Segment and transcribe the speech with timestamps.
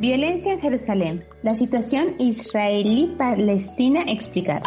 [0.00, 1.24] Violencia en Jerusalén.
[1.42, 4.62] La situación israelí-palestina explicada.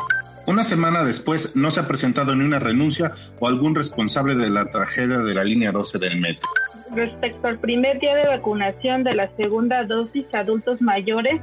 [0.46, 4.65] Una semana después no se ha presentado ni una renuncia o algún responsable de la
[4.71, 6.49] tragedia de la línea 12 del metro.
[6.94, 11.39] Respecto al primer día de vacunación de la segunda dosis a adultos mayores,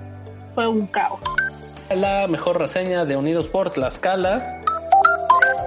[0.55, 1.21] fue un caos.
[1.95, 4.58] La mejor reseña de Unidos por Tlaxcala.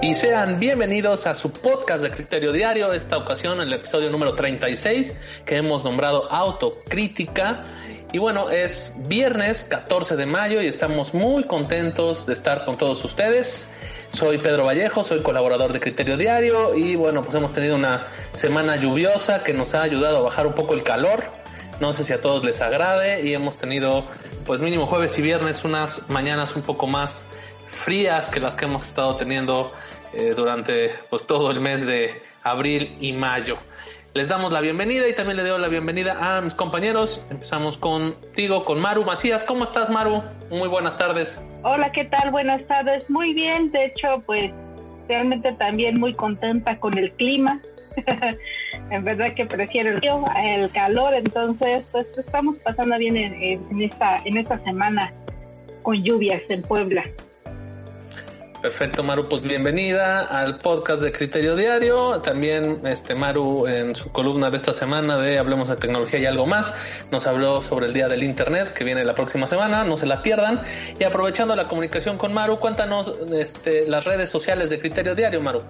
[0.04, 5.16] Y sean bienvenidos a su podcast de Criterio Diario, esta ocasión el episodio número 36
[5.46, 7.62] que hemos nombrado Autocrítica.
[8.12, 13.06] Y bueno, es viernes 14 de mayo y estamos muy contentos de estar con todos
[13.06, 13.68] ustedes.
[14.12, 18.78] Soy Pedro Vallejo, soy colaborador de Criterio Diario y bueno, pues hemos tenido una semana
[18.78, 21.26] lluviosa que nos ha ayudado a bajar un poco el calor.
[21.80, 24.06] No sé si a todos les agrade y hemos tenido
[24.48, 27.28] pues mínimo jueves y viernes unas mañanas un poco más
[27.82, 29.72] frías que las que hemos estado teniendo
[30.14, 33.58] eh, durante pues todo el mes de abril y mayo.
[34.14, 37.26] Les damos la bienvenida y también le doy la bienvenida a mis compañeros.
[37.30, 39.44] Empezamos contigo, con Maru Macías.
[39.46, 40.22] ¿Cómo estás, Maru?
[40.50, 41.42] Muy buenas tardes.
[41.64, 42.30] Hola, ¿qué tal?
[42.30, 43.10] Buenas tardes.
[43.10, 43.72] Muy bien.
[43.72, 44.52] De hecho, pues
[45.08, 47.62] realmente también muy contenta con el clima.
[48.92, 54.58] en verdad que prefiero el, calor, entonces pues estamos pasando bien en, esta en esta
[54.64, 55.14] semana
[55.84, 57.04] con lluvias en Puebla.
[58.62, 62.22] Perfecto, Maru, pues bienvenida al podcast de Criterio Diario.
[62.22, 66.46] También este Maru en su columna de esta semana de Hablemos de Tecnología y algo
[66.46, 66.76] más
[67.12, 70.22] nos habló sobre el Día del Internet que viene la próxima semana, no se la
[70.22, 70.62] pierdan.
[71.00, 75.64] Y aprovechando la comunicación con Maru, cuéntanos este, las redes sociales de Criterio Diario, Maru.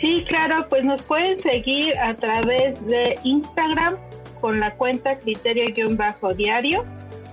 [0.00, 3.98] Sí, claro, pues nos pueden seguir a través de Instagram
[4.40, 6.84] con la cuenta Criterio-Diario,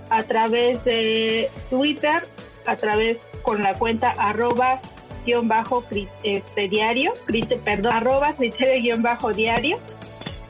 [0.10, 2.24] a través de Twitter,
[2.66, 4.82] a través con la cuenta arroba
[5.26, 5.84] guion bajo
[6.24, 7.14] este, diario,
[7.64, 9.80] perdón, arroba criterio guion bajo diario,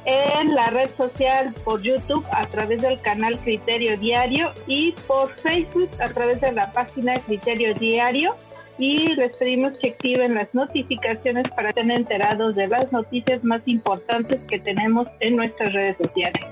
[0.05, 5.89] en la red social por YouTube a través del canal Criterio Diario y por Facebook
[5.99, 8.35] a través de la página Criterio Diario
[8.77, 14.39] y les pedimos que activen las notificaciones para tener enterados de las noticias más importantes
[14.47, 16.45] que tenemos en nuestras redes sociales.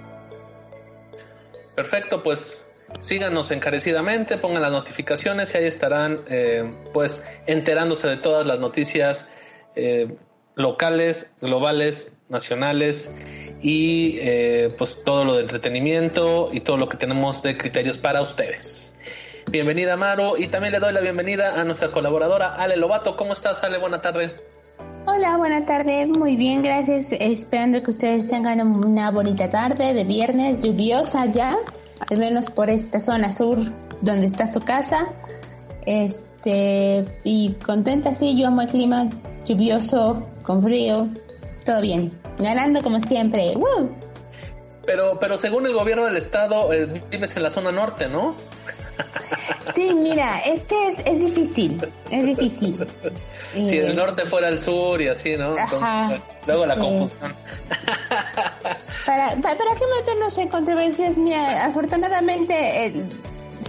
[1.76, 2.68] Perfecto, pues
[3.00, 9.28] síganos encarecidamente, pongan las notificaciones y ahí estarán eh, pues enterándose de todas las noticias
[9.76, 10.16] eh,
[10.56, 13.12] locales, globales, nacionales
[13.62, 18.22] y eh, pues todo lo de entretenimiento y todo lo que tenemos de criterios para
[18.22, 18.96] ustedes.
[19.52, 23.18] Bienvenida Maro y también le doy la bienvenida a nuestra colaboradora Ale Lobato.
[23.18, 23.78] ¿Cómo estás Ale?
[23.78, 24.36] Buena tarde.
[25.06, 26.06] Hola, buena tarde.
[26.06, 27.12] Muy bien, gracias.
[27.12, 31.58] Esperando que ustedes tengan una bonita tarde de viernes lluviosa ya
[32.10, 33.58] al menos por esta zona sur
[34.02, 35.10] donde está su casa.
[35.86, 39.10] Este, y contenta, sí, yo amo el clima
[39.46, 41.10] lluvioso, con frío,
[41.66, 42.20] todo bien.
[42.40, 43.54] Ganando como siempre.
[44.86, 48.36] Pero, pero según el gobierno del estado, eh, vives en la zona norte, ¿no?
[49.74, 52.86] Sí, mira, es que es, es difícil, es difícil.
[53.54, 55.54] Si el norte fuera el sur y así, ¿no?
[56.48, 57.36] luego la confusión.
[59.06, 61.16] ¿Para, para, qué meternos en controversias?
[61.20, 62.96] Mira, afortunadamente,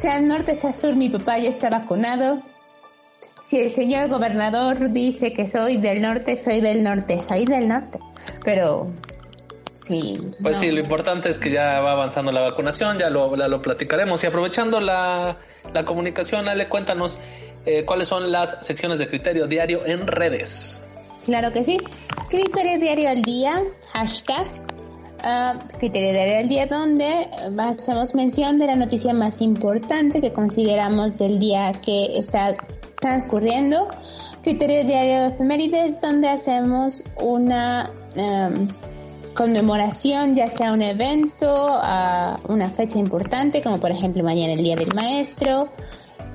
[0.01, 2.43] sea el norte, sea sur, mi papá ya está vacunado.
[3.43, 7.99] Si el señor gobernador dice que soy del norte, soy del norte, soy del norte.
[8.43, 8.91] Pero
[9.87, 10.19] Sí.
[10.41, 14.25] Pues sí, lo importante es que ya va avanzando la vacunación, ya lo, lo platicaremos.
[14.25, 15.37] Y aprovechando la,
[15.75, 17.19] la comunicación, Ale, cuéntanos
[17.67, 20.83] eh, cuáles son las secciones de criterio diario en redes.
[21.27, 21.77] Claro que sí.
[22.31, 23.63] Criterio diario al día,
[23.93, 24.47] hashtag.
[25.23, 27.29] Uh, criterio diario al día donde
[27.59, 32.55] hacemos mención de la noticia más importante que consideramos del día que está
[33.01, 33.89] transcurriendo.
[34.43, 38.69] Criterio diario efemérides donde hacemos una um,
[39.35, 44.77] conmemoración, ya sea un evento, a una fecha importante, como por ejemplo mañana el Día
[44.77, 45.69] del Maestro,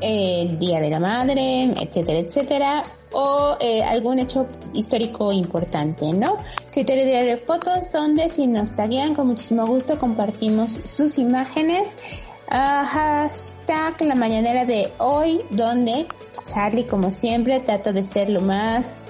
[0.01, 6.37] el Día de la Madre, etcétera, etcétera, o eh, algún hecho histórico importante, ¿no?
[6.71, 11.97] Criterio de fotos donde si nos taguean con muchísimo gusto compartimos sus imágenes.
[12.51, 16.07] hashtag la mañanera de hoy donde
[16.45, 19.03] Charlie como siempre trata de ser lo más,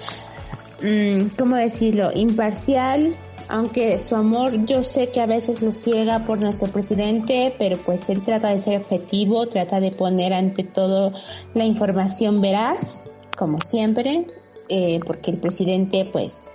[0.82, 3.16] mm, ¿cómo decirlo?, imparcial,
[3.50, 8.08] aunque su amor yo sé que a veces lo ciega por nuestro presidente, pero pues
[8.10, 11.12] él trata de ser objetivo, trata de poner ante todo
[11.56, 13.04] la información veraz,
[13.36, 14.28] como siempre,
[14.70, 16.48] eh, porque el presidente pues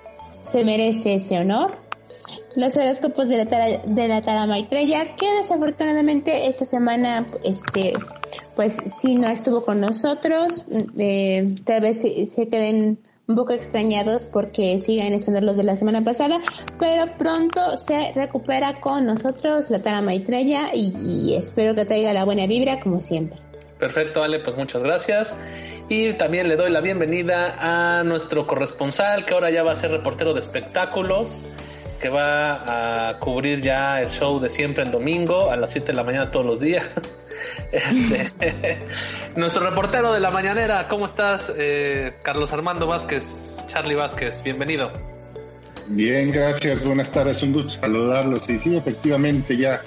[0.45, 1.79] se merece ese honor.
[2.55, 7.93] Los horóscopos de la, tara, de la Tara Maitreya, que desafortunadamente esta semana, este,
[8.55, 10.65] pues sí no estuvo con nosotros,
[10.97, 15.77] eh, tal vez se, se queden un poco extrañados porque siguen estando los de la
[15.77, 16.41] semana pasada,
[16.79, 22.25] pero pronto se recupera con nosotros la Tara Maitreya y, y espero que traiga la
[22.25, 23.39] buena vibra como siempre.
[23.79, 25.37] Perfecto, Ale, pues muchas gracias.
[25.89, 29.91] Y también le doy la bienvenida a nuestro corresponsal, que ahora ya va a ser
[29.91, 31.41] reportero de espectáculos,
[32.01, 35.93] que va a cubrir ya el show de siempre el domingo a las 7 de
[35.95, 36.87] la mañana todos los días.
[37.73, 38.87] Este,
[39.37, 41.53] nuestro reportero de la mañanera, ¿cómo estás?
[41.57, 44.93] Eh, Carlos Armando Vázquez, Charlie Vázquez, bienvenido.
[45.87, 48.49] Bien, gracias, buenas tardes, un gusto saludarlos.
[48.49, 49.83] Y sí, efectivamente ya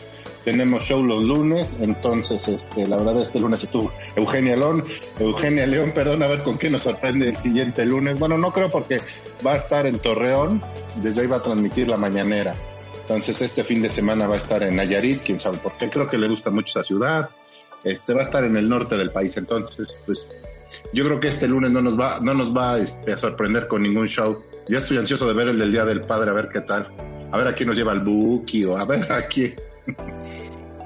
[0.47, 4.85] tenemos show los lunes, entonces este, la verdad este lunes estuvo Eugenia León,
[5.19, 8.17] Eugenia León, perdón, a ver con qué nos sorprende el siguiente lunes.
[8.17, 9.01] Bueno, no creo porque
[9.45, 10.61] va a estar en Torreón,
[11.01, 12.55] desde ahí va a transmitir la mañanera.
[13.01, 16.07] Entonces este fin de semana va a estar en Nayarit, quién sabe por qué, creo
[16.07, 17.29] que le gusta mucho esa ciudad.
[17.89, 20.31] Este va a estar en el norte del país, entonces pues
[20.93, 23.83] yo creo que este lunes no nos va, no nos va este, a sorprender con
[23.83, 24.43] ningún show.
[24.67, 26.91] Ya estoy ansioso de ver el del Día del Padre, a ver qué tal.
[27.31, 29.55] A ver a quién nos lleva el Buki o a ver a quién.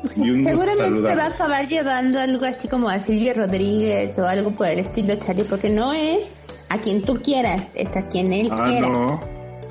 [0.03, 4.68] Seguramente te va a acabar llevando algo así como a Silvia Rodríguez o algo por
[4.68, 6.36] el estilo Charlie, porque no es
[6.69, 8.88] a quien tú quieras, es a quien él ah, quiera.
[8.88, 9.19] No.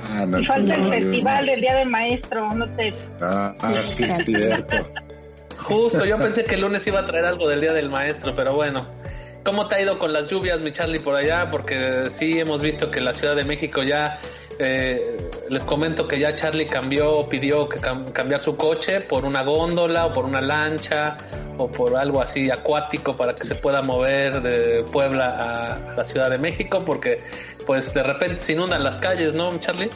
[0.09, 2.91] Ah, no, falta el festival del Día del Maestro, no te...
[3.21, 4.77] Ah, ah sí, es cierto.
[5.71, 8.55] Justo, yo pensé que el lunes iba a traer algo del Día del Maestro, pero
[8.55, 8.89] bueno.
[9.45, 11.49] ¿Cómo te ha ido con las lluvias, mi Charlie, por allá?
[11.51, 14.21] Porque sí hemos visto que la Ciudad de México ya
[14.59, 15.17] eh,
[15.49, 17.81] les comento que ya Charlie cambió, pidió que
[18.13, 21.17] cambiar su coche por una góndola o por una lancha
[21.57, 26.29] o por algo así acuático para que se pueda mover de Puebla a, la Ciudad
[26.29, 27.19] de México porque
[27.65, 29.89] pues de repente se inundan las calles, ¿no, Charlie?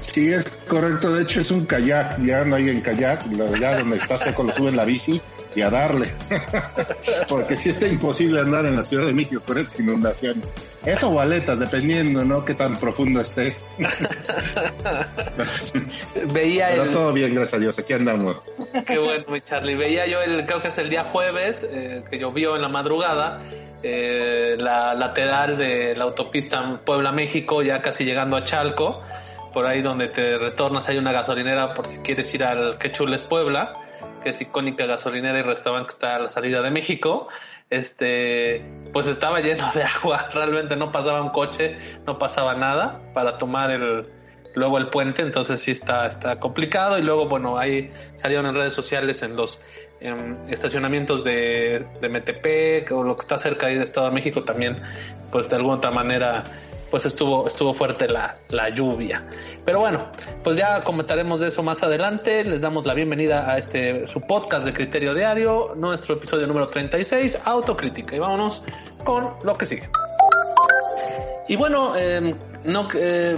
[0.00, 1.12] Sí, es correcto.
[1.12, 2.22] De hecho, es un kayak.
[2.24, 3.26] Ya no hay en kayak.
[3.60, 5.20] Ya donde está seco lo suben la bici
[5.56, 6.12] y a darle.
[7.28, 10.42] Porque si está imposible andar en la Ciudad de México con esta inundación.
[10.84, 12.44] Eso o aletas, dependiendo, ¿no?
[12.44, 13.56] Qué tan profundo esté.
[16.32, 17.76] Veía Pero todo bien, gracias a Dios.
[17.78, 18.36] Aquí andamos.
[18.86, 19.76] Qué bueno, mi Charlie.
[19.76, 23.42] Veía yo, el, creo que es el día jueves, eh, que llovió en la madrugada.
[23.82, 29.02] Eh, la lateral de la autopista Puebla-México, ya casi llegando a Chalco,
[29.56, 33.72] por ahí donde te retornas hay una gasolinera por si quieres ir al Quechules Puebla
[34.22, 37.28] que es icónica gasolinera y restaurante que está a la salida de México,
[37.70, 38.62] este,
[38.92, 43.70] pues estaba lleno de agua, realmente no pasaba un coche, no pasaba nada para tomar
[43.70, 44.06] el,
[44.54, 46.98] luego el puente, entonces sí está, está complicado.
[46.98, 49.58] Y luego, bueno, ahí salieron en redes sociales en los
[50.48, 54.76] estacionamientos de, de Metepec o lo que está cerca ahí de Estado de México también,
[55.32, 56.44] pues de alguna otra manera
[56.90, 59.26] pues estuvo, estuvo fuerte la, la, lluvia.
[59.64, 60.10] Pero bueno,
[60.44, 62.44] pues ya comentaremos de eso más adelante.
[62.44, 67.38] Les damos la bienvenida a este su podcast de Criterio Diario, nuestro episodio número 36,
[67.44, 68.14] Autocrítica.
[68.16, 68.62] Y vámonos
[69.04, 69.88] con lo que sigue.
[71.48, 72.34] Y bueno, em,
[72.64, 73.36] no eh,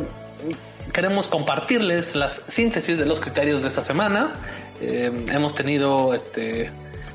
[0.92, 4.32] queremos compartirles las síntesis de los criterios de esta semana.
[4.80, 6.70] Em, hemos tenido este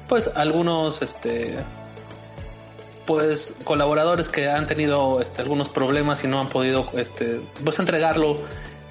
[0.07, 1.55] pues algunos este
[3.05, 8.39] pues colaboradores que han tenido este, algunos problemas y no han podido este, pues entregarlo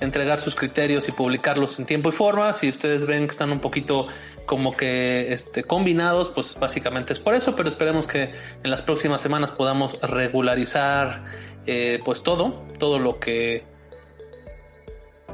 [0.03, 2.53] entregar sus criterios y publicarlos en tiempo y forma.
[2.53, 4.09] Si ustedes ven que están un poquito
[4.47, 9.21] como que este, combinados, pues básicamente es por eso, pero esperemos que en las próximas
[9.21, 11.23] semanas podamos regularizar
[11.67, 13.65] eh, pues todo, todo lo que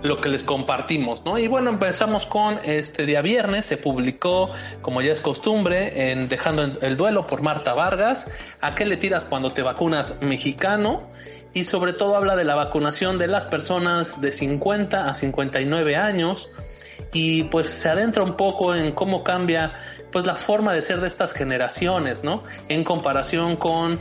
[0.03, 1.39] lo que les compartimos, ¿no?
[1.39, 4.51] Y bueno, empezamos con este día viernes, se publicó,
[4.81, 9.25] como ya es costumbre, en Dejando el duelo por Marta Vargas, ¿a qué le tiras
[9.25, 11.03] cuando te vacunas mexicano?
[11.55, 16.49] Y sobre todo habla de la vacunación de las personas de 50 a 59 años
[17.13, 19.73] y pues se adentra un poco en cómo cambia
[20.13, 22.43] pues la forma de ser de estas generaciones, ¿no?
[22.69, 23.99] En comparación con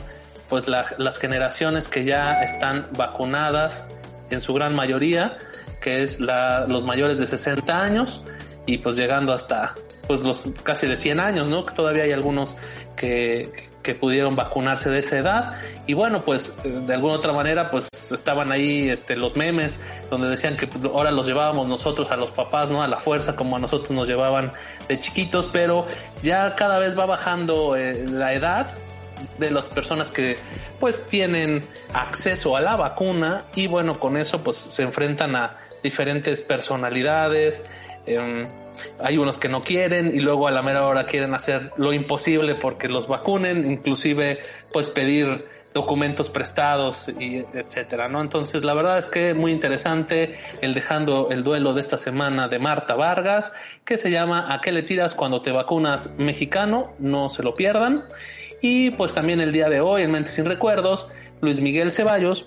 [0.48, 3.86] pues las generaciones que ya están vacunadas
[4.30, 5.38] en su gran mayoría
[5.80, 8.22] que es la, los mayores de 60 años
[8.66, 9.74] y pues llegando hasta
[10.06, 11.66] pues los casi de 100 años, ¿no?
[11.66, 12.56] Que todavía hay algunos
[12.96, 17.88] que, que pudieron vacunarse de esa edad y bueno, pues de alguna otra manera pues
[18.10, 19.78] estaban ahí este los memes
[20.10, 22.82] donde decían que pues, ahora los llevábamos nosotros a los papás, ¿no?
[22.82, 24.52] A la fuerza como a nosotros nos llevaban
[24.88, 25.86] de chiquitos, pero
[26.22, 28.74] ya cada vez va bajando eh, la edad
[29.38, 30.38] de las personas que
[30.80, 36.42] pues tienen acceso a la vacuna y bueno, con eso pues se enfrentan a diferentes
[36.42, 37.64] personalidades.
[38.06, 38.46] Em,
[39.00, 42.54] hay unos que no quieren y luego a la mera hora quieren hacer lo imposible
[42.54, 44.38] porque los vacunen, inclusive
[44.72, 45.44] pues pedir
[45.74, 48.20] documentos prestados y etcétera, ¿no?
[48.20, 52.58] Entonces la verdad es que muy interesante el dejando el duelo de esta semana de
[52.58, 53.52] Marta Vargas
[53.84, 56.94] que se llama ¿A qué le tiras cuando te vacunas mexicano?
[56.98, 58.04] No se lo pierdan.
[58.60, 61.08] Y pues también el día de hoy en Mente sin Recuerdos,
[61.40, 62.46] Luis Miguel Ceballos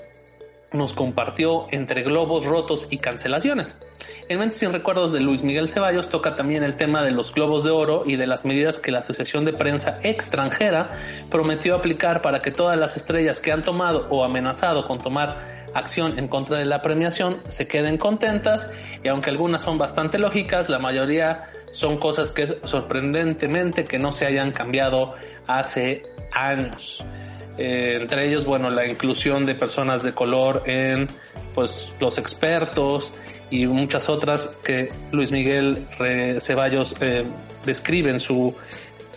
[0.71, 3.77] nos compartió entre globos rotos y cancelaciones.
[4.29, 7.63] En Mente sin Recuerdos de Luis Miguel Ceballos toca también el tema de los globos
[7.63, 10.91] de oro y de las medidas que la Asociación de Prensa Extranjera
[11.29, 16.17] prometió aplicar para que todas las estrellas que han tomado o amenazado con tomar acción
[16.19, 18.69] en contra de la premiación se queden contentas
[19.03, 24.25] y aunque algunas son bastante lógicas, la mayoría son cosas que sorprendentemente que no se
[24.25, 25.13] hayan cambiado
[25.47, 27.03] hace años.
[27.58, 31.08] Eh, entre ellos, bueno, la inclusión de personas de color en
[31.53, 33.12] pues los expertos
[33.50, 35.86] y muchas otras que Luis Miguel
[36.39, 37.25] Ceballos eh,
[37.65, 38.55] describe en su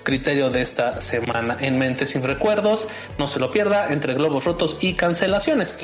[0.03, 2.87] criterio de esta semana en Mente sin Recuerdos.
[3.19, 5.77] No se lo pierda entre globos rotos y cancelaciones.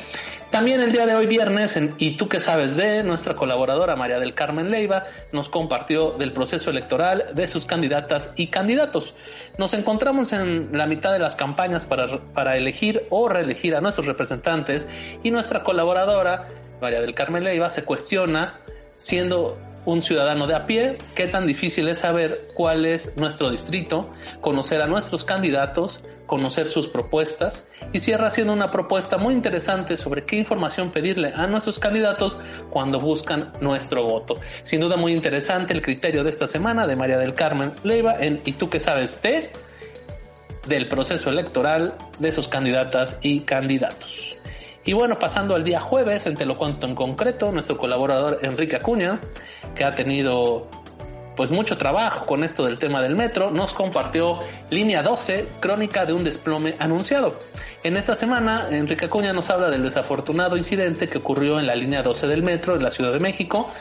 [0.51, 3.03] También el día de hoy viernes, en ¿Y tú qué sabes de?
[3.03, 8.47] Nuestra colaboradora María del Carmen Leiva nos compartió del proceso electoral de sus candidatas y
[8.47, 9.15] candidatos.
[9.57, 14.07] Nos encontramos en la mitad de las campañas para, para elegir o reelegir a nuestros
[14.07, 14.89] representantes
[15.23, 16.49] y nuestra colaboradora
[16.81, 18.59] María del Carmen Leiva se cuestiona,
[18.97, 24.09] siendo un ciudadano de a pie, qué tan difícil es saber cuál es nuestro distrito,
[24.41, 30.25] conocer a nuestros candidatos, conocer sus propuestas y cierra haciendo una propuesta muy interesante sobre
[30.25, 32.37] qué información pedirle a nuestros candidatos
[32.69, 34.35] cuando buscan nuestro voto.
[34.63, 38.41] Sin duda muy interesante el criterio de esta semana de María del Carmen Leiva en
[38.45, 39.51] ¿Y tú qué sabes de?
[40.67, 44.37] del proceso electoral de sus candidatas y candidatos.
[44.83, 48.75] Y bueno, pasando al día jueves, en Te lo cuento en concreto, nuestro colaborador Enrique
[48.75, 49.19] Acuña,
[49.75, 50.67] que ha tenido
[51.35, 56.13] pues mucho trabajo con esto del tema del metro, nos compartió Línea 12, crónica de
[56.13, 57.39] un desplome anunciado.
[57.83, 62.03] En esta semana, Enrique Acuña nos habla del desafortunado incidente que ocurrió en la línea
[62.03, 63.71] 12 del metro en la Ciudad de México,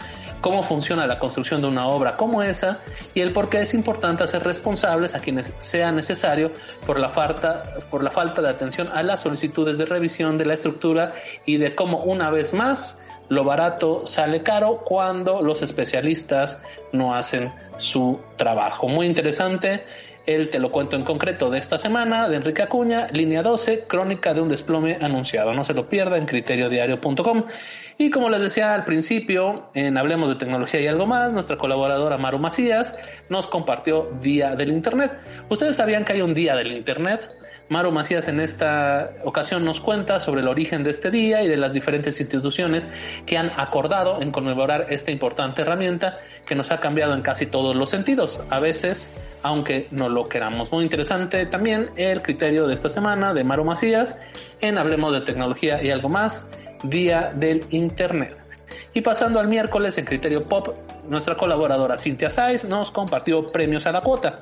[0.40, 2.78] cómo funciona la construcción de una obra como esa
[3.14, 6.52] y el por qué es importante hacer responsables a quienes sea necesario
[6.86, 10.54] por la falta, por la falta de atención a las solicitudes de revisión de la
[10.54, 11.12] estructura
[11.44, 12.98] y de cómo una vez más
[13.30, 16.60] lo barato sale caro cuando los especialistas
[16.92, 18.88] no hacen su trabajo.
[18.88, 19.84] Muy interesante.
[20.26, 24.34] El te lo cuento en concreto de esta semana de Enrique Acuña, línea 12, crónica
[24.34, 25.54] de un desplome anunciado.
[25.54, 27.44] No se lo pierda en criteriodiario.com.
[27.98, 32.18] Y como les decía al principio, en Hablemos de Tecnología y algo más, nuestra colaboradora
[32.18, 32.96] Maru Macías
[33.28, 35.12] nos compartió Día del Internet.
[35.48, 37.30] ¿Ustedes sabían que hay un Día del Internet?
[37.70, 41.56] Maru Macías en esta ocasión nos cuenta sobre el origen de este día y de
[41.56, 42.88] las diferentes instituciones
[43.26, 47.76] que han acordado en conmemorar esta importante herramienta que nos ha cambiado en casi todos
[47.76, 50.72] los sentidos, a veces aunque no lo queramos.
[50.72, 54.20] Muy interesante también el criterio de esta semana de Maru Macías
[54.60, 56.44] en Hablemos de Tecnología y algo más
[56.82, 58.39] Día del Internet.
[58.92, 60.76] Y pasando al miércoles en Criterio Pop,
[61.08, 64.40] nuestra colaboradora Cintia Saiz nos compartió premios a la cuota.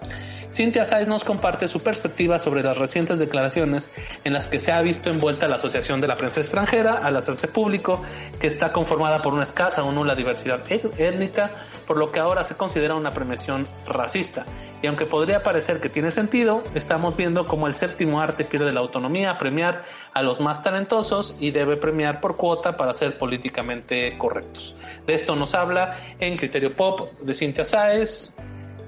[0.50, 3.90] Cintia Saiz nos comparte su perspectiva sobre las recientes declaraciones
[4.24, 7.48] en las que se ha visto envuelta la Asociación de la Prensa Extranjera al hacerse
[7.48, 8.02] público
[8.40, 11.50] que está conformada por una escasa o nula diversidad étnica,
[11.86, 14.46] por lo que ahora se considera una premiación racista.
[14.80, 18.80] Y aunque podría parecer que tiene sentido, estamos viendo cómo el séptimo arte pierde la
[18.80, 19.82] autonomía a premiar
[20.14, 24.76] a los más talentosos y debe premiar por cuota para ser políticamente correctos.
[25.06, 28.34] De esto nos habla en Criterio Pop de Cintia Sáez,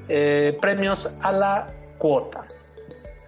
[0.09, 2.47] eh, premios a la cuota.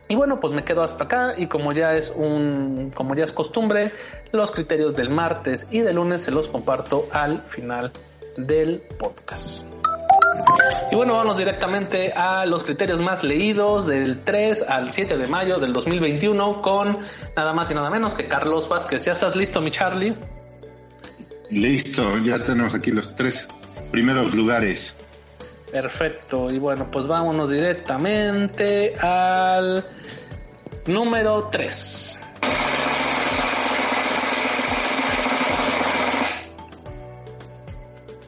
[0.09, 3.33] Y bueno, pues me quedo hasta acá y como ya es un como ya es
[3.33, 3.93] costumbre,
[4.31, 7.93] los criterios del martes y del lunes se los comparto al final
[8.37, 9.65] del podcast.
[10.91, 15.57] Y bueno, vamos directamente a los criterios más leídos del 3 al 7 de mayo
[15.57, 16.99] del 2021 con
[17.35, 19.05] nada más y nada menos que Carlos Vázquez.
[19.07, 20.15] ¿Ya estás listo, mi Charlie?
[21.51, 23.49] Listo, ya tenemos aquí los tres
[23.91, 24.95] primeros lugares.
[25.71, 29.83] Perfecto, y bueno, pues vámonos directamente al
[30.87, 32.21] número 3.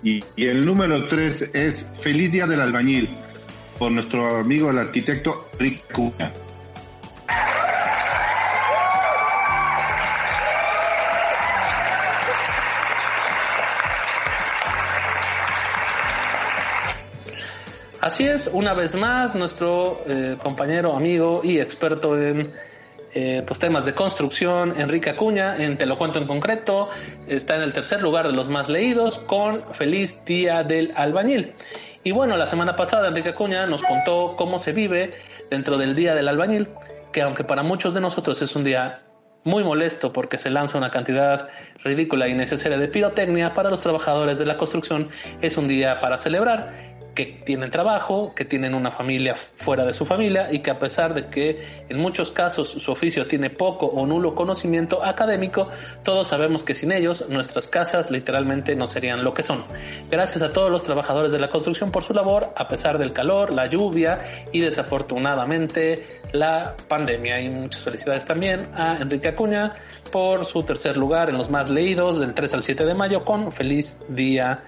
[0.05, 3.09] Y, el número 3 es Feliz Día del Albañil,
[3.79, 6.31] por nuestro amigo el arquitecto Rick Cunha.
[18.03, 22.53] Así es, una vez más, nuestro eh, compañero, amigo y experto en
[23.15, 26.89] eh, pues temas de construcción, Enrique Acuña, en Te lo cuento en concreto,
[27.29, 31.53] está en el tercer lugar de los más leídos con Feliz Día del Albañil.
[32.03, 35.15] Y bueno, la semana pasada Enrique Acuña nos contó cómo se vive
[35.49, 36.69] dentro del Día del Albañil,
[37.13, 39.05] que aunque para muchos de nosotros es un día
[39.45, 41.49] muy molesto porque se lanza una cantidad
[41.85, 46.17] ridícula y necesaria de pirotecnia, para los trabajadores de la construcción es un día para
[46.17, 50.79] celebrar que tienen trabajo, que tienen una familia fuera de su familia y que a
[50.79, 55.69] pesar de que en muchos casos su oficio tiene poco o nulo conocimiento académico,
[56.03, 59.65] todos sabemos que sin ellos nuestras casas literalmente no serían lo que son.
[60.11, 63.55] Gracias a todos los trabajadores de la construcción por su labor, a pesar del calor,
[63.55, 67.41] la lluvia y desafortunadamente la pandemia.
[67.41, 69.75] Y muchas felicidades también a Enrique Acuña
[70.11, 73.53] por su tercer lugar en los más leídos del 3 al 7 de mayo con
[73.53, 74.65] Feliz Día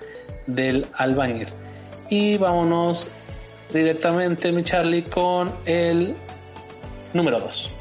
[0.46, 1.65] del Albañil.
[2.08, 3.08] Y vámonos
[3.72, 6.14] directamente, mi Charlie, con el
[7.12, 7.72] número 2.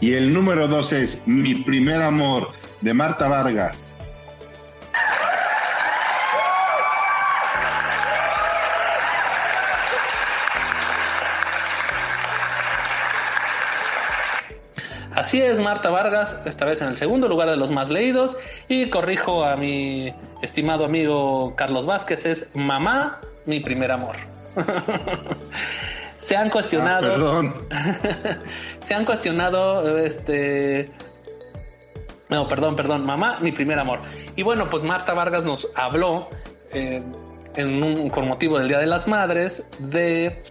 [0.00, 2.48] Y el número 2 es Mi primer amor
[2.80, 3.89] de Marta Vargas.
[15.30, 18.36] Así es, Marta Vargas, esta vez en el segundo lugar de los más leídos.
[18.66, 24.16] Y corrijo a mi estimado amigo Carlos Vázquez, es Mamá, mi primer amor.
[26.16, 27.06] se han cuestionado.
[27.06, 27.54] Ah, perdón.
[28.80, 30.86] se han cuestionado este.
[32.28, 34.00] No, perdón, perdón, mamá, mi primer amor.
[34.34, 36.28] Y bueno, pues Marta Vargas nos habló
[36.72, 37.04] eh,
[37.54, 40.42] en un, con motivo del Día de las Madres de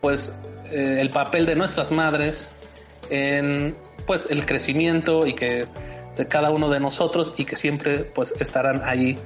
[0.00, 0.32] pues
[0.70, 2.54] eh, el papel de nuestras madres
[3.10, 3.76] en
[4.06, 5.66] pues el crecimiento y que
[6.16, 9.18] de cada uno de nosotros y que siempre pues estarán ahí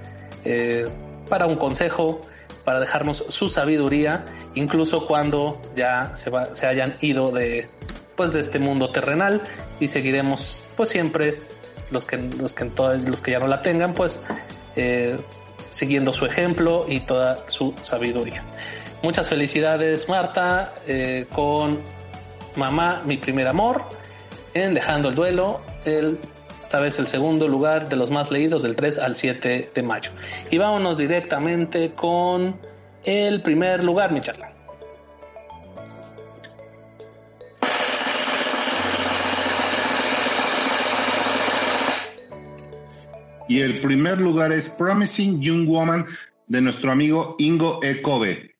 [0.45, 0.87] eh,
[1.29, 2.21] para un consejo,
[2.65, 7.69] para dejarnos su sabiduría, incluso cuando ya se, va, se hayan ido de
[8.17, 9.41] pues de este mundo terrenal
[9.79, 11.41] y seguiremos pues siempre
[11.91, 14.21] los que los que los que ya no la tengan pues
[14.75, 15.17] eh,
[15.71, 18.43] siguiendo su ejemplo y toda su sabiduría.
[19.03, 21.81] Muchas felicidades Marta eh, con
[22.57, 23.85] mamá mi primer amor
[24.59, 26.19] Dejando el Duelo, el,
[26.61, 30.11] esta vez el segundo lugar de los más leídos del 3 al 7 de mayo.
[30.51, 32.57] Y vámonos directamente con
[33.05, 34.53] el primer lugar, mi charla.
[43.49, 46.05] Y el primer lugar es Promising Young Woman
[46.49, 48.57] de nuestro amigo Ingo Ekobe.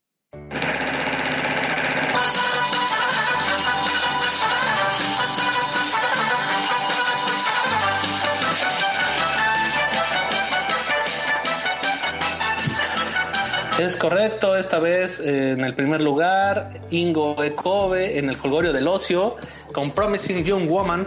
[13.79, 18.89] Es correcto, esta vez eh, en el primer lugar, Ingo Ekobe en el Colgorio del
[18.89, 19.37] Ocio
[19.73, 21.07] con Promising Young Woman.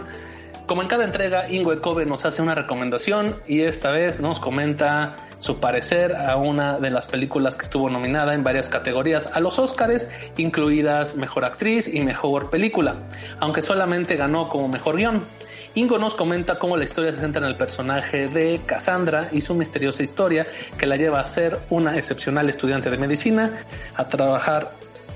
[0.72, 5.16] Como en cada entrega, Ingo Ekobe nos hace una recomendación y esta vez nos comenta
[5.38, 9.58] su parecer a una de las películas que estuvo nominada en varias categorías a los
[9.58, 10.08] Oscars,
[10.38, 12.96] incluidas Mejor Actriz y Mejor Película,
[13.38, 15.26] aunque solamente ganó como Mejor Guión.
[15.74, 19.54] Ingo nos comenta cómo la historia se centra en el personaje de Cassandra y su
[19.54, 20.46] misteriosa historia
[20.78, 24.70] que la lleva a ser una excepcional estudiante de medicina, a trabajar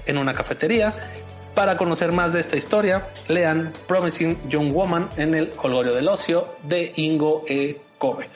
[0.05, 0.93] en una cafetería.
[1.57, 6.49] Para conocer más de esta historia, lean Promising Young Woman en el Colgorio del Ocio
[6.65, 7.81] de Ingo E.
[7.97, 8.29] Kobe.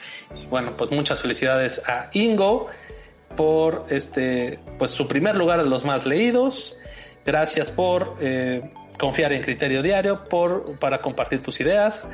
[0.49, 2.65] bueno, pues muchas felicidades a Ingo
[3.37, 6.75] por este, pues su primer lugar de los más leídos.
[7.23, 12.09] Gracias por eh, confiar en Criterio Diario por, para compartir tus ideas.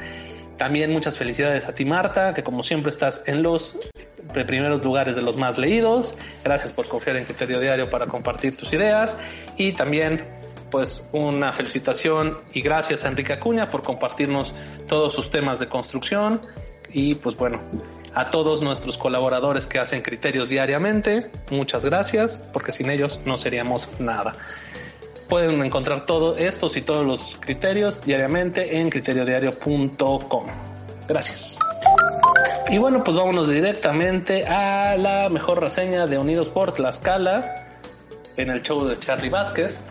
[0.58, 3.80] También muchas felicidades a ti, Marta, que como siempre estás en los
[4.46, 6.16] primeros lugares de los más leídos.
[6.44, 9.18] Gracias por confiar en Criterio Diario para compartir tus ideas.
[9.56, 10.26] Y también,
[10.70, 14.54] pues, una felicitación y gracias a Enrique Acuña por compartirnos
[14.88, 16.42] todos sus temas de construcción.
[16.92, 17.62] Y pues bueno,
[18.14, 23.90] a todos nuestros colaboradores que hacen criterios diariamente, muchas gracias, porque sin ellos no seríamos
[24.00, 24.34] nada.
[25.28, 30.46] Pueden encontrar todos estos y todos los criterios diariamente en criteriodiario.com.
[31.08, 31.60] Gracias.
[32.70, 37.67] Y bueno, pues vámonos directamente a la mejor reseña de Unidos por Tlaxcala
[38.38, 39.82] en el show de Charlie Vázquez.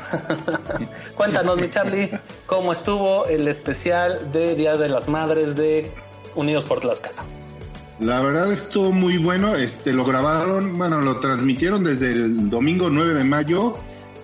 [1.16, 2.10] Cuéntanos, mi Charlie,
[2.46, 5.90] cómo estuvo el especial de Día de las Madres de
[6.34, 7.24] Unidos por Tlaxcala.
[7.98, 13.14] La verdad estuvo muy bueno, este lo grabaron, bueno, lo transmitieron desde el domingo 9
[13.14, 13.78] de mayo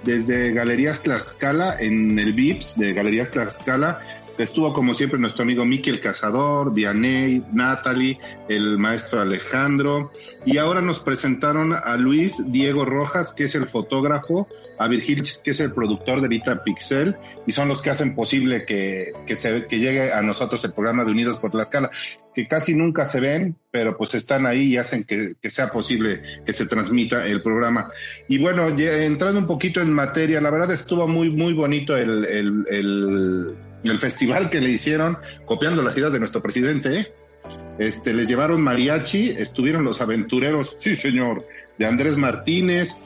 [0.04, 4.00] desde Galerías Tlaxcala, en el VIPS de Galerías Tlaxcala,
[4.38, 8.18] estuvo como siempre nuestro amigo Miki el Cazador, Vianey, Natalie,
[8.48, 10.12] el maestro Alejandro,
[10.44, 15.50] y ahora nos presentaron a Luis Diego Rojas, que es el fotógrafo, a Virgil, que
[15.52, 17.16] es el productor de Vita Pixel,
[17.46, 21.04] y son los que hacen posible que, que, se, que llegue a nosotros el programa
[21.04, 21.90] de Unidos por la Escala,
[22.34, 26.22] que casi nunca se ven, pero pues están ahí y hacen que, que sea posible
[26.44, 27.90] que se transmita el programa.
[28.28, 32.64] Y bueno, entrando un poquito en materia, la verdad estuvo muy, muy bonito el, el,
[32.68, 33.56] el,
[33.90, 37.12] el festival que le hicieron, copiando las ideas de nuestro presidente, ¿eh?
[37.78, 41.46] Este, les llevaron mariachi, estuvieron los aventureros, sí señor,
[41.78, 42.96] de Andrés Martínez,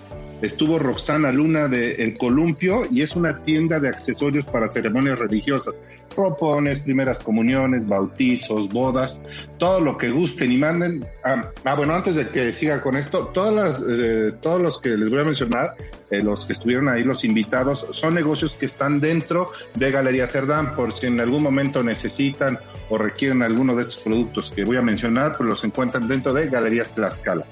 [0.42, 5.75] estuvo Roxana Luna de El Columpio y es una tienda de accesorios para ceremonias religiosas.
[6.14, 9.20] Propones, primeras comuniones, bautizos, bodas,
[9.59, 11.07] todo lo que gusten y manden.
[11.22, 14.90] Ah, ah bueno, antes de que siga con esto, todas las, eh, todos los que
[14.90, 15.75] les voy a mencionar,
[16.11, 20.75] eh, los que estuvieron ahí, los invitados, son negocios que están dentro de Galería Cerdán,
[20.75, 24.83] por si en algún momento necesitan o requieren alguno de estos productos que voy a
[24.83, 27.44] mencionar, pues los encuentran dentro de Galerías Tlaxcala.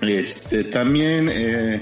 [0.00, 1.80] Este, también, eh,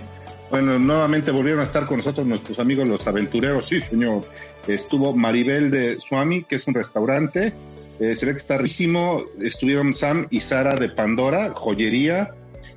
[0.53, 4.27] bueno, nuevamente volvieron a estar con nosotros nuestros amigos los aventureros, sí señor.
[4.67, 7.55] Estuvo Maribel de Swami, que es un restaurante,
[7.99, 9.25] eh, se ve que está riquísimo.
[9.41, 12.35] Estuvieron Sam y Sara de Pandora, joyería.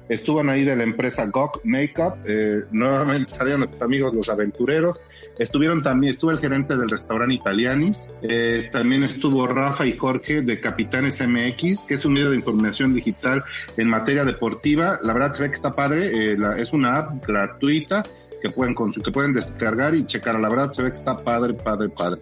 [0.07, 4.97] Estuvo ahí de la empresa GOK Makeup, eh, nuevamente salieron nuestros amigos los aventureros.
[5.37, 10.59] Estuvieron también, estuvo el gerente del restaurante Italianis, eh, también estuvo Rafa y Jorge de
[10.59, 13.43] Capitanes MX, que es un medio de información digital
[13.77, 14.99] en materia deportiva.
[15.03, 18.03] La verdad se ve que está padre, eh, es una app gratuita
[18.41, 20.39] que pueden que pueden descargar y checar.
[20.39, 22.21] La verdad se ve que está padre, padre, padre.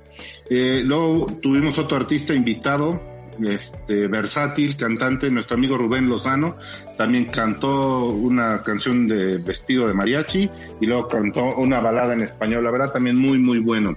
[0.50, 3.02] Eh, luego tuvimos otro artista invitado,
[3.46, 6.56] este, versátil, cantante, nuestro amigo Rubén Lozano,
[6.98, 12.64] también cantó una canción de vestido de mariachi y luego cantó una balada en español,
[12.64, 13.96] la verdad también muy, muy bueno.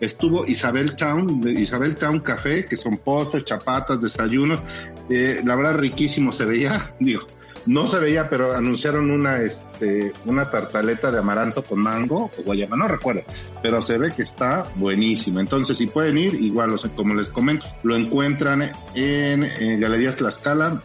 [0.00, 4.60] Estuvo Isabel Town, Isabel Town Café, que son postres, chapatas, desayunos,
[5.08, 7.26] eh, la verdad riquísimo se veía, digo,
[7.66, 12.76] no se veía, pero anunciaron una, este, una tartaleta de amaranto con mango o guayaba,
[12.76, 13.22] no recuerdo,
[13.62, 15.38] pero se ve que está buenísimo.
[15.38, 20.82] Entonces, si pueden ir, igual, como les comento, lo encuentran en, Galerías Tlaxcala,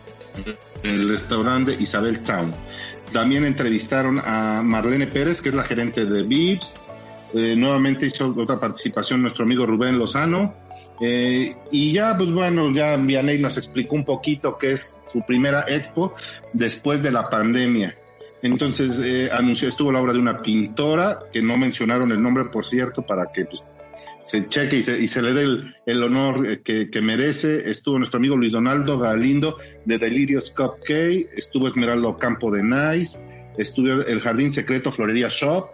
[0.84, 2.52] el restaurante Isabel Town.
[3.12, 6.74] También entrevistaron a Marlene Pérez, que es la gerente de Vips.
[7.34, 10.54] Eh, nuevamente hizo otra participación nuestro amigo Rubén Lozano.
[11.02, 15.65] Eh, y ya, pues bueno, ya Vianey nos explicó un poquito qué es su primera
[15.67, 16.13] expo
[16.54, 17.98] después de la pandemia.
[18.41, 22.65] Entonces eh, anunció, estuvo la obra de una pintora, que no mencionaron el nombre, por
[22.65, 23.63] cierto, para que pues,
[24.24, 27.70] se cheque y se, le dé el, honor eh, que, merece.
[27.70, 33.20] Estuvo nuestro amigo Luis Donaldo Galindo de Delirious Cupcake, estuvo Esmeraldo Campo de Nice,
[33.58, 35.70] estuvo el Jardín Secreto Florería Shop,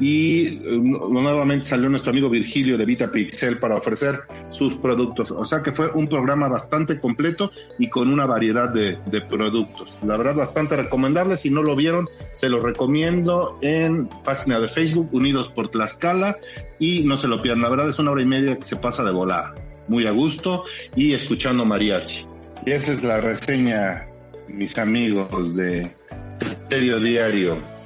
[0.00, 5.30] y eh, nuevamente salió nuestro amigo Virgilio de Vita Pixel para ofrecer sus productos.
[5.30, 8.96] O sea que fue un programa bastante completo y con una variedad de,
[9.28, 9.96] productos.
[10.04, 11.36] La verdad, bastante recomendable.
[11.36, 16.38] Si no lo vieron, se lo recomiendo en página de Facebook Unidos por Tlaxcala
[16.78, 17.62] y no se lo pierdan.
[17.62, 19.54] La verdad es una hora y media que se pasa de volar.
[19.88, 20.64] Muy a gusto
[20.96, 22.26] y escuchando mariachi.
[22.66, 24.06] Y esa es la reseña,
[24.48, 25.94] mis amigos de
[26.38, 27.81] Criterio Diario.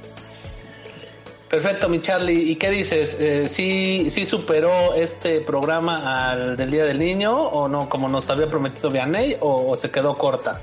[1.49, 2.51] Perfecto, mi Charlie.
[2.51, 3.15] ¿Y qué dices?
[3.19, 8.29] Eh, ¿sí, ¿Sí superó este programa al del Día del Niño o no, como nos
[8.29, 10.61] había prometido Vianney, o, se quedó corta?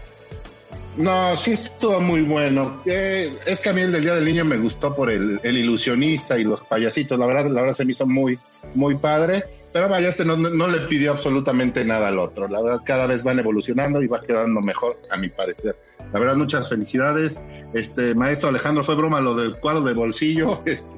[0.97, 2.83] No, sí estuvo muy bueno.
[2.85, 6.39] Eh, es que a mí el del Día del Niño me gustó por el, ilusionista
[6.39, 7.19] y los payasitos.
[7.19, 8.39] La verdad, la verdad se me hizo muy,
[8.75, 9.43] muy padre.
[9.73, 12.47] Pero vaya, este no, no le pidió absolutamente nada al otro.
[12.47, 15.77] La verdad, cada vez van evolucionando y va quedando mejor, a mi parecer.
[16.15, 17.39] La verdad, muchas felicidades.
[17.73, 20.63] Este, maestro Alejandro, fue broma lo del cuadro de bolsillo.
[20.75, 20.89] Este,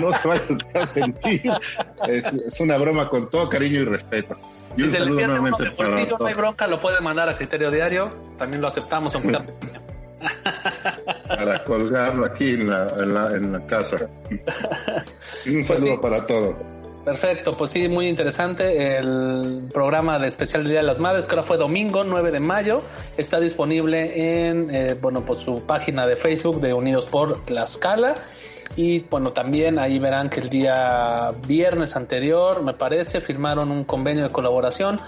[0.00, 0.42] no se vaya
[0.74, 1.50] a sentir.
[2.06, 4.36] Es, una broma con todo cariño y respeto.
[4.76, 7.70] Y si se le nuevamente para bolsillo, no hay bronca, lo puede mandar a criterio
[7.70, 8.14] diario.
[8.38, 9.44] También lo aceptamos, aunque sea
[11.28, 14.08] para colgarlo aquí en la, en la, en la casa.
[14.30, 14.40] un
[15.52, 16.54] pues saludo para todos.
[17.06, 21.44] Perfecto, pues sí, muy interesante el programa de especial Día de las Madres, que ahora
[21.46, 22.82] fue domingo 9 de mayo.
[23.16, 28.16] Está disponible en, eh, bueno, pues su página de Facebook de Unidos por Tlaxcala.
[28.74, 34.24] Y bueno, también ahí verán que el día viernes anterior, me parece, firmaron un convenio
[34.24, 34.98] de colaboración,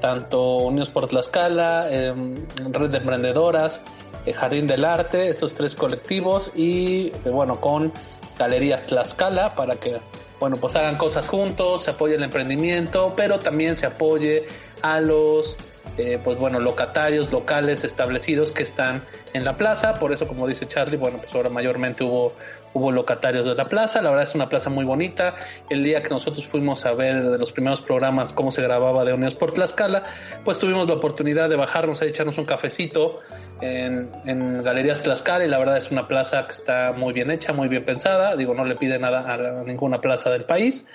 [0.00, 2.36] tanto Unidos por Tlaxcala, em,
[2.70, 3.82] Red de Emprendedoras,
[4.26, 7.92] eh, Jardín del Arte, estos tres colectivos, y eh, bueno, con
[8.38, 9.98] Galerías Tlaxcala para que
[10.40, 14.46] bueno, pues hagan cosas juntos, se apoye el emprendimiento, pero también se apoye
[14.82, 15.56] a los,
[15.96, 19.94] eh, pues bueno, locatarios locales establecidos que están en la plaza.
[19.94, 22.34] Por eso, como dice Charlie, bueno, pues ahora mayormente hubo
[22.72, 25.36] hubo locatarios de la plaza, la verdad es una plaza muy bonita.
[25.70, 29.12] El día que nosotros fuimos a ver de los primeros programas cómo se grababa de
[29.12, 30.04] Unidos por Tlaxcala,
[30.44, 33.20] pues tuvimos la oportunidad de bajarnos a echarnos un cafecito
[33.60, 37.52] en, en Galerías Tlaxcala y la verdad es una plaza que está muy bien hecha,
[37.52, 40.86] muy bien pensada, digo, no le pide nada a ninguna plaza del país.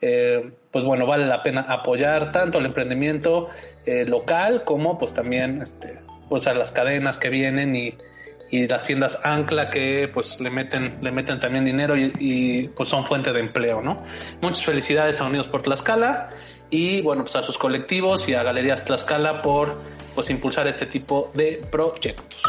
[0.00, 3.48] Eh, pues bueno, vale la pena apoyar tanto el emprendimiento
[3.86, 7.94] eh, local como pues también este, pues a las cadenas que vienen y,
[8.54, 13.04] y las tiendas ancla que pues le meten le meten también dinero y, pues son
[13.04, 14.02] fuente de empleo no
[14.40, 16.30] muchas felicidades a Unidos por Tlaxcala
[16.70, 19.80] y bueno, pues a sus colectivos y a Galerías Tlaxcala por
[20.14, 22.42] pues impulsar este tipo de proyectos.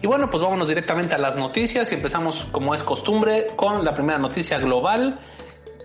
[0.00, 3.94] Y bueno, pues vámonos directamente a las noticias y empezamos como es costumbre con la
[3.94, 5.20] primera noticia global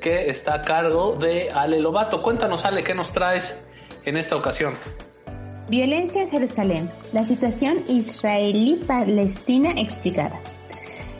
[0.01, 2.23] que está a cargo de Ale Lobato.
[2.23, 3.59] Cuéntanos Ale, ¿qué nos traes
[4.05, 4.77] en esta ocasión?
[5.69, 6.89] Violencia en Jerusalén.
[7.11, 10.39] La situación israelí-palestina explicada.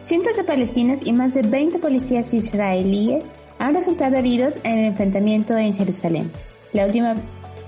[0.02, 5.58] Cientos de palestinos y más de 20 policías israelíes han resultado heridos en el enfrentamiento
[5.58, 6.32] en Jerusalén.
[6.72, 7.16] La última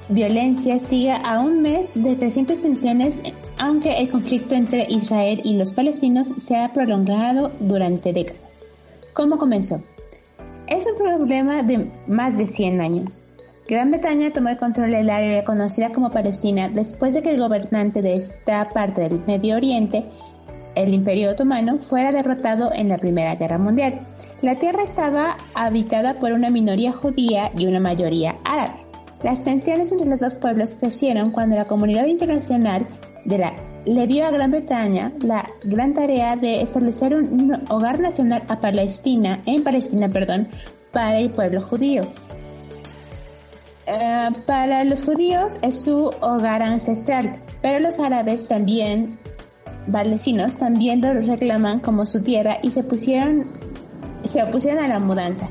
[0.07, 3.21] violencia sigue a un mes de crecientes tensiones
[3.57, 8.63] aunque el conflicto entre Israel y los palestinos se ha prolongado durante décadas.
[9.11, 9.83] ¿Cómo comenzó?
[10.67, 13.23] Es un problema de más de 100 años.
[13.69, 18.01] Gran Bretaña tomó el control del área conocida como Palestina después de que el gobernante
[18.01, 20.05] de esta parte del Medio Oriente,
[20.73, 24.07] el Imperio Otomano, fuera derrotado en la Primera Guerra Mundial.
[24.41, 28.73] La tierra estaba habitada por una minoría judía y una mayoría árabe.
[29.21, 32.87] Las tensiones entre los dos pueblos crecieron cuando la comunidad internacional
[33.25, 33.53] de la,
[33.85, 39.43] le dio a Gran Bretaña la gran tarea de establecer un, hogar nacional a Palestina,
[39.45, 40.47] en Palestina, perdón,
[40.91, 42.01] para el pueblo judío.
[43.91, 49.17] Eh, para los judíos es su hogar ancestral, pero los árabes también,
[49.91, 53.47] palestinos, también lo reclaman como su tierra y se pusieron,
[54.25, 55.49] se opusieron a la mudanza.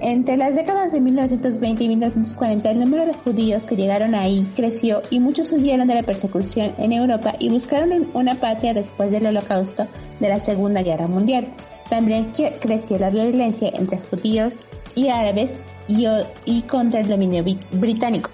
[0.00, 5.02] Entre las décadas de 1920 y 1940, el número de judíos que llegaron ahí creció
[5.10, 9.86] y muchos huyeron de la persecución en Europa y buscaron una patria después del holocausto
[10.18, 11.46] de la Segunda Guerra Mundial.
[11.88, 14.64] También creció la violencia entre judíos
[14.94, 15.56] y árabes
[15.88, 18.30] y, contra el dominio británico.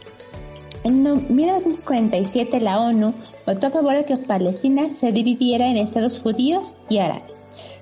[0.85, 1.03] En
[1.35, 3.12] 1947 la ONU
[3.46, 7.40] votó a favor de que Palestina se dividiera en estados judíos y árabes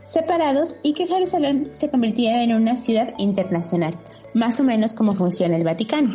[0.08, 3.94] separados y que Jerusalén se convirtiera en una ciudad internacional,
[4.34, 6.10] más o menos como funciona el Vaticano.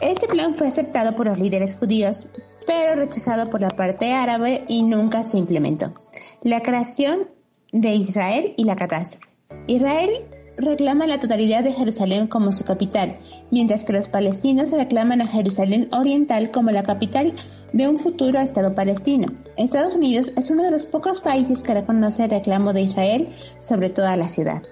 [0.00, 2.26] Este plan fue aceptado por los líderes judíos,
[2.66, 5.94] pero rechazado por la parte árabe y nunca se implementó.
[6.42, 7.30] La creación
[7.72, 9.28] de Israel y la catástrofe.
[9.66, 10.24] Israel
[10.60, 13.16] reclama la totalidad de Jerusalén como su capital,
[13.50, 17.34] mientras que los palestinos reclaman a Jerusalén Oriental como la capital
[17.72, 19.26] de un futuro Estado palestino.
[19.56, 23.28] Estados Unidos es uno de los pocos países que reconoce el reclamo de Israel
[23.60, 24.62] sobre toda la ciudad.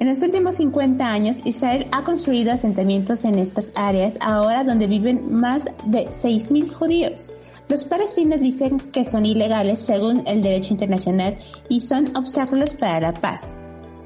[0.00, 5.32] En los últimos 50 años, Israel ha construido asentamientos en estas áreas, ahora donde viven
[5.32, 7.30] más de 6.000 judíos.
[7.68, 13.14] Los palestinos dicen que son ilegales según el derecho internacional y son obstáculos para la
[13.14, 13.54] paz,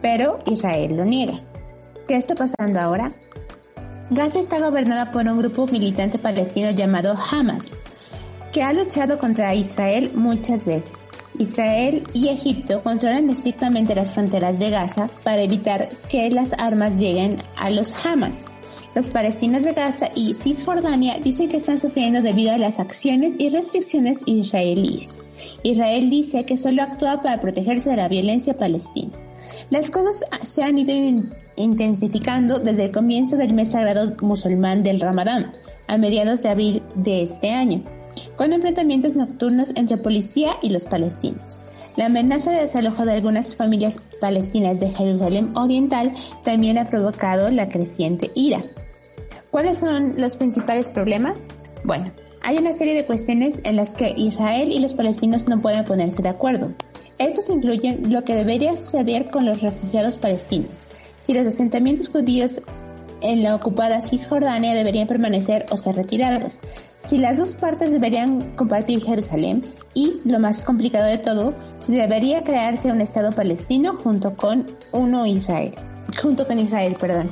[0.00, 1.40] pero Israel lo niega.
[2.06, 3.12] ¿Qué está pasando ahora?
[4.10, 7.78] Gaza está gobernada por un grupo militante palestino llamado Hamas
[8.52, 11.08] que ha luchado contra Israel muchas veces.
[11.38, 17.38] Israel y Egipto controlan estrictamente las fronteras de Gaza para evitar que las armas lleguen
[17.56, 18.46] a los Hamas.
[18.94, 23.50] Los palestinos de Gaza y Cisjordania dicen que están sufriendo debido a las acciones y
[23.50, 25.24] restricciones israelíes.
[25.62, 29.12] Israel dice que solo actúa para protegerse de la violencia palestina.
[29.70, 30.94] Las cosas se han ido
[31.56, 35.52] intensificando desde el comienzo del mes sagrado musulmán del Ramadán,
[35.88, 37.82] a mediados de abril de este año
[38.36, 41.60] con enfrentamientos nocturnos entre policía y los palestinos.
[41.96, 47.68] La amenaza de desalojo de algunas familias palestinas de Jerusalén Oriental también ha provocado la
[47.68, 48.64] creciente ira.
[49.50, 51.48] ¿Cuáles son los principales problemas?
[51.84, 52.04] Bueno,
[52.42, 56.22] hay una serie de cuestiones en las que Israel y los palestinos no pueden ponerse
[56.22, 56.72] de acuerdo.
[57.18, 60.86] Estos incluyen lo que debería suceder con los refugiados palestinos,
[61.20, 62.60] si los asentamientos judíos
[63.20, 66.60] en la ocupada Cisjordania deberían permanecer o ser retirados,
[66.96, 69.64] si las dos partes deberían compartir Jerusalén.
[69.94, 75.26] Y, lo más complicado de todo, si debería crearse un Estado palestino junto con uno
[75.26, 75.74] Israel,
[76.22, 77.30] junto con Israel, perdón.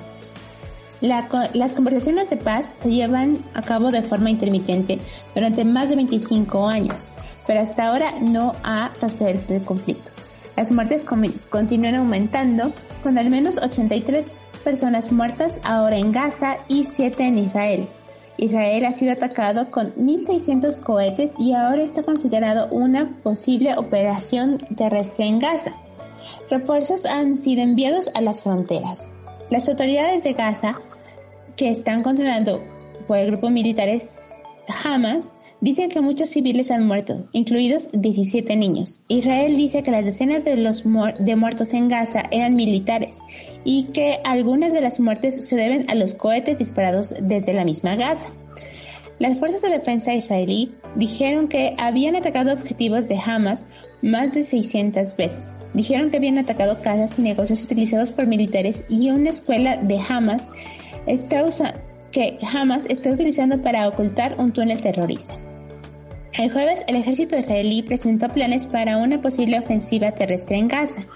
[1.01, 4.99] las conversaciones de paz se llevan a cabo de forma intermitente
[5.35, 7.13] durante más de 25 años,
[7.47, 10.11] pero hasta ahora no ha resuelto el conflicto.
[10.57, 17.23] Las muertes continúan aumentando, con al menos 83 personas muertas ahora en Gaza y 7
[17.23, 17.89] en Israel.
[18.39, 25.27] Israel ha sido atacado con 1.600 cohetes y ahora está considerado una posible operación terrestre
[25.27, 25.73] en Gaza.
[26.51, 29.11] Refuerzos han sido enviados a las fronteras.
[29.51, 30.77] Las autoridades de Gaza,
[31.57, 32.63] que están controlando
[33.07, 34.41] por el grupo militares
[34.85, 39.01] Hamas, Dicen que muchos civiles han muerto, incluidos 17 niños.
[39.09, 43.21] Israel dice que las decenas de los de muertos en Gaza eran militares
[43.65, 47.97] y que algunas de las muertes se deben a los cohetes disparados desde la misma
[47.97, 48.31] Gaza.
[49.19, 53.67] Las fuerzas de defensa israelí dijeron que habían atacado objetivos de Hamas
[54.03, 55.53] más de 600 veces.
[55.73, 60.47] Dijeron que habían atacado casas y negocios utilizados por militares y una escuela de Hamas
[61.07, 61.47] está
[62.13, 65.46] que Hamas está utilizando para ocultar un túnel terrorista.
[66.39, 71.07] El jueves, el ejército israelí presentó planes para una posible ofensiva terrestre en Gaza,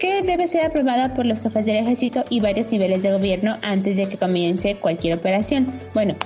[0.00, 3.96] que debe ser aprobada por los jefes del ejército y varios niveles de gobierno antes
[3.96, 5.72] de que comience cualquier operación.
[5.94, 6.16] Bueno,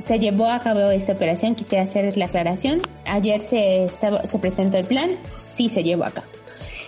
[0.00, 2.82] se llevó a cabo esta operación, quisiera hacer la aclaración.
[3.06, 6.26] Ayer se, se presentó el plan, sí se llevó a cabo.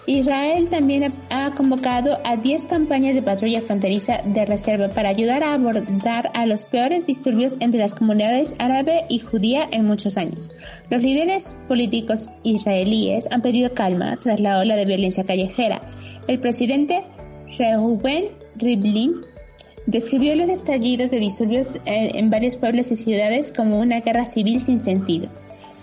[0.07, 5.55] Israel también ha convocado a 10 campañas de patrulla fronteriza de reserva para ayudar a
[5.55, 10.53] abordar a los peores disturbios entre las comunidades árabe y judía en muchos años.
[10.91, 15.81] Los líderes políticos israelíes han pedido calma tras la ola de violencia callejera.
[16.29, 17.03] El presidente
[17.59, 19.23] Reuven Rivlin
[19.87, 24.61] describió los estallidos de disturbios eh, en varios pueblos y ciudades como una guerra civil
[24.61, 25.29] sin sentido.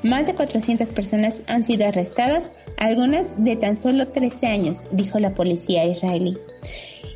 [0.04, 5.34] Más de 400 personas han sido arrestadas, algunas de tan solo 13 años, dijo la
[5.34, 6.38] policía israelí.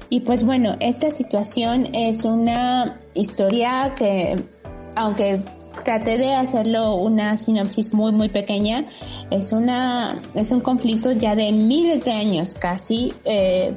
[0.10, 4.42] Y pues bueno, esta situación es una historia que,
[4.96, 5.40] aunque
[5.84, 8.88] traté de hacerlo una sinopsis muy muy pequeña,
[9.32, 13.14] es una es un conflicto ya de miles de años casi.
[13.26, 13.76] Eh,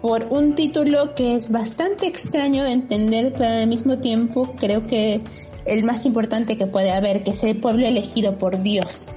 [0.00, 5.20] por un título que es bastante extraño de entender, pero al mismo tiempo creo que
[5.68, 9.12] el más importante que puede haber, que es el pueblo elegido por Dios.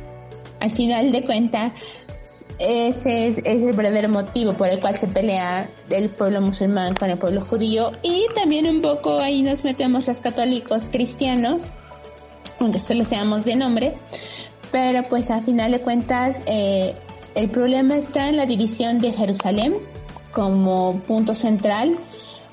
[0.59, 1.73] Al final de cuentas,
[2.59, 7.17] ese es, el verdadero motivo por el cual se pelea el pueblo musulmán con el
[7.17, 11.71] pueblo judío y también un poco ahí nos metemos los católicos cristianos,
[12.59, 13.93] aunque solo seamos de nombre,
[14.71, 16.93] pero pues al final de cuentas eh,
[17.33, 19.77] el problema está en la división de Jerusalén
[20.31, 21.95] como punto central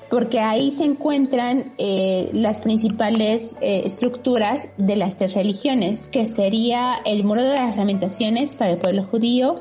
[0.09, 6.95] porque ahí se encuentran eh, las principales eh, estructuras de las tres religiones, que sería
[7.05, 9.59] el muro de las lamentaciones para el pueblo judío,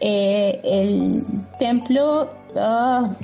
[0.00, 1.24] eh, el
[1.58, 3.16] templo, ah,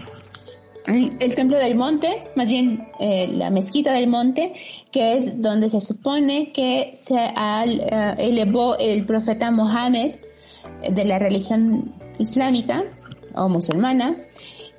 [0.87, 4.53] el templo del monte, más bien la mezquita del monte,
[4.90, 7.16] que es donde se supone que se
[8.18, 10.16] elevó el profeta Mohammed
[10.90, 12.85] de la religión islámica
[13.35, 14.14] o musulmana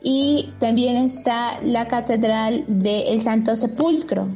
[0.07, 4.29] y también está la Catedral del Santo Sepulcro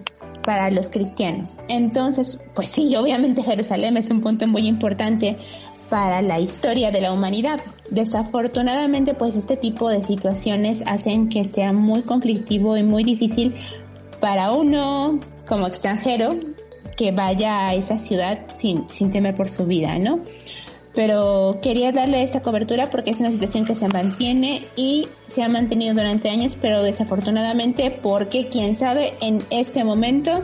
[0.43, 1.55] para los cristianos.
[1.67, 5.37] Entonces, pues sí, obviamente Jerusalén es un punto muy importante
[5.87, 7.61] para la historia de la humanidad.
[7.91, 13.53] Desafortunadamente, pues este tipo de situaciones hacen que sea muy conflictivo y muy difícil
[14.19, 16.31] para uno como extranjero
[16.97, 20.21] que vaya a esa ciudad sin, sin temer por su vida, ¿no?
[20.93, 25.47] Pero quería darle esa cobertura porque es una situación que se mantiene y se ha
[25.47, 30.43] mantenido durante años, pero desafortunadamente porque quién sabe en este momento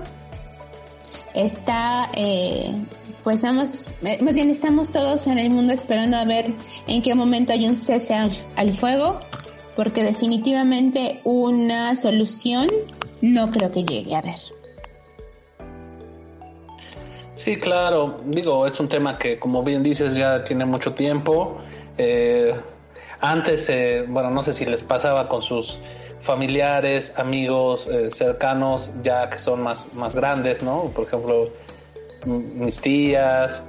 [1.34, 2.74] está, eh,
[3.24, 6.54] pues vamos, eh, más bien estamos todos en el mundo esperando a ver
[6.88, 9.20] en qué momento hay un cese al fuego,
[9.76, 12.68] porque definitivamente una solución
[13.22, 14.55] no creo que llegue a ver.
[17.36, 18.22] Sí, claro.
[18.26, 21.58] Digo, es un tema que, como bien dices, ya tiene mucho tiempo.
[21.98, 22.54] Eh,
[23.20, 25.80] antes, eh, bueno, no sé si les pasaba con sus
[26.22, 30.86] familiares, amigos eh, cercanos, ya que son más, más grandes, ¿no?
[30.96, 31.50] Por ejemplo,
[32.26, 33.64] mis tías,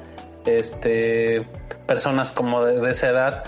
[0.47, 1.47] este,
[1.87, 3.45] personas como de, esa edad,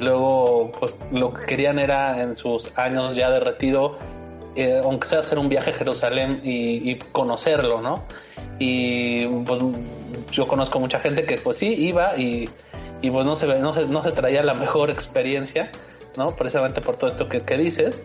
[0.00, 3.98] luego, pues lo que querían era en sus años ya de retiro,
[4.82, 8.04] aunque sea hacer un viaje a Jerusalén y, y conocerlo, ¿no?
[8.58, 9.60] y pues
[10.32, 12.48] yo conozco mucha gente que pues sí iba y,
[13.00, 15.70] y pues no se, no se, no se traía la mejor experiencia,
[16.16, 16.34] ¿no?
[16.34, 18.02] Precisamente por todo esto que, que dices,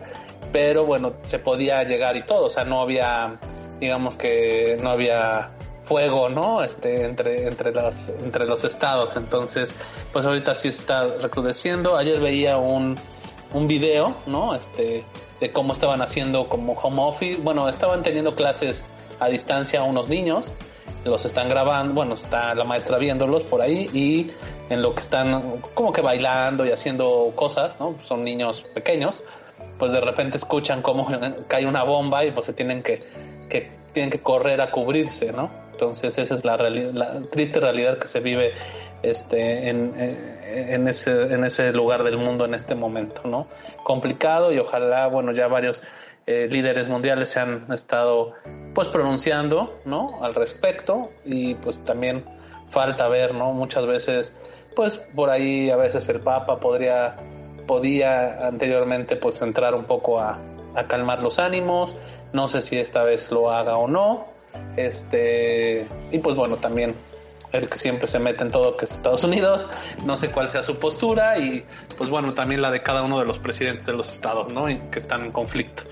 [0.52, 3.38] pero bueno, se podía llegar y todo, o sea, no había,
[3.80, 5.50] digamos que no había
[5.84, 6.62] fuego, ¿no?
[6.62, 9.16] Este, entre, entre, las, entre los estados.
[9.16, 9.74] Entonces,
[10.12, 11.98] pues ahorita sí está recrudeciendo.
[11.98, 12.96] Ayer veía un,
[13.54, 14.54] un video, ¿no?
[14.54, 15.04] Este,
[15.40, 17.40] de cómo estaban haciendo como home office.
[17.40, 18.88] Bueno, estaban teniendo clases
[19.20, 20.54] a distancia a unos niños,
[21.04, 24.26] los están grabando, bueno, está la maestra viéndolos por ahí y
[24.70, 27.96] en lo que están como que bailando y haciendo cosas, ¿no?
[28.02, 29.22] Son niños pequeños,
[29.78, 31.06] pues de repente escuchan cómo
[31.48, 33.02] cae una bomba y pues se tienen que,
[33.48, 35.63] que tienen que correr a cubrirse, ¿no?
[35.84, 38.52] Entonces esa es la, la triste realidad que se vive
[39.02, 43.48] este, en, en, ese, en ese lugar del mundo en este momento, ¿no?
[43.82, 45.82] Complicado y ojalá, bueno, ya varios
[46.26, 48.32] eh, líderes mundiales se han estado
[48.74, 52.24] pues pronunciando no al respecto y pues también
[52.70, 54.34] falta ver no muchas veces
[54.74, 57.14] pues por ahí a veces el papa podría
[57.66, 60.40] podía anteriormente pues entrar un poco a,
[60.74, 61.94] a calmar los ánimos.
[62.32, 64.33] No sé si esta vez lo haga o no
[64.76, 66.94] este y pues bueno también
[67.52, 69.68] el que siempre se mete en todo que es Estados Unidos,
[70.04, 71.64] no sé cuál sea su postura y
[71.96, 74.66] pues bueno, también la de cada uno de los presidentes de los estados, ¿no?
[74.66, 75.84] que están en conflicto.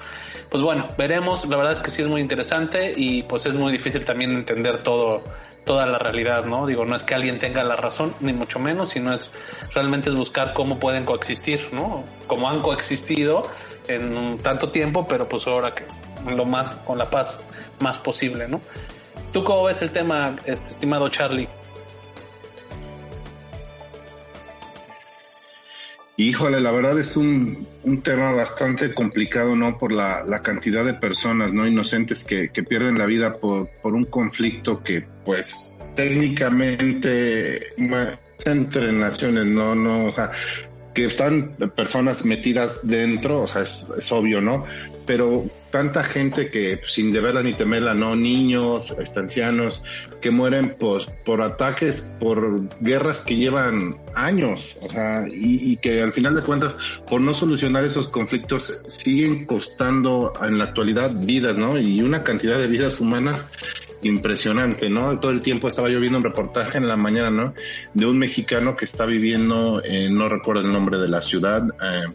[0.51, 3.73] Pues bueno, veremos, la verdad es que sí es muy interesante y pues es muy
[3.73, 5.23] difícil también entender todo
[5.65, 6.67] toda la realidad, ¿no?
[6.67, 9.31] Digo, no es que alguien tenga la razón, ni mucho menos, sino es
[9.75, 12.05] realmente es buscar cómo pueden coexistir, ¿no?
[12.27, 13.43] Como han coexistido
[13.87, 15.85] en tanto tiempo, pero pues ahora que
[16.27, 17.39] lo más, con la paz
[17.81, 18.61] más posible, ¿no?
[19.33, 21.49] ¿Tú cómo ves el tema, este, estimado Charlie?
[26.17, 29.79] Híjole, la verdad es un, un tema bastante complicado, ¿no?
[29.79, 31.67] Por la, la cantidad de personas, ¿no?
[31.67, 37.75] Inocentes que, que pierden la vida por, por un conflicto que, pues, técnicamente
[38.45, 40.31] entre naciones, no, no, o sea,
[40.95, 44.65] que están personas metidas dentro, o sea, es, es obvio, ¿no?
[45.07, 48.15] Pero tanta gente que sin deberla ni temerla, ¿no?
[48.15, 49.83] Niños, estancianos,
[50.21, 56.01] que mueren pues, por ataques, por guerras que llevan años, o sea, y, y, que
[56.01, 56.77] al final de cuentas,
[57.09, 61.79] por no solucionar esos conflictos, siguen costando en la actualidad vidas, ¿no?
[61.79, 63.47] Y una cantidad de vidas humanas
[64.03, 65.19] impresionante, ¿no?
[65.21, 67.55] Todo el tiempo estaba yo viendo un reportaje en la mañana, ¿no?
[67.95, 72.13] De un mexicano que está viviendo, eh, no recuerdo el nombre de la ciudad, eh,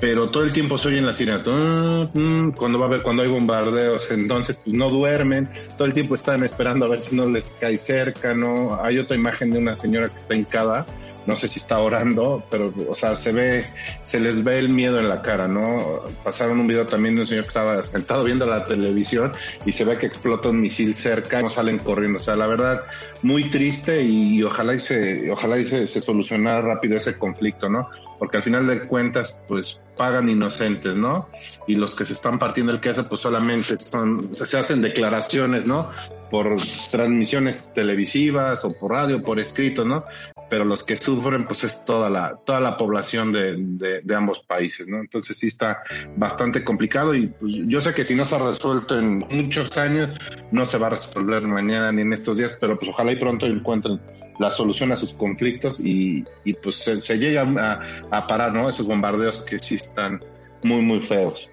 [0.00, 4.10] pero todo el tiempo se oyen las sirenas, cuando va a haber, cuando hay bombardeos,
[4.10, 7.76] entonces pues no duermen, todo el tiempo están esperando a ver si no les cae
[7.76, 8.82] cerca, ¿no?
[8.82, 10.86] Hay otra imagen de una señora que está hincada,
[11.26, 13.66] no sé si está orando, pero, o sea, se ve,
[14.00, 16.02] se les ve el miedo en la cara, ¿no?
[16.24, 19.32] Pasaron un video también de un señor que estaba sentado viendo la televisión
[19.64, 22.84] y se ve que explota un misil cerca, no salen corriendo, o sea, la verdad,
[23.22, 27.88] muy triste y, ojalá y se, ojalá y se, se solucionara rápido ese conflicto, ¿no?
[28.18, 31.28] Porque al final de cuentas, pues pagan inocentes, ¿no?
[31.66, 35.90] Y los que se están partiendo el queso, pues solamente son, se hacen declaraciones, ¿no?
[36.30, 36.56] Por
[36.90, 40.04] transmisiones televisivas o por radio, por escrito, ¿no?
[40.50, 44.88] Pero los que sufren pues es toda la toda la población de, de, ambos países,
[44.88, 44.98] ¿no?
[44.98, 45.82] Entonces sí está
[46.16, 50.10] bastante complicado y pues, yo sé que si no se ha resuelto en muchos años
[50.50, 53.46] no se va a resolver mañana ni en estos días, pero pues ojalá y pronto
[53.46, 54.00] encuentren
[54.40, 58.68] la solución a sus conflictos y, y pues se, se llega a, a, parar, ¿no?
[58.68, 60.20] Esos bombardeos que sí están
[60.62, 61.48] muy muy feos.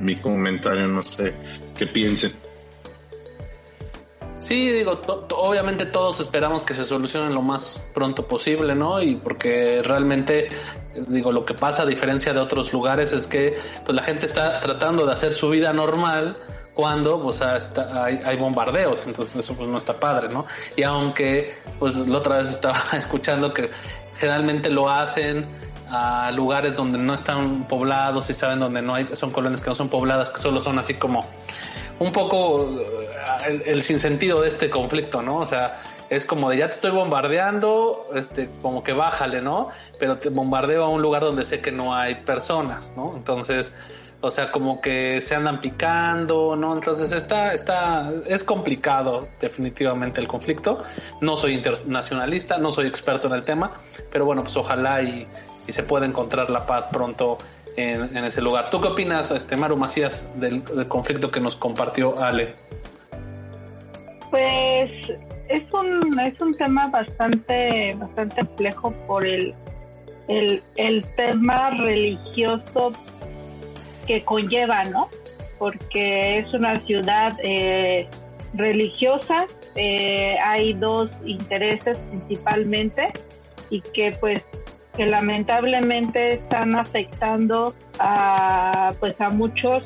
[0.00, 1.32] Mi comentario, no sé
[1.78, 2.32] qué piensen.
[4.38, 5.00] Sí, digo,
[5.34, 9.00] obviamente todos esperamos que se solucione lo más pronto posible, ¿no?
[9.00, 10.48] Y porque realmente,
[11.08, 14.60] digo, lo que pasa a diferencia de otros lugares es que pues la gente está
[14.60, 16.36] tratando de hacer su vida normal
[16.74, 20.44] cuando pues está, hay, hay, bombardeos, entonces eso pues no está padre, ¿no?
[20.76, 23.70] Y aunque pues la otra vez estaba escuchando que
[24.18, 25.46] generalmente lo hacen
[25.88, 29.74] a lugares donde no están poblados y saben donde no hay, son colonias que no
[29.74, 31.24] son pobladas, que solo son así como
[31.98, 32.68] un poco
[33.46, 35.38] eh, el, sinsentido de este conflicto, ¿no?
[35.38, 35.80] O sea,
[36.10, 39.70] es como de ya te estoy bombardeando, este, como que bájale, ¿no?
[39.98, 43.14] Pero te bombardeo a un lugar donde sé que no hay personas, ¿no?
[43.16, 43.72] Entonces,
[44.20, 46.74] o sea, como que se andan picando, ¿no?
[46.74, 50.82] Entonces está, está, es complicado definitivamente el conflicto.
[51.20, 53.72] No soy internacionalista, no soy experto en el tema,
[54.10, 55.26] pero bueno, pues ojalá y,
[55.66, 57.38] y se pueda encontrar la paz pronto
[57.76, 58.70] en, ese lugar.
[58.70, 62.54] ¿Tú qué opinas, este Maru Macías, del, conflicto que nos compartió Ale?
[64.30, 64.90] Pues
[65.48, 69.54] es un es un tema bastante bastante complejo por el
[70.28, 72.92] el, el tema religioso
[74.06, 75.08] que conlleva, ¿no?
[75.58, 78.08] Porque es una ciudad eh,
[78.54, 79.46] religiosa,
[79.76, 83.12] eh, hay dos intereses principalmente
[83.70, 84.42] y que pues
[84.96, 89.84] que lamentablemente están afectando a pues a muchos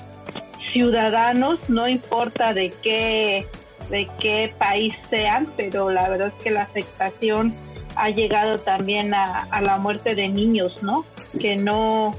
[0.73, 3.47] ciudadanos, no importa de qué
[3.91, 7.55] de qué país sean, pero la verdad es que la afectación
[7.97, 11.05] ha llegado también a, a la muerte de niños, ¿no?
[11.41, 12.15] Que no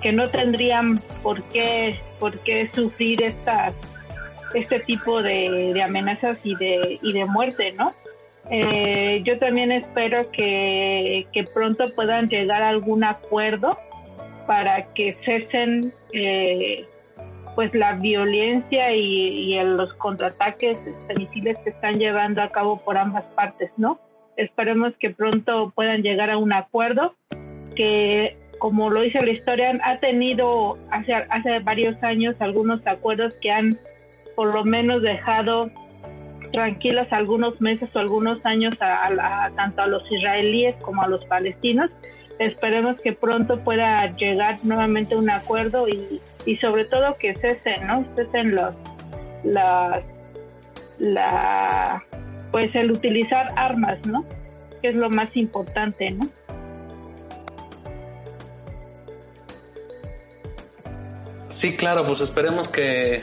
[0.00, 3.74] que no tendrían por qué por qué sufrir estas
[4.54, 7.92] este tipo de, de amenazas y de y de muerte, ¿no?
[8.50, 13.76] Eh, yo también espero que, pronto puedan llegar a algún acuerdo
[14.46, 16.84] para que cesen eh,
[17.54, 20.76] pues la violencia y, y los contraataques
[21.16, 24.00] misiles que están llevando a cabo por ambas partes, ¿no?
[24.36, 27.14] Esperemos que pronto puedan llegar a un acuerdo
[27.76, 33.50] que como lo dice la historia, ha tenido hace, hace varios años algunos acuerdos que
[33.50, 33.78] han
[34.36, 35.70] por lo menos dejado
[36.52, 41.24] tranquilos algunos meses o algunos años a, a, tanto a los israelíes como a los
[41.26, 41.90] palestinos.
[42.38, 48.04] Esperemos que pronto pueda llegar nuevamente un acuerdo y, y sobre todo que cesen, ¿no?
[48.16, 48.74] Cesen los,
[49.44, 50.02] las,
[50.98, 52.02] la,
[52.50, 54.24] pues el utilizar armas, ¿no?
[54.80, 56.28] Que es lo más importante, ¿no?
[61.48, 63.22] Sí, claro, pues esperemos que,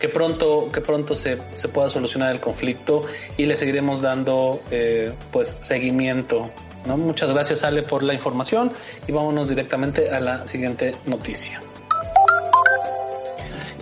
[0.00, 3.02] que pronto, que pronto se, se pueda solucionar el conflicto
[3.36, 6.50] y le seguiremos dando eh, pues seguimiento.
[6.86, 6.96] ¿no?
[6.96, 8.72] Muchas gracias Ale por la información
[9.06, 11.60] y vámonos directamente a la siguiente noticia.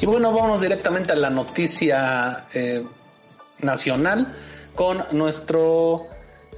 [0.01, 2.85] Y bueno, vamos directamente a la noticia eh,
[3.61, 4.37] nacional
[4.75, 6.07] con nuestro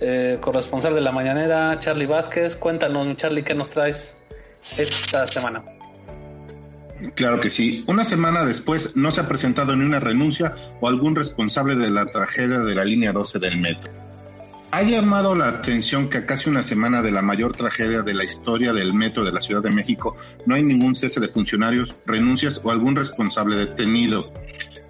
[0.01, 2.57] eh, corresponsal de la mañanera, Charlie Vázquez.
[2.57, 4.17] Cuéntanos, Charlie, ¿qué nos traes
[4.77, 5.80] esta semana?
[7.15, 7.85] Claro que sí.
[7.87, 12.07] Una semana después no se ha presentado ni una renuncia o algún responsable de la
[12.07, 13.91] tragedia de la línea 12 del metro.
[14.73, 18.23] Ha llamado la atención que a casi una semana de la mayor tragedia de la
[18.23, 22.61] historia del metro de la Ciudad de México no hay ningún cese de funcionarios, renuncias
[22.63, 24.33] o algún responsable detenido.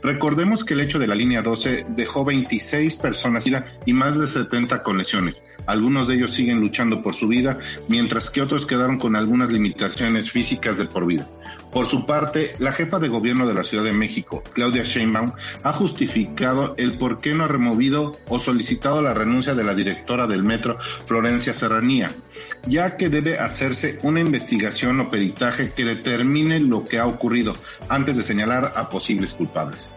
[0.03, 3.47] Recordemos que el hecho de la línea 12 dejó 26 personas
[3.87, 5.43] y más de 70 con lesiones.
[5.67, 7.59] Algunos de ellos siguen luchando por su vida,
[7.89, 11.27] mientras que otros quedaron con algunas limitaciones físicas de por vida.
[11.73, 15.73] Por su parte, la jefa de gobierno de la Ciudad de México, Claudia Sheinbaum, ha
[15.73, 20.43] justificado el por qué no ha removido o solicitado la renuncia de la directora del
[20.43, 22.13] metro, Florencia Serranía,
[22.67, 27.55] ya que debe hacerse una investigación o peritaje que determine lo que ha ocurrido
[27.89, 29.89] antes de señalar a posibles culpables.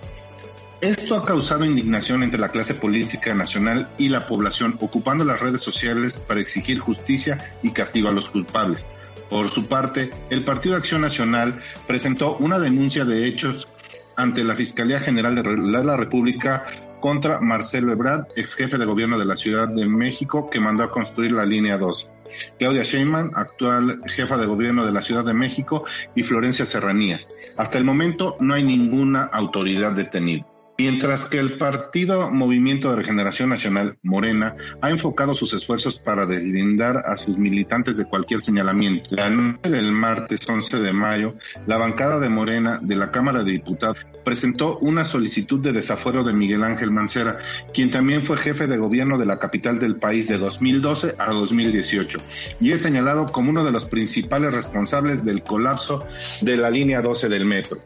[0.80, 5.61] Esto ha causado indignación entre la clase política nacional y la población, ocupando las redes
[5.61, 8.86] sociales para exigir justicia y castigo a los culpables.
[9.30, 13.67] Por su parte, el Partido Acción Nacional presentó una denuncia de hechos
[14.15, 16.65] ante la Fiscalía General de la República
[16.99, 20.91] contra Marcelo Ebrard, ex jefe de gobierno de la Ciudad de México, que mandó a
[20.91, 22.09] construir la línea 2.
[22.57, 25.84] Claudia Sheinbaum, actual jefa de gobierno de la Ciudad de México,
[26.15, 27.19] y Florencia Serranía.
[27.57, 30.45] Hasta el momento no hay ninguna autoridad detenida.
[30.84, 37.06] Mientras que el partido Movimiento de Regeneración Nacional, Morena, ha enfocado sus esfuerzos para deslindar
[37.08, 39.08] a sus militantes de cualquier señalamiento.
[39.12, 41.36] La noche del martes 11 de mayo,
[41.68, 46.34] la bancada de Morena de la Cámara de Diputados presentó una solicitud de desafuero de
[46.34, 47.38] Miguel Ángel Mancera,
[47.74, 52.20] quien también fue jefe de gobierno de la capital del país de 2012 a 2018
[52.60, 56.06] y es señalado como uno de los principales responsables del colapso
[56.42, 57.80] de la línea 12 del metro.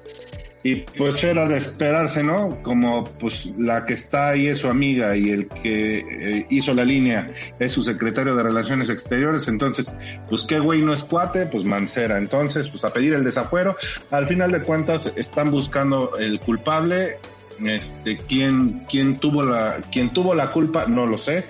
[0.67, 2.61] Y pues era de esperarse, ¿no?
[2.61, 6.83] Como pues la que está ahí es su amiga y el que eh, hizo la
[6.83, 7.25] línea
[7.57, 9.93] es su secretario de Relaciones Exteriores, entonces,
[10.27, 12.17] pues qué güey no es cuate, pues Mancera.
[12.17, 13.77] Entonces, pues a pedir el desafuero.
[14.11, 17.19] Al final de cuentas están buscando el culpable.
[17.63, 21.45] Este, quién, quién tuvo la, quién tuvo la culpa, no lo sé.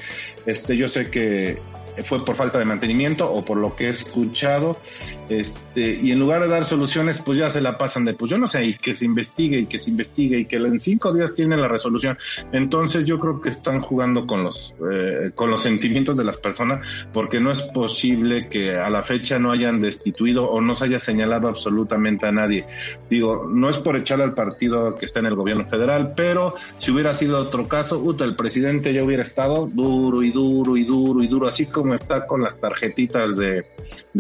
[0.45, 1.59] Este, yo sé que
[2.03, 4.79] fue por falta de mantenimiento o por lo que he escuchado,
[5.29, 8.37] este, y en lugar de dar soluciones, pues ya se la pasan de, pues yo
[8.37, 11.33] no sé, y que se investigue y que se investigue y que en cinco días
[11.33, 12.17] tiene la resolución.
[12.51, 16.85] Entonces yo creo que están jugando con los, eh, con los sentimientos de las personas,
[17.13, 20.99] porque no es posible que a la fecha no hayan destituido o no se haya
[20.99, 22.65] señalado absolutamente a nadie.
[23.09, 26.91] Digo, no es por echar al partido que está en el gobierno federal, pero si
[26.91, 31.27] hubiera sido otro caso, el presidente ya hubiera estado duro y duro y duro y
[31.27, 33.65] duro, así como está con las tarjetitas de,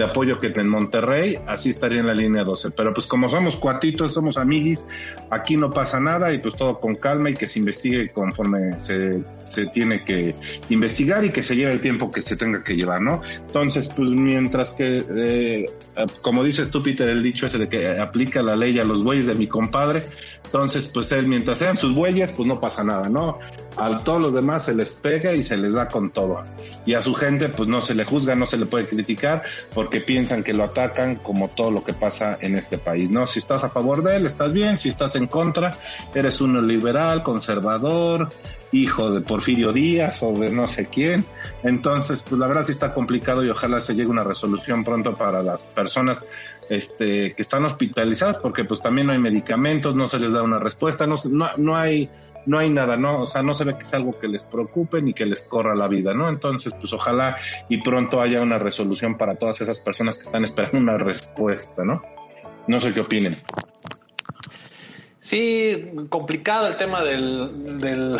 [0.03, 2.71] apoyo que en Monterrey, así estaría en la línea 12.
[2.71, 4.83] Pero pues como somos cuatitos, somos amiguis,
[5.29, 9.23] aquí no pasa nada y pues todo con calma y que se investigue conforme se,
[9.45, 10.35] se tiene que
[10.69, 13.21] investigar y que se lleve el tiempo que se tenga que llevar, ¿no?
[13.47, 15.65] Entonces, pues mientras que, eh,
[16.21, 19.27] como dices tú, Peter, el dicho ese de que aplica la ley a los bueyes
[19.27, 20.07] de mi compadre,
[20.45, 23.39] entonces, pues él, mientras sean sus bueyes, pues no pasa nada, ¿no?
[23.77, 26.43] A todos los demás se les pega y se les da con todo.
[26.85, 30.01] Y a su gente, pues no se le juzga, no se le puede criticar, porque
[30.01, 33.27] piensan que lo atacan como todo lo que pasa en este país, ¿no?
[33.27, 35.77] Si estás a favor de él, estás bien, si estás en contra,
[36.15, 38.29] eres uno liberal, conservador,
[38.71, 41.25] hijo de Porfirio Díaz o de no sé quién.
[41.63, 45.41] Entonces, pues la verdad sí está complicado y ojalá se llegue una resolución pronto para
[45.41, 46.25] las personas
[46.69, 50.59] este, que están hospitalizadas, porque pues también no hay medicamentos, no se les da una
[50.59, 52.09] respuesta, no, no, no hay
[52.47, 53.21] no hay nada, ¿no?
[53.21, 55.75] O sea, no se ve que es algo que les preocupe ni que les corra
[55.75, 56.29] la vida, ¿no?
[56.29, 57.37] Entonces, pues ojalá
[57.67, 62.01] y pronto haya una resolución para todas esas personas que están esperando una respuesta, ¿no?
[62.67, 63.37] No sé qué opinen.
[65.19, 68.17] Sí, complicado el tema del, del,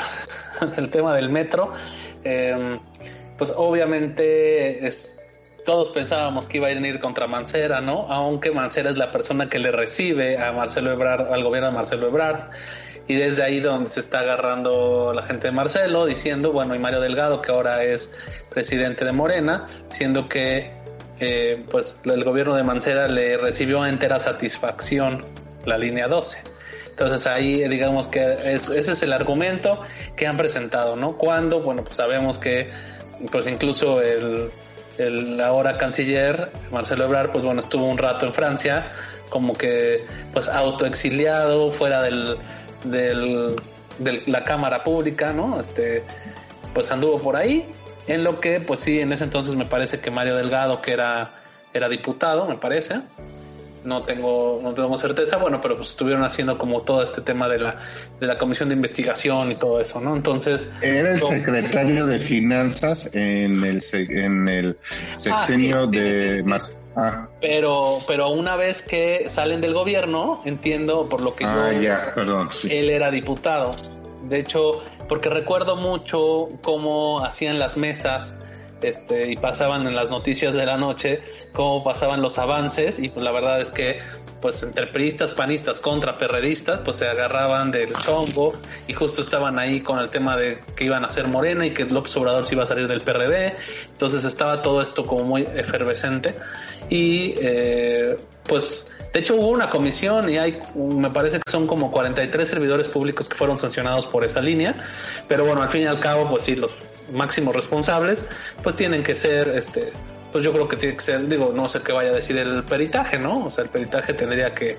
[0.92, 1.72] tema del metro.
[2.24, 2.80] Em,
[3.38, 5.18] pues obviamente es,
[5.66, 8.12] todos pensábamos que iba a ir contra Mancera, ¿no?
[8.12, 12.08] Aunque Mancera es la persona que le recibe a Marcelo Ebrard, al gobierno de Marcelo
[12.08, 12.52] Ebrard
[13.08, 17.00] y desde ahí donde se está agarrando la gente de Marcelo, diciendo, bueno, y Mario
[17.00, 18.12] Delgado, que ahora es
[18.50, 20.72] presidente de Morena, siendo que
[21.20, 25.26] eh, pues el gobierno de Mancera le recibió entera satisfacción
[25.66, 26.40] la línea 12.
[26.90, 29.82] Entonces ahí digamos que ese es el argumento
[30.16, 31.18] que han presentado, ¿no?
[31.18, 32.70] Cuando, bueno, pues sabemos que
[33.32, 34.50] pues incluso el,
[34.98, 38.92] el ahora canciller Marcelo Ebrard, pues bueno, estuvo un rato en Francia,
[39.30, 42.38] como que pues autoexiliado, fuera del,
[42.84, 43.56] del,
[44.00, 45.60] de la cámara pública, ¿no?
[45.60, 46.04] Este,
[46.74, 47.66] pues anduvo por ahí,
[48.08, 51.32] en lo que, pues sí, en ese entonces me parece que Mario Delgado, que era,
[51.74, 53.02] era diputado, me parece,
[53.84, 57.60] no tengo, no tengo certeza, bueno, pero pues estuvieron haciendo como todo este tema de
[57.60, 57.80] la,
[58.20, 60.16] de la comisión de investigación y todo eso, ¿no?
[60.16, 60.70] Entonces...
[60.82, 66.78] Era el secretario de finanzas en el, en el ah, sexenio de más...
[66.98, 67.28] Ah.
[67.40, 72.50] Pero, pero una vez que salen del gobierno, entiendo por lo que ah, ya, perdón,
[72.70, 73.76] él era diputado.
[74.24, 78.36] De hecho, porque recuerdo mucho cómo hacían las mesas
[78.82, 81.22] este, y pasaban en las noticias de la noche
[81.54, 84.00] cómo pasaban los avances y pues la verdad es que
[84.42, 88.54] pues entre priistas, panistas contra perredistas pues se agarraban del chongo
[88.88, 91.86] y justo estaban ahí con el tema de que iban a ser Morena y que
[91.86, 93.56] López Obrador se iba a salir del PRD.
[93.92, 96.36] Entonces estaba todo esto como muy efervescente.
[96.90, 101.92] Y eh, pues de hecho, hubo una comisión y hay, me parece que son como
[101.92, 104.76] 43 servidores públicos que fueron sancionados por esa línea,
[105.28, 106.72] pero bueno, al fin y al cabo, pues sí, los
[107.12, 108.26] máximos responsables,
[108.64, 109.92] pues tienen que ser, este,
[110.32, 112.64] pues yo creo que tiene que ser, digo, no sé qué vaya a decir el
[112.64, 113.46] peritaje, ¿no?
[113.46, 114.78] O sea, el peritaje tendría que,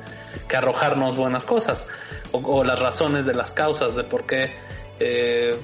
[0.49, 1.87] que arrojarnos buenas cosas
[2.33, 4.53] o, las razones de las causas de por qué
[5.01, 5.57] eh,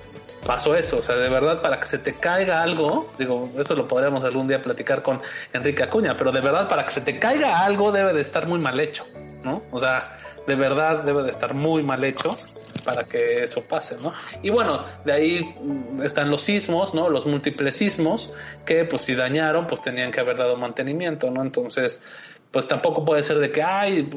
[0.46, 0.98] pasó eso.
[0.98, 4.48] O sea, de verdad, para que se te caiga algo, digo, eso lo podríamos algún
[4.48, 5.20] día platicar con
[5.52, 8.58] Enrique Acuña, pero de verdad, para que se te caiga algo debe de estar muy
[8.58, 9.06] mal hecho,
[9.42, 9.62] ¿no?
[9.70, 12.36] O sea, de verdad debe de estar muy mal hecho
[12.84, 14.12] para que eso pase, ¿no?
[14.42, 15.56] Y bueno, de ahí
[16.02, 17.08] están los sismos, ¿no?
[17.08, 18.32] Los múltiples sismos
[18.64, 21.42] que pues si dañaron, pues tenían que haber dado mantenimiento, ¿no?
[21.42, 22.02] Entonces,
[22.50, 24.08] pues tampoco puede ser de que, ay,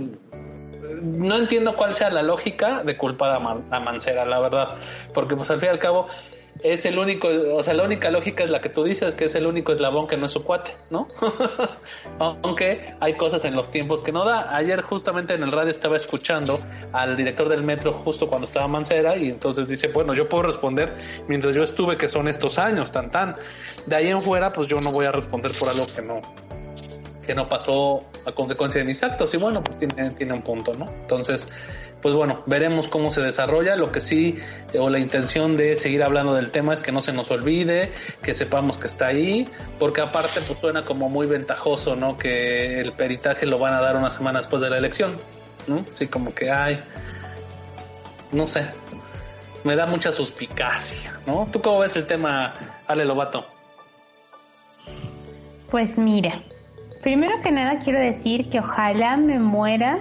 [1.02, 3.36] no entiendo cuál sea la lógica de culpar a,
[3.76, 4.76] a Mancera, la verdad,
[5.14, 6.08] porque pues al fin y al cabo
[6.64, 9.36] es el único, o sea, la única lógica es la que tú dices, que es
[9.36, 11.08] el único eslabón que no es su cuate, ¿no?
[12.20, 14.56] Aunque hay cosas en los tiempos que no da.
[14.56, 16.60] Ayer justamente en el radio estaba escuchando
[16.94, 20.96] al director del metro justo cuando estaba Mancera y entonces dice, bueno, yo puedo responder
[21.28, 23.36] mientras yo estuve, que son estos años, tan tan.
[23.86, 26.22] De ahí en fuera, pues yo no voy a responder por algo que no,
[27.26, 30.74] que no pasó a consecuencia de mis actos y bueno, pues tiene, tiene un punto,
[30.74, 30.86] ¿no?
[31.02, 31.48] Entonces,
[32.02, 33.76] pues bueno, veremos cómo se desarrolla.
[33.76, 34.38] Lo que sí,
[34.78, 37.92] o la intención de seguir hablando del tema es que no se nos olvide,
[38.22, 39.48] que sepamos que está ahí,
[39.80, 42.18] porque aparte pues suena como muy ventajoso, ¿no?
[42.18, 45.18] Que el peritaje lo van a dar una semana después de la elección,
[45.68, 45.86] ¿no?
[45.94, 46.82] Sí, como que hay,
[48.32, 48.68] no sé,
[49.64, 51.48] me da mucha suspicacia, ¿no?
[51.52, 52.54] ¿Tú cómo ves el tema,
[52.88, 53.46] Ale Lobato?
[55.70, 56.44] Pues mira,
[57.02, 59.98] primero que nada quiero decir que ojalá me muera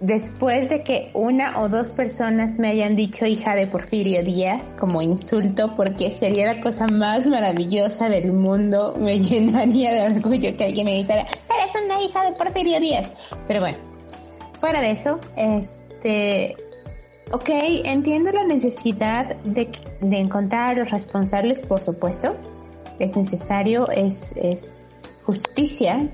[0.00, 5.02] después de que una o dos personas me hayan dicho hija de Porfirio Díaz como
[5.02, 10.86] insulto, porque sería la cosa más maravillosa del mundo, me llenaría de orgullo que alguien
[10.86, 13.10] me gritara, eres una hija de Porfirio Díaz.
[13.46, 13.78] Pero bueno,
[14.60, 16.56] fuera de eso, este,
[17.32, 17.48] ok,
[17.84, 19.70] entiendo la necesidad de,
[20.00, 22.36] de encontrar a los responsables, por supuesto,
[22.98, 24.88] es necesario, es, es
[25.24, 26.08] justicia,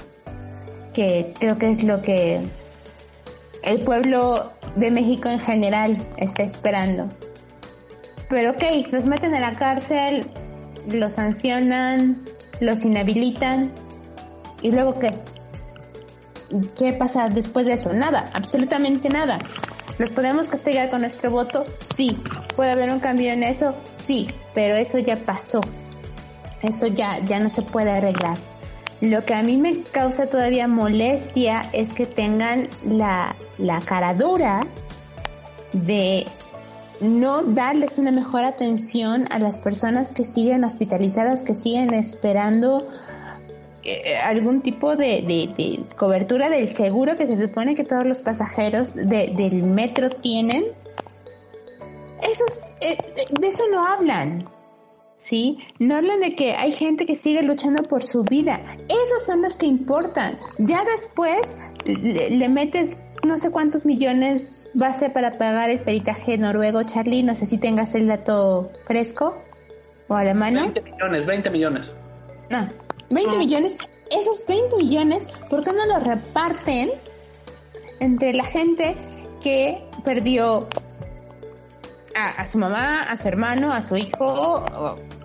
[0.93, 2.43] que creo que es lo que
[3.62, 7.08] el pueblo de México en general está esperando.
[8.28, 10.26] Pero ok, los meten a la cárcel,
[10.88, 12.24] los sancionan,
[12.60, 13.72] los inhabilitan.
[14.62, 15.08] ¿Y luego qué?
[16.78, 17.92] ¿Qué pasa después de eso?
[17.92, 19.38] Nada, absolutamente nada.
[19.98, 21.64] ¿Los podemos castigar con nuestro voto?
[21.94, 22.18] Sí.
[22.56, 23.74] ¿Puede haber un cambio en eso?
[24.02, 25.60] Sí, pero eso ya pasó.
[26.62, 28.38] Eso ya, ya no se puede arreglar.
[29.03, 34.64] Lo que a mí me causa todavía molestia es que tengan la, la cara dura
[35.72, 36.24] de
[37.00, 42.86] no darles una mejor atención a las personas que siguen hospitalizadas, que siguen esperando
[43.82, 49.64] eh, algún tipo de, cobertura del seguro que se supone que todos los pasajeros del
[49.64, 50.66] metro tienen.
[52.22, 52.44] Eso,
[52.80, 52.96] eh,
[53.40, 54.38] de eso no hablan.
[55.22, 55.58] ¿Sí?
[55.78, 58.60] No hablan de que hay gente que sigue luchando por su vida.
[58.88, 60.38] Esos son los que importan.
[60.58, 61.56] Ya después
[61.86, 67.22] le, metes no sé cuántos millones va a ser para pagar el peritaje noruego, Charlie.
[67.22, 69.38] No sé si tengas el dato fresco
[70.08, 70.62] o a la mano.
[70.62, 71.96] 20 millones, 20 millones.
[72.50, 72.68] No,
[73.10, 73.76] 20 millones.
[74.10, 76.90] Esos 20 millones, ¿por qué no los reparten
[78.00, 78.96] entre la gente
[79.40, 80.68] que perdió
[82.14, 84.64] a, su mamá, a su hermano, a su hijo,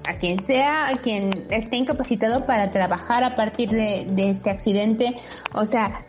[0.07, 5.15] a quien sea, a quien esté incapacitado para trabajar a partir de, este accidente.
[5.53, 6.05] O sea,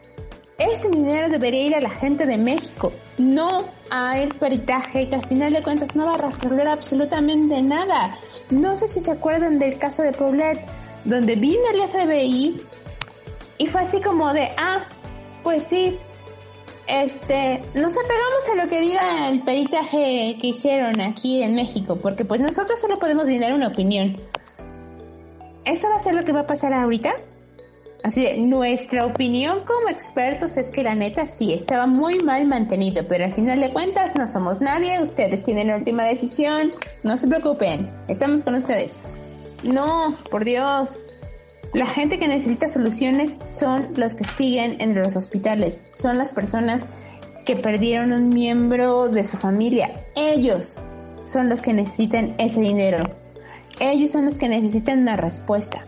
[0.58, 5.52] ese dinero debería ir a la gente de México, no a peritaje que al final
[5.52, 8.18] de cuentas no va a resolver absolutamente nada.
[8.50, 10.64] No sé si se acuerdan del caso de Paulette,
[11.04, 12.60] donde vino el FBI
[13.58, 14.86] y fue así como de, ah,
[15.42, 15.98] pues sí,
[16.88, 22.24] este, nos apegamos a lo que diga el peritaje que hicieron aquí en México, porque
[22.24, 24.16] pues nosotros solo podemos brindar una opinión.
[25.64, 27.14] ¿Esto va a ser lo que va a pasar ahorita?
[28.04, 33.06] Así de, nuestra opinión como expertos es que la neta sí estaba muy mal mantenido,
[33.06, 36.72] pero al final de cuentas no somos nadie, ustedes tienen la última decisión,
[37.02, 38.98] no se preocupen, estamos con ustedes.
[39.62, 40.98] No, por Dios.
[41.74, 46.88] La gente que necesita soluciones son los que siguen en los hospitales, son las personas
[47.44, 50.04] que perdieron un miembro de su familia.
[50.16, 50.78] Ellos
[51.24, 53.14] son los que necesitan ese dinero.
[53.80, 55.80] Ellos son los que necesitan una respuesta.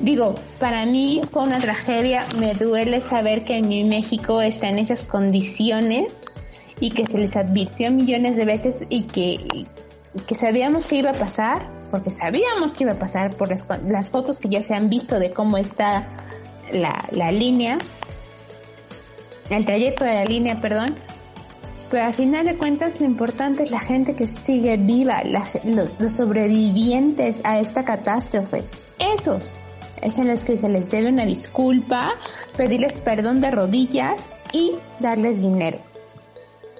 [0.00, 5.04] Digo, para mí fue una tragedia, me duele saber que mi México está en esas
[5.04, 6.24] condiciones
[6.80, 9.38] y que se les advirtió millones de veces y que,
[10.26, 14.38] que sabíamos que iba a pasar, porque sabíamos que iba a pasar por las, fotos
[14.38, 16.08] que ya se han visto de cómo está
[16.72, 17.78] la, la línea,
[19.50, 20.94] el trayecto de la línea, perdón,
[21.90, 26.12] pero al final de cuentas lo importante es la gente que sigue viva, los, los,
[26.12, 28.64] sobrevivientes a esta catástrofe.
[28.98, 29.58] Esos
[30.00, 32.14] es en los que se les debe una disculpa,
[32.56, 35.78] pedirles perdón de rodillas y darles dinero.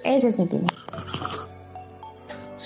[0.03, 0.69] Esa es mi opinión.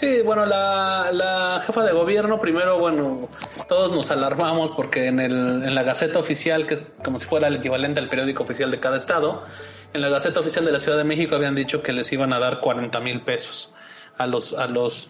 [0.06, 3.28] Sí, bueno, la, la jefa de gobierno, primero, bueno,
[3.68, 7.48] todos nos alarmamos porque en, el, en la Gaceta Oficial, que es como si fuera
[7.48, 9.42] el equivalente al periódico oficial de cada estado,
[9.94, 12.40] en la Gaceta Oficial de la Ciudad de México habían dicho que les iban a
[12.40, 13.74] dar 40 mil pesos
[14.16, 15.10] a los, a los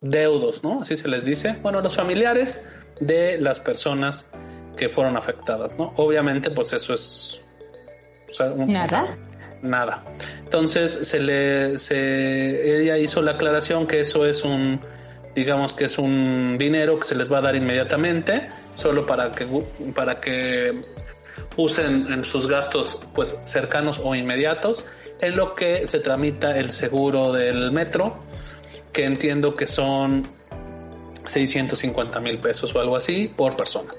[0.00, 0.82] deudos, ¿no?
[0.82, 1.58] Así se les dice.
[1.60, 2.62] Bueno, a los familiares
[3.00, 4.28] de las personas
[4.76, 5.94] que fueron afectadas, ¿no?
[5.96, 7.42] Obviamente, pues eso es...
[8.66, 9.16] nada.
[9.62, 10.04] Nada.
[10.52, 14.82] Entonces, se le, se, ella hizo la aclaración que eso es un,
[15.34, 19.46] digamos que es un dinero que se les va a dar inmediatamente, solo para que,
[19.94, 20.84] para que
[21.56, 24.84] usen en sus gastos pues cercanos o inmediatos,
[25.22, 28.22] en lo que se tramita el seguro del metro,
[28.92, 30.22] que entiendo que son
[31.24, 33.94] 650 mil pesos o algo así por persona.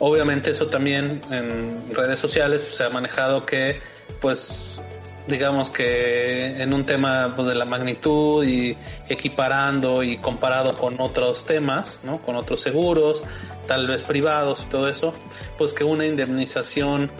[0.00, 3.78] Obviamente eso también en redes sociales se ha manejado que
[4.20, 4.82] pues
[5.28, 8.76] digamos que en un tema pues, de la magnitud y
[9.08, 12.18] equiparando y comparado con otros temas, ¿no?
[12.18, 13.22] con otros seguros,
[13.66, 15.12] tal vez privados y todo eso,
[15.56, 17.10] pues que una indemnización,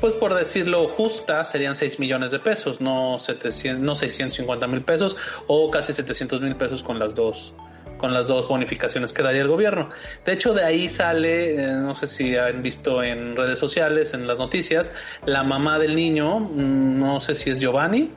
[0.00, 5.16] pues por decirlo justa, serían 6 millones de pesos, no, 700, no 650 mil pesos
[5.46, 7.54] o casi 700 mil pesos con las dos
[7.98, 9.90] con las dos bonificaciones que daría el gobierno.
[10.24, 14.26] De hecho, de ahí sale, eh, no sé si han visto en redes sociales, en
[14.26, 14.92] las noticias,
[15.24, 18.10] la mamá del niño, mm, no sé si es Giovanni.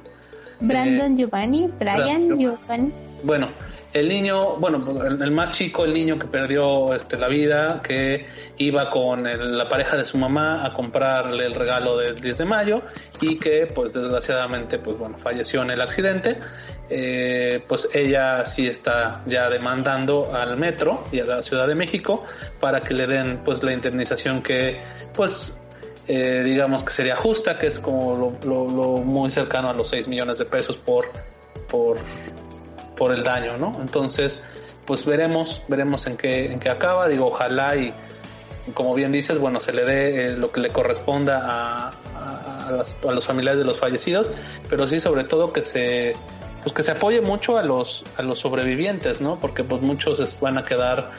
[0.59, 2.91] Brandon eh, Giovanni, Brian Giovanni.
[3.23, 3.49] Bueno,
[3.99, 8.25] el niño, bueno, el, más chico, el niño que perdió este, la vida, que
[8.57, 12.81] iba con la pareja de su mamá a comprarle el regalo del 10 de mayo
[13.21, 16.37] y que pues desgraciadamente pues bueno, falleció en el accidente,
[16.89, 22.23] eh, pues ella sí está ya demandando al metro y a la Ciudad de México
[22.59, 24.81] para que le den pues la indemnización que
[25.13, 25.57] pues
[26.07, 30.37] eh, digamos que sería justa, que es como lo, muy cercano a los 6 millones
[30.37, 31.09] de pesos por,
[31.67, 31.97] por
[32.97, 33.71] por el daño, ¿no?
[33.79, 34.41] Entonces,
[34.85, 37.93] pues veremos, veremos en qué, en qué acaba, digo, ojalá y
[38.73, 43.11] como bien dices, bueno, se le dé eh, lo que le corresponda a, a, a,
[43.11, 44.29] los familiares de los fallecidos,
[44.69, 46.13] pero sí sobre todo que se
[46.63, 49.39] pues que se apoye mucho a los a los sobrevivientes, ¿no?
[49.39, 51.11] Porque pues muchos van a quedar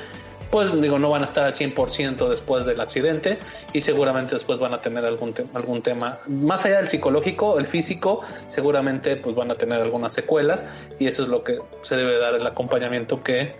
[0.50, 3.38] pues digo, no van a estar al 100% después del accidente
[3.72, 8.22] y seguramente después van a tener algún, algún tema, más allá del psicológico, el físico,
[8.48, 10.64] seguramente pues van a tener algunas secuelas
[10.98, 13.54] y eso es lo que se debe dar el acompañamiento que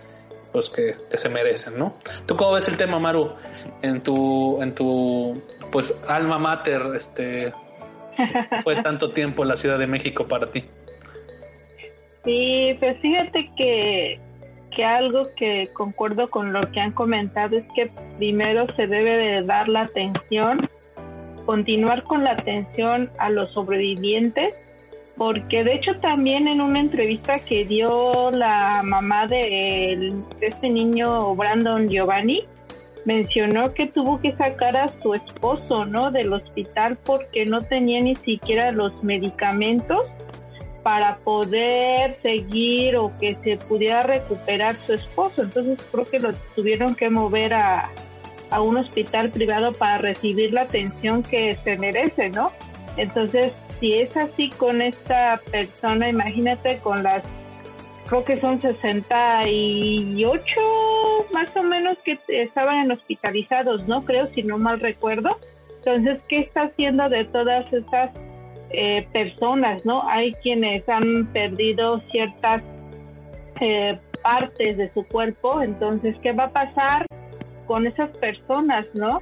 [0.53, 1.95] pues que, se merecen, ¿no?
[2.25, 3.35] ¿Tú cómo ves el tema, Maru?
[3.83, 7.53] En tu, en tu pues alma mater, este
[8.65, 10.65] fue tanto tiempo la Ciudad de México para ti.
[12.25, 14.21] Sí, pues fíjate que
[14.75, 19.43] que algo que concuerdo con lo que han comentado es que primero se debe de
[19.43, 20.69] dar la atención,
[21.47, 24.55] continuar con la atención a los sobrevivientes,
[25.17, 31.35] porque de hecho también en una entrevista que dio la mamá de, de este niño
[31.35, 32.45] Brandon Giovanni,
[33.05, 36.11] mencionó que tuvo que sacar a su esposo, ¿no?
[36.11, 40.03] Del hospital porque no tenía ni siquiera los medicamentos
[40.89, 45.43] para poder seguir o que se pudiera recuperar su esposo.
[45.43, 47.91] Entonces creo que lo tuvieron que mover a,
[48.49, 52.53] a un hospital privado para recibir la atención que se merece, ¿no?
[52.97, 57.23] Entonces, si es así con esta persona, imagínate con las,
[58.07, 60.41] creo que son 68
[61.35, 64.07] más o menos que estaban hospitalizados, ¿no?
[64.07, 65.39] Creo, si no mal recuerdo.
[65.85, 68.11] Entonces, ¿qué está haciendo de todas esas
[68.71, 70.07] eh, personas, ¿no?
[70.09, 72.63] Hay quienes han perdido ciertas
[73.61, 77.07] eh, partes de su cuerpo, entonces, ¿qué va a pasar
[77.67, 79.21] con esas personas, ¿no?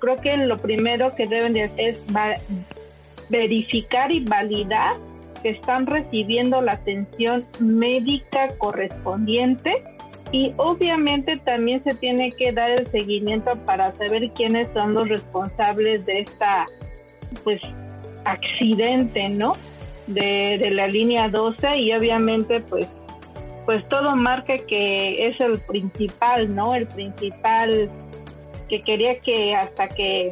[0.00, 2.00] Creo que lo primero que deben de hacer es
[3.28, 4.96] verificar y validar
[5.42, 9.82] que están recibiendo la atención médica correspondiente
[10.32, 16.04] y obviamente también se tiene que dar el seguimiento para saber quiénes son los responsables
[16.06, 16.66] de esta
[17.42, 17.60] pues
[18.24, 19.54] accidente, ¿no?
[20.06, 22.86] De, de la línea 12 y obviamente pues
[23.64, 26.74] pues todo marca que es el principal, ¿no?
[26.74, 27.88] El principal
[28.68, 30.30] que quería que hasta que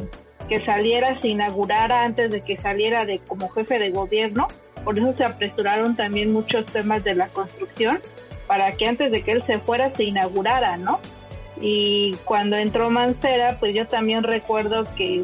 [0.49, 4.49] que saliera, se inaugurara antes de que saliera de como jefe de gobierno.
[4.85, 8.01] Por eso se apresuraron también muchos temas de la construcción
[8.47, 11.01] para que antes de que él se fuera se inaugurara, ¿no?
[11.61, 15.23] Y cuando entró Mancera, pues yo también recuerdo que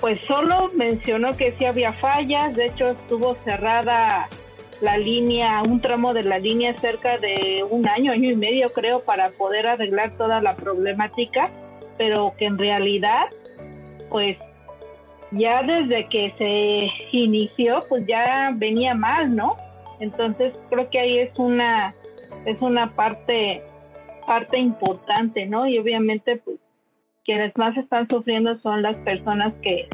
[0.00, 4.28] pues solo mencionó que sí había fallas, de hecho estuvo cerrada
[4.80, 9.02] la línea, un tramo de la línea cerca de un año, año y medio creo,
[9.02, 11.50] para poder arreglar toda la problemática,
[11.96, 13.26] pero que en realidad
[14.10, 14.38] pues
[15.32, 19.56] ya desde que se inició, pues ya venía mal, ¿no?
[20.00, 21.94] Entonces creo que ahí es una
[22.44, 23.62] es una parte
[24.26, 25.66] parte importante, ¿no?
[25.66, 26.58] Y obviamente pues
[27.28, 29.86] quienes más están sufriendo son las personas que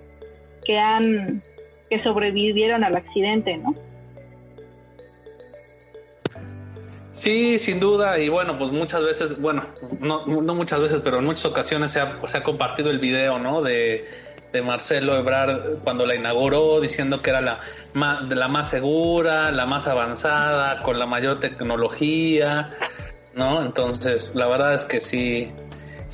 [0.64, 1.43] que han
[1.91, 3.74] que sobrevivieron al accidente, ¿no?
[7.11, 9.64] Sí, sin duda, y bueno, pues muchas veces, bueno,
[9.99, 13.62] no, muchas veces, pero en muchas ocasiones se ha, se ha compartido el video, ¿no?
[13.62, 14.05] De,
[14.53, 17.61] de Marcelo Ebrard cuando la inauguró, diciendo que era la
[17.95, 22.70] más, la más segura, la más avanzada, con la mayor tecnología,
[23.35, 23.61] ¿no?
[23.61, 25.53] Entonces, la verdad es que sí,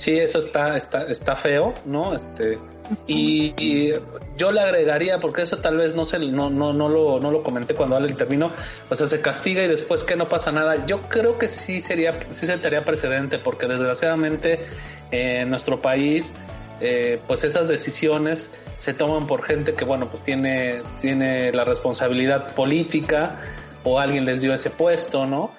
[0.01, 2.15] sí, eso está, está, está feo, ¿no?
[2.15, 2.59] Este,
[3.07, 3.93] y,
[4.37, 7.43] yo le agregaría, porque eso tal vez no se, no, no, no lo, no lo
[7.43, 8.51] comenté cuando Ale terminó,
[8.89, 10.87] o sea, se castiga y después que no pasa nada.
[10.87, 14.67] Yo creo que sí sería, sí se sentaría precedente, porque desgraciadamente
[15.11, 16.33] en nuestro país,
[16.81, 22.55] eh, pues esas decisiones se toman por gente que, bueno, pues tiene, tiene la responsabilidad
[22.55, 23.39] política
[23.85, 25.51] o alguien les dio ese puesto, ¿no?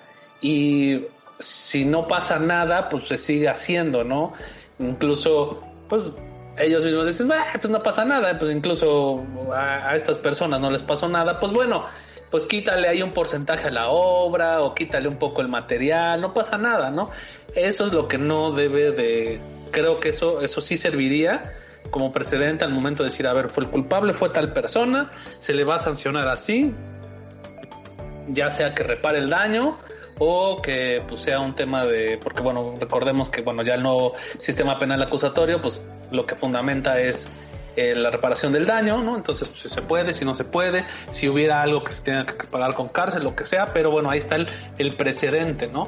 [0.41, 1.05] Y
[1.41, 4.33] si no pasa nada, pues se sigue haciendo, ¿no?
[4.79, 6.13] Incluso, pues
[6.57, 11.07] ellos mismos dicen, pues no pasa nada, pues incluso a, estas personas no les pasó
[11.07, 11.85] nada, pues bueno,
[12.29, 16.33] pues quítale ahí un porcentaje a la obra o quítale un poco el material, no
[16.33, 17.09] pasa nada, ¿no?
[17.55, 21.55] Eso es lo que no debe de, creo que eso, eso sí serviría
[21.89, 25.53] como precedente al momento de decir, a ver, fue el culpable fue tal persona, se
[25.53, 26.73] le va a sancionar así,
[28.29, 29.79] ya sea que repare el daño
[30.23, 34.13] o que pues, sea un tema de, porque bueno, recordemos que bueno, ya el nuevo
[34.37, 37.27] sistema penal acusatorio, pues lo que fundamenta es
[37.75, 39.17] eh, la reparación del daño, ¿no?
[39.17, 42.27] Entonces, pues, si se puede, si no se puede, si hubiera algo que se tenga
[42.27, 44.47] que pagar con cárcel, lo que sea, pero bueno, ahí está el,
[44.77, 45.87] el precedente, ¿no?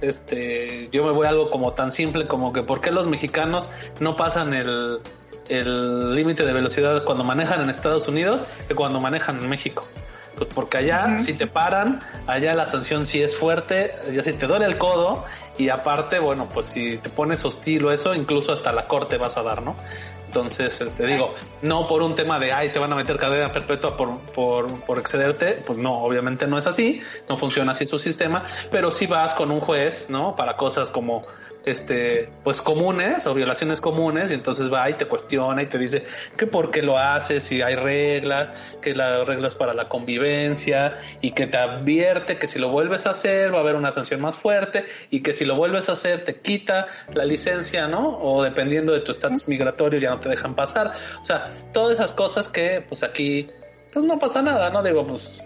[0.00, 3.68] Este, yo me voy a algo como tan simple como que por qué los mexicanos
[3.98, 5.00] no pasan el
[5.48, 9.84] el límite de velocidad cuando manejan en Estados Unidos que cuando manejan en México.
[10.36, 14.46] Pues porque allá si te paran, allá la sanción sí es fuerte, ya si te
[14.46, 15.24] duele el codo
[15.58, 19.36] y aparte, bueno, pues si te pones hostil o eso, incluso hasta la corte vas
[19.36, 19.76] a dar, ¿no?
[20.26, 23.52] Entonces, te este, digo, no por un tema de, ay, te van a meter cadena
[23.52, 27.98] perpetua por, por, por excederte, pues no, obviamente no es así, no funciona así su
[27.98, 30.34] sistema, pero si vas con un juez, ¿no?
[30.34, 31.26] Para cosas como
[31.64, 36.04] este, pues comunes o violaciones comunes y entonces va y te cuestiona y te dice
[36.36, 41.32] que por qué lo haces, si hay reglas, que las reglas para la convivencia y
[41.32, 44.36] que te advierte que si lo vuelves a hacer va a haber una sanción más
[44.36, 48.18] fuerte y que si lo vuelves a hacer te quita la licencia, ¿no?
[48.18, 50.92] O dependiendo de tu estatus migratorio ya no te dejan pasar.
[51.20, 53.48] O sea, todas esas cosas que pues aquí
[53.92, 54.82] pues no pasa nada, ¿no?
[54.82, 55.44] Digo, pues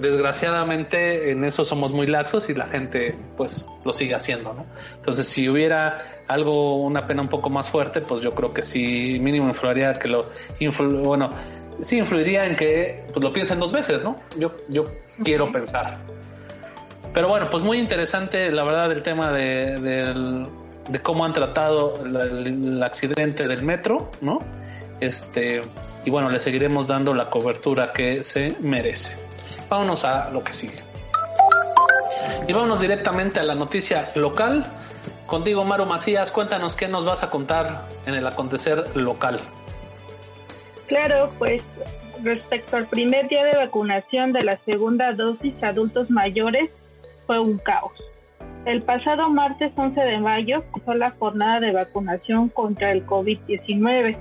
[0.00, 4.66] desgraciadamente en eso somos muy laxos y la gente pues lo sigue haciendo, ¿no?
[4.96, 9.18] Entonces si hubiera algo, una pena un poco más fuerte, pues yo creo que sí
[9.20, 10.30] mínimo influiría que lo,
[11.02, 11.30] bueno,
[11.80, 14.16] sí influiría en que pues lo piensen dos veces, ¿no?
[14.38, 14.84] Yo, yo
[15.22, 15.98] quiero pensar.
[17.12, 20.46] Pero bueno, pues muy interesante la verdad el tema de,
[20.88, 24.38] de cómo han tratado el accidente del metro, ¿no?
[25.00, 25.62] Este,
[26.04, 29.16] y bueno, le seguiremos dando la cobertura que se merece.
[29.70, 30.82] Vámonos a lo que sigue.
[32.46, 34.66] Y vámonos directamente a la noticia local.
[35.26, 39.40] Contigo, Maru Macías, cuéntanos qué nos vas a contar en el acontecer local.
[40.88, 41.62] Claro, pues
[42.24, 46.68] respecto al primer día de vacunación de la segunda dosis a adultos mayores,
[47.26, 47.92] fue un caos.
[48.66, 54.16] El pasado martes 11 de mayo fue la jornada de vacunación contra el COVID-19,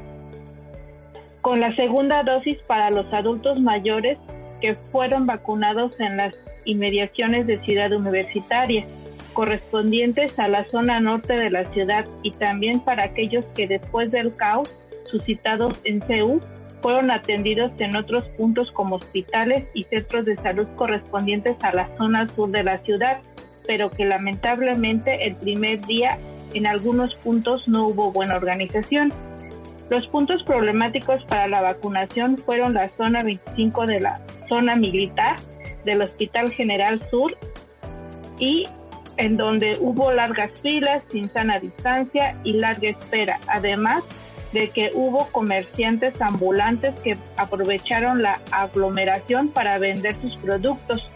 [1.41, 4.19] con la segunda dosis para los adultos mayores
[4.62, 6.34] que fueron vacunados en las
[6.66, 8.86] inmediaciones de Ciudad Universitaria,
[9.34, 14.36] correspondientes a la zona norte de la ciudad y también para aquellos que después del
[14.36, 14.70] caos
[15.10, 16.41] suscitados en CEU
[16.82, 22.28] fueron atendidos en otros puntos como hospitales y centros de salud correspondientes a la zona
[22.30, 23.20] sur de la ciudad,
[23.68, 26.18] pero que lamentablemente el primer día
[26.53, 29.12] en algunos puntos no hubo buena organización.
[29.89, 35.37] Los puntos problemáticos para la vacunación fueron la zona 25 de la zona militar
[35.85, 37.37] del Hospital General Sur
[38.37, 38.67] y
[39.17, 44.03] en donde hubo largas filas sin sana distancia y larga espera, además
[44.53, 51.07] de que hubo comerciantes ambulantes que aprovecharon la aglomeración para vender sus productos.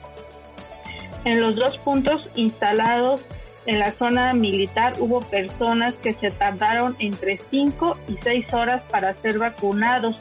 [1.26, 3.26] En los dos puntos instalados
[3.66, 9.14] en la zona militar hubo personas que se tardaron entre 5 y 6 horas para
[9.16, 10.20] ser vacunados,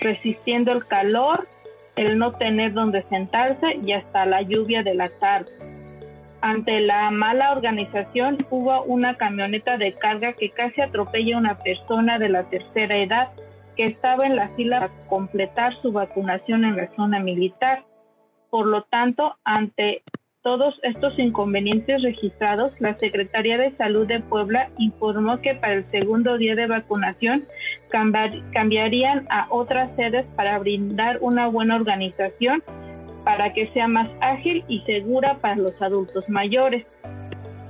[0.00, 1.48] resistiendo el calor,
[1.96, 5.50] el no tener donde sentarse y hasta la lluvia de la tarde.
[6.40, 12.18] Ante la mala organización hubo una camioneta de carga que casi atropella a una persona
[12.18, 13.30] de la tercera edad
[13.76, 17.84] que estaba en la fila para completar su vacunación en la zona militar.
[18.50, 20.02] Por lo tanto, ante
[20.44, 26.36] todos estos inconvenientes registrados, la Secretaría de Salud de Puebla informó que para el segundo
[26.36, 27.46] día de vacunación
[28.52, 32.62] cambiarían a otras sedes para brindar una buena organización
[33.24, 36.84] para que sea más ágil y segura para los adultos mayores.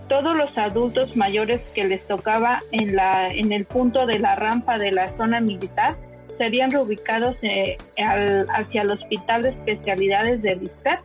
[0.08, 5.16] Todos los adultos mayores que les tocaba en, el punto de la rampa de la
[5.16, 5.94] zona militar
[6.38, 10.98] serían reubicados eh, hacia el Hospital de Especialidades de Vistat,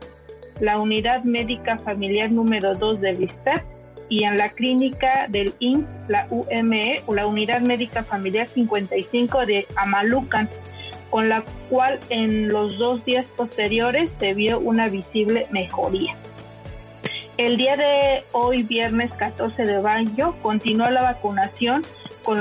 [0.59, 3.63] la Unidad Médica Familiar número 2 de Vistat
[4.09, 9.67] y en la clínica del INS, la UME o la Unidad Médica Familiar 55 de
[9.75, 10.49] Amalucan,
[11.09, 16.15] con la cual en los dos días posteriores se vio una visible mejoría.
[17.37, 21.83] El día de hoy, viernes 14 de mayo, continuó la vacunación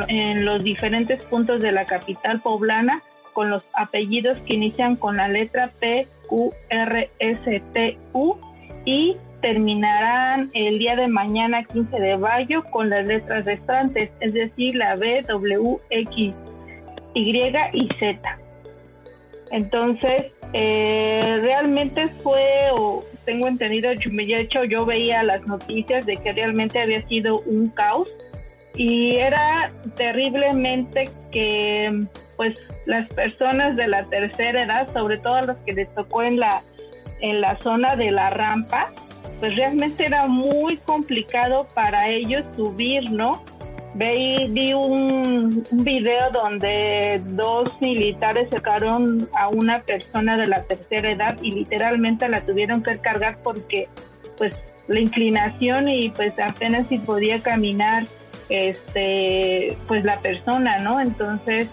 [0.08, 3.02] en los diferentes puntos de la capital poblana
[3.32, 8.36] con los apellidos que inician con la letra P, Q, R, S, T, U
[8.84, 14.74] y terminarán el día de mañana 15 de mayo con las letras restantes, es decir,
[14.74, 16.34] la B, W, X,
[17.14, 18.38] Y y Z.
[19.50, 26.32] Entonces, eh, realmente fue, o tengo entendido, de hecho yo veía las noticias de que
[26.32, 28.08] realmente había sido un caos
[28.78, 32.00] y era terriblemente que
[32.36, 32.56] pues
[32.86, 36.62] las personas de la tercera edad, sobre todo los que les tocó en la
[37.20, 38.90] en la zona de la rampa,
[39.40, 43.42] pues realmente era muy complicado para ellos subir, ¿no?
[43.94, 51.50] vi un, video donde dos militares sacaron a una persona de la tercera edad y
[51.50, 53.88] literalmente la tuvieron que cargar porque
[54.36, 54.54] pues
[54.86, 58.06] la inclinación y pues apenas si podía caminar
[58.48, 61.68] este pues la persona no entonces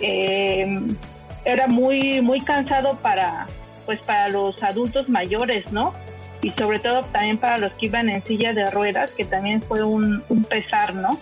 [0.00, 0.80] eh,
[1.44, 3.46] era muy muy cansado para
[3.86, 5.94] pues para los adultos mayores no
[6.42, 9.84] y sobre todo también para los que iban en silla de ruedas, que también fue
[9.84, 11.18] un, pesar, ¿no?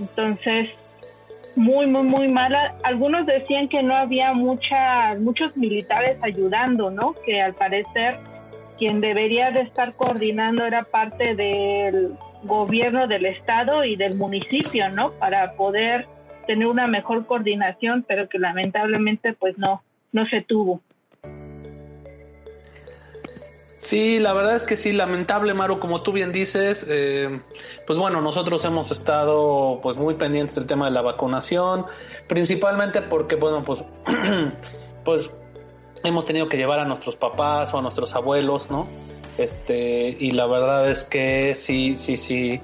[0.00, 0.68] Entonces,
[1.54, 2.74] muy, muy, muy mala.
[2.82, 7.14] Algunos decían que no había mucha, muchos militares ayudando, ¿no?
[7.24, 8.18] Que al parecer
[8.78, 12.14] quien debería de estar coordinando era parte del
[12.44, 15.12] gobierno del estado y del municipio, ¿no?
[15.12, 16.06] Para poder
[16.46, 19.82] tener una mejor coordinación, pero que lamentablemente pues no,
[20.12, 20.80] no se tuvo.
[23.82, 27.40] Sí, la verdad es que sí, lamentable, Maru, como tú bien dices, eh,
[27.84, 31.86] pues bueno, nosotros hemos estado pues muy pendientes del tema de la vacunación,
[32.28, 33.84] principalmente porque, bueno, pues,
[35.04, 35.34] pues
[36.04, 38.86] hemos tenido que llevar a nuestros papás o a nuestros abuelos, ¿no?
[39.38, 42.60] Este, y la verdad es que sí, sí, sí,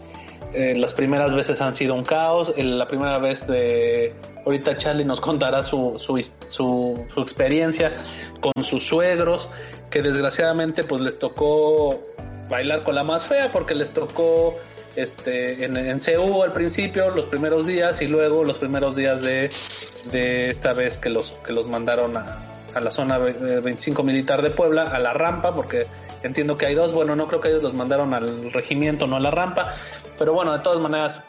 [0.52, 4.14] eh, las primeras veces han sido un caos, la primera vez de
[4.48, 8.02] Ahorita Charlie nos contará su, su, su, experiencia
[8.40, 9.50] con sus suegros,
[9.90, 12.00] que desgraciadamente pues les tocó
[12.48, 14.56] bailar con la más fea porque les tocó
[14.96, 19.50] este en, en CU al principio los primeros días y luego los primeros días de,
[20.10, 24.50] de esta vez que los que los mandaron a, a la zona 25 militar de
[24.50, 25.86] Puebla a la rampa porque
[26.22, 26.92] entiendo que hay dos.
[26.92, 29.74] Bueno no creo que ellos los mandaron al regimiento no a la rampa.
[30.18, 31.22] Pero bueno de todas maneras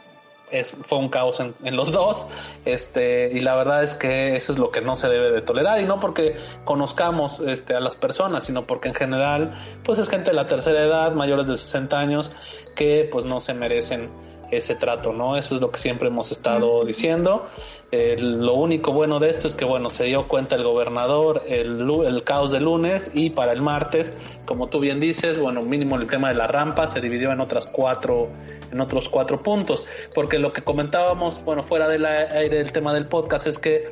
[0.51, 2.25] es, fue un caos en, en, los dos,
[2.65, 5.79] este, y la verdad es que eso es lo que no se debe de tolerar,
[5.79, 6.35] y no porque
[6.65, 10.83] conozcamos este, a las personas, sino porque en general, pues es gente de la tercera
[10.83, 12.31] edad, mayores de 60 años,
[12.75, 14.09] que pues no se merecen
[14.51, 15.37] ese trato, ¿no?
[15.37, 17.47] Eso es lo que siempre hemos estado diciendo.
[17.91, 21.89] Eh, lo único bueno de esto es que, bueno, se dio cuenta el gobernador el,
[22.05, 26.07] el caos de lunes y para el martes, como tú bien dices, bueno, mínimo el
[26.07, 28.29] tema de la rampa se dividió en otras cuatro,
[28.71, 33.07] en otros cuatro puntos, porque lo que comentábamos, bueno, fuera del aire el tema del
[33.07, 33.91] podcast es que,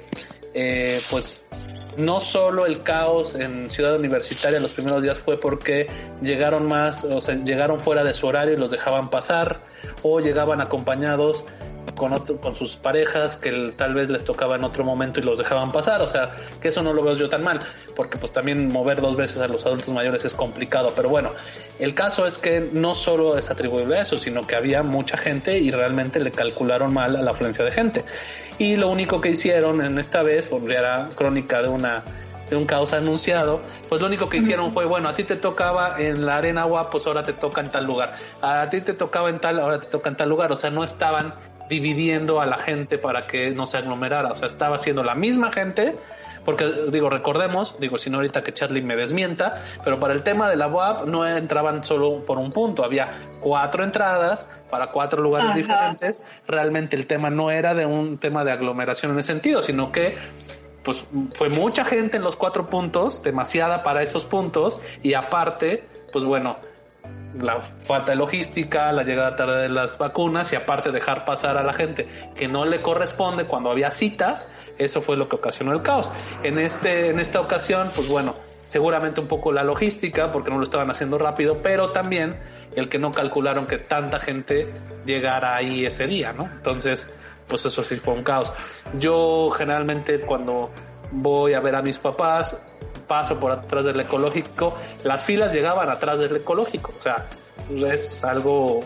[0.54, 1.42] eh, pues,
[1.98, 5.88] no solo el caos en Ciudad Universitaria los primeros días fue porque
[6.22, 9.62] llegaron más, o sea, llegaron fuera de su horario y los dejaban pasar,
[10.04, 11.44] o llegaban acompañados
[11.96, 15.72] con, con sus parejas que tal vez les tocaba en otro momento y los dejaban
[15.72, 16.02] pasar.
[16.02, 16.32] O sea,
[16.62, 17.60] que eso no lo veo yo tan mal,
[17.96, 20.92] porque pues también mover dos veces a los adultos mayores es complicado.
[20.96, 21.32] Pero bueno,
[21.80, 25.58] el caso es que no solo es atribuible a eso, sino que había mucha gente
[25.60, 28.06] y realmente le calcularon mal a la afluencia de gente.
[28.58, 32.04] Y lo único que hicieron en esta vez, porque era crónica de una
[32.50, 36.00] de un caos anunciado, pues lo único que hicieron fue, bueno, a ti te tocaba
[36.00, 38.16] en la arena agua, pues ahora te toca en tal lugar.
[38.42, 40.52] A ti te tocaba en tal, ahora te toca en tal lugar.
[40.52, 41.34] O sea, no estaban
[41.70, 44.32] dividiendo a la gente para que no se aglomerara.
[44.32, 45.96] O sea, estaba siendo la misma gente,
[46.48, 50.50] porque digo, recordemos, digo, si no ahorita que Charlie me desmienta, pero para el tema
[50.50, 53.10] de la UAP no entraban solo por un punto, había
[53.42, 56.24] cuatro entradas para cuatro lugares diferentes.
[56.48, 60.18] Realmente el tema no era de un tema de aglomeración en ese sentido, sino que
[60.84, 65.84] pues fue mucha gente en los cuatro puntos, demasiada para esos puntos, y aparte,
[66.14, 66.56] pues bueno,
[67.40, 71.64] la falta de logística, la llegada tarde de las vacunas y aparte dejar pasar a
[71.64, 75.82] la gente que no le corresponde cuando había citas, eso fue lo que ocasionó el
[75.82, 76.10] caos.
[76.44, 78.36] En este en esta ocasión, pues bueno,
[78.66, 82.36] seguramente un poco la logística porque no lo estaban haciendo rápido, pero también
[82.76, 84.72] el que no calcularon que tanta gente
[85.06, 86.46] llegara ahí ese día, ¿no?
[86.46, 87.12] Entonces,
[87.48, 88.52] pues eso sí fue un caos.
[89.00, 90.72] Yo generalmente cuando
[91.12, 92.62] voy a ver a mis papás,
[93.08, 97.28] paso por atrás del ecológico, las filas llegaban atrás del ecológico, o sea,
[97.92, 98.82] es algo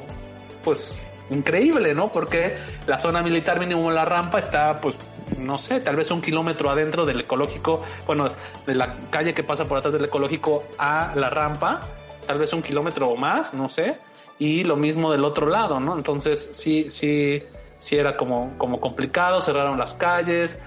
[0.64, 0.98] pues
[1.30, 2.12] increíble, ¿no?
[2.12, 2.58] Porque
[2.88, 4.96] la zona militar mínimo la rampa está pues
[5.38, 8.26] no sé, tal vez un kilómetro adentro del ecológico, bueno,
[8.66, 11.80] de la calle que pasa por atrás del ecológico a la rampa,
[12.28, 13.98] tal vez un kilómetro o más, no sé,
[14.40, 15.96] y lo mismo del otro lado, ¿no?
[15.96, 17.44] Entonces sí, sí,
[17.80, 20.60] sí era como, como complicado, cerraron las calles,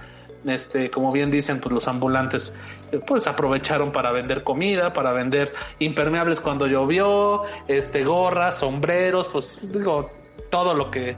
[0.47, 2.53] este, como bien dicen, pues los ambulantes
[2.91, 9.59] eh, pues aprovecharon para vender comida, para vender impermeables cuando llovió, este, gorras, sombreros, pues
[9.61, 10.11] digo,
[10.49, 11.15] todo lo que,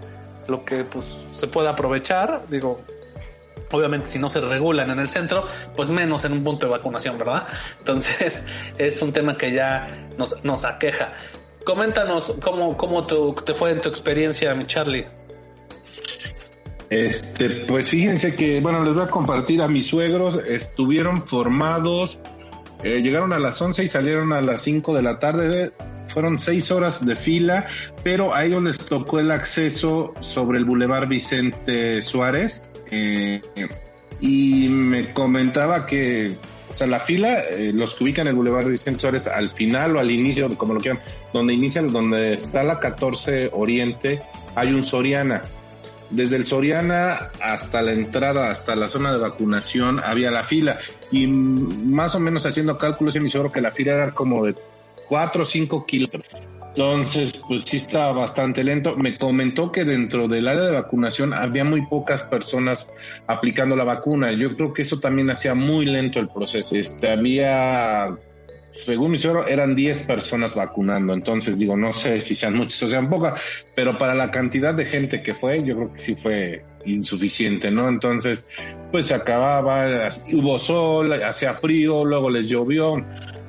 [0.47, 2.80] lo que pues se puede aprovechar, digo,
[3.71, 7.17] obviamente si no se regulan en el centro, pues menos en un punto de vacunación,
[7.17, 7.47] ¿verdad?
[7.80, 8.45] Entonces
[8.78, 11.13] es un tema que ya nos, nos aqueja.
[11.65, 15.05] Coméntanos cómo, cómo te fue en tu experiencia, mi Charlie.
[16.89, 22.17] Este, pues fíjense que, bueno, les voy a compartir a mis suegros, estuvieron formados,
[22.83, 25.73] eh, llegaron a las 11 y salieron a las 5 de la tarde,
[26.07, 27.67] fueron seis horas de fila,
[28.03, 33.41] pero a ellos les tocó el acceso sobre el Boulevard Vicente Suárez, eh,
[34.21, 36.38] y me comentaba que,
[36.69, 39.99] o sea, la fila, eh, los que ubican el Boulevard Vicente Suárez al final o
[39.99, 41.01] al inicio, como lo quieran,
[41.33, 44.21] donde inician, donde está la 14 Oriente,
[44.55, 45.41] hay un Soriana
[46.09, 50.79] desde el Soriana hasta la entrada, hasta la zona de vacunación, había la fila.
[51.11, 54.55] Y más o menos haciendo cálculos, yo me seguro que la fila era como de
[55.07, 56.27] 4 o 5 kilómetros.
[56.77, 58.95] Entonces, pues sí estaba bastante lento.
[58.95, 62.91] Me comentó que dentro del área de vacunación había muy pocas personas
[63.25, 64.31] aplicando la vacuna.
[64.31, 66.75] Yo creo que eso también hacía muy lento el proceso.
[66.75, 68.15] Este, había
[68.86, 71.13] según mi suegro, eran 10 personas vacunando.
[71.13, 73.41] Entonces, digo, no sé si sean muchas o sean pocas,
[73.75, 77.89] pero para la cantidad de gente que fue, yo creo que sí fue insuficiente, ¿no?
[77.89, 78.45] Entonces,
[78.91, 82.95] pues se acababa, hubo sol, hacía frío, luego les llovió.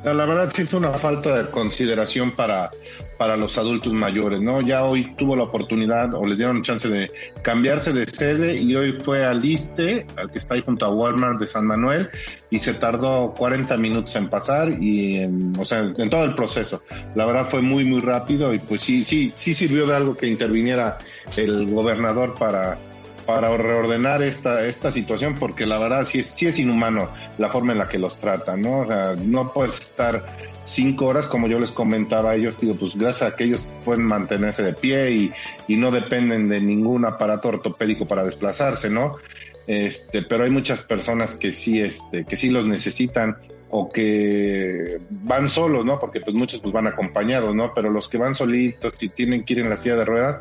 [0.05, 2.71] La verdad sí es una falta de consideración para,
[3.19, 4.63] para los adultos mayores, ¿no?
[4.63, 7.11] Ya hoy tuvo la oportunidad o les dieron chance de
[7.43, 11.41] cambiarse de sede y hoy fue al ISTE, al que está ahí junto a Walmart
[11.41, 12.09] de San Manuel,
[12.49, 16.83] y se tardó 40 minutos en pasar y, en, o sea, en todo el proceso.
[17.17, 20.29] La verdad fue muy, muy rápido y pues sí, sí, sí sirvió de algo que
[20.29, 20.99] interviniera
[21.37, 22.79] el gobernador para,
[23.29, 27.73] para reordenar esta, esta situación, porque la verdad sí es, sí es inhumano la forma
[27.73, 28.79] en la que los tratan, ¿no?
[28.79, 30.25] O sea, no puedes estar
[30.63, 34.07] cinco horas, como yo les comentaba a ellos, digo, pues gracias a que ellos pueden
[34.07, 35.31] mantenerse de pie y,
[35.67, 39.17] y no dependen de ningún aparato ortopédico para desplazarse, ¿no?
[39.67, 43.37] Este, pero hay muchas personas que sí, este, que sí los necesitan
[43.71, 46.01] o que van solos, ¿no?
[46.01, 47.73] Porque pues muchos pues van acompañados, ¿no?
[47.75, 50.41] Pero los que van solitos y tienen que ir en la silla de ruedas,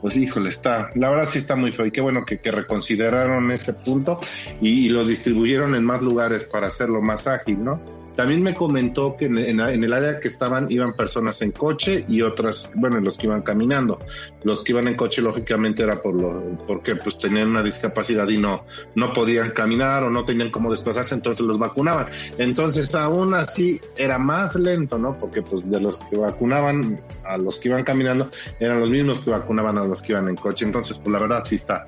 [0.00, 3.74] pues híjole, está, la verdad sí está muy feo y qué bueno que, reconsideraron ese
[3.74, 4.20] punto
[4.60, 7.97] y, los distribuyeron en más lugares para hacerlo más ágil, ¿no?
[8.18, 12.68] También me comentó que en, el área que estaban iban personas en coche y otras,
[12.74, 14.00] bueno, los que iban caminando.
[14.42, 18.38] Los que iban en coche lógicamente era por lo, porque pues tenían una discapacidad y
[18.38, 18.64] no,
[18.96, 22.08] no podían caminar o no tenían cómo desplazarse, entonces los vacunaban.
[22.38, 25.16] Entonces aún así era más lento, ¿no?
[25.16, 29.30] Porque pues de los que vacunaban a los que iban caminando eran los mismos que
[29.30, 30.64] vacunaban a los que iban en coche.
[30.64, 31.84] Entonces pues la verdad sí está,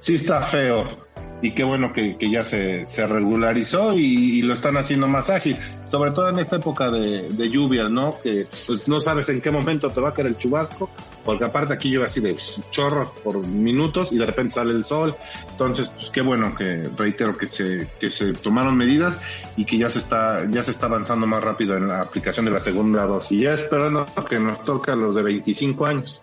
[0.00, 1.09] sí está feo
[1.42, 5.58] y qué bueno que, que ya se, se regularizó y, lo están haciendo más ágil,
[5.84, 8.18] sobre todo en esta época de, de, lluvias, ¿no?
[8.22, 10.90] Que pues no sabes en qué momento te va a caer el chubasco,
[11.24, 12.36] porque aparte aquí llueve así de
[12.70, 15.14] chorros por minutos y de repente sale el sol,
[15.50, 19.20] entonces pues qué bueno que reitero que se, que se tomaron medidas
[19.56, 22.52] y que ya se está, ya se está avanzando más rápido en la aplicación de
[22.52, 26.22] la segunda dosis, y ya esperando que nos toque a los de 25 años.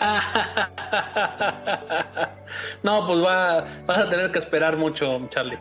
[2.82, 5.58] no, pues va, vas a tener que esperar mucho, Charlie.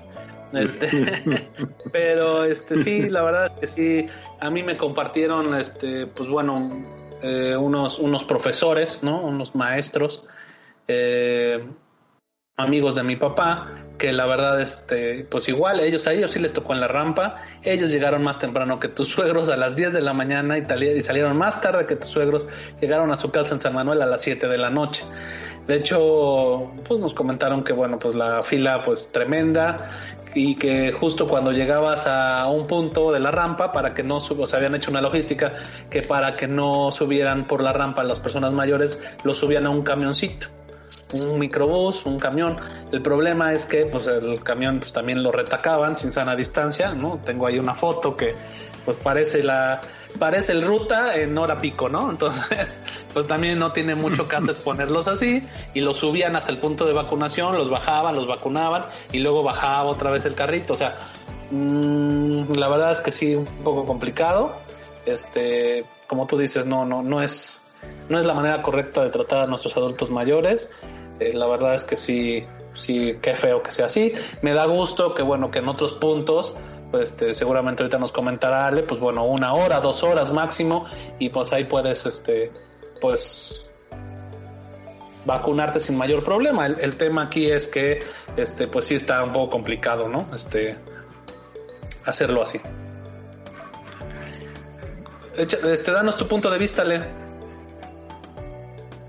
[0.53, 0.89] Este,
[1.91, 4.07] pero este sí, la verdad es que sí,
[4.39, 6.69] a mí me compartieron, este, pues bueno,
[7.21, 9.21] eh, unos, unos profesores, ¿no?
[9.21, 10.23] Unos maestros,
[10.87, 11.67] eh,
[12.59, 16.53] amigos de mi papá, que la verdad, este, pues igual, ellos, a ellos sí les
[16.53, 20.01] tocó en la rampa, ellos llegaron más temprano que tus suegros a las 10 de
[20.01, 22.47] la mañana y, y salieron más tarde que tus suegros,
[22.81, 25.03] llegaron a su casa en San Manuel a las 7 de la noche.
[25.67, 29.91] De hecho, pues nos comentaron que bueno, pues la fila pues tremenda
[30.33, 34.47] y que justo cuando llegabas a un punto de la rampa para que no o
[34.47, 35.53] sea, habían hecho una logística
[35.89, 39.83] que para que no subieran por la rampa las personas mayores, los subían a un
[39.83, 40.58] camioncito
[41.13, 42.57] un microbús, un camión.
[42.91, 47.19] El problema es que pues el camión pues también lo retacaban sin sana distancia, ¿no?
[47.23, 48.35] Tengo ahí una foto que
[48.85, 49.81] pues parece la
[50.17, 52.09] parece el ruta en hora pico, ¿no?
[52.09, 52.79] Entonces,
[53.13, 56.93] pues también no tiene mucho caso exponerlos así y los subían hasta el punto de
[56.93, 60.97] vacunación, los bajaban, los vacunaban y luego bajaba otra vez el carrito, o sea,
[61.51, 64.55] mmm, la verdad es que sí un poco complicado.
[65.05, 67.63] Este, como tú dices, no no no es
[68.09, 70.69] no es la manera correcta de tratar a nuestros adultos mayores.
[71.19, 74.13] Eh, la verdad es que sí, sí, qué feo que sea así.
[74.41, 76.55] Me da gusto que, bueno, que en otros puntos,
[76.91, 80.85] pues este, seguramente ahorita nos comentará Ale, pues bueno, una hora, dos horas máximo,
[81.19, 82.51] y pues ahí puedes, este,
[83.01, 83.69] pues
[85.25, 86.65] vacunarte sin mayor problema.
[86.65, 87.99] El, tema aquí es que,
[88.37, 90.27] este, pues sí está un poco complicado, ¿no?
[90.33, 90.77] Este,
[92.05, 92.59] hacerlo así.
[95.35, 97.05] Este, danos tu punto de vista, Ale.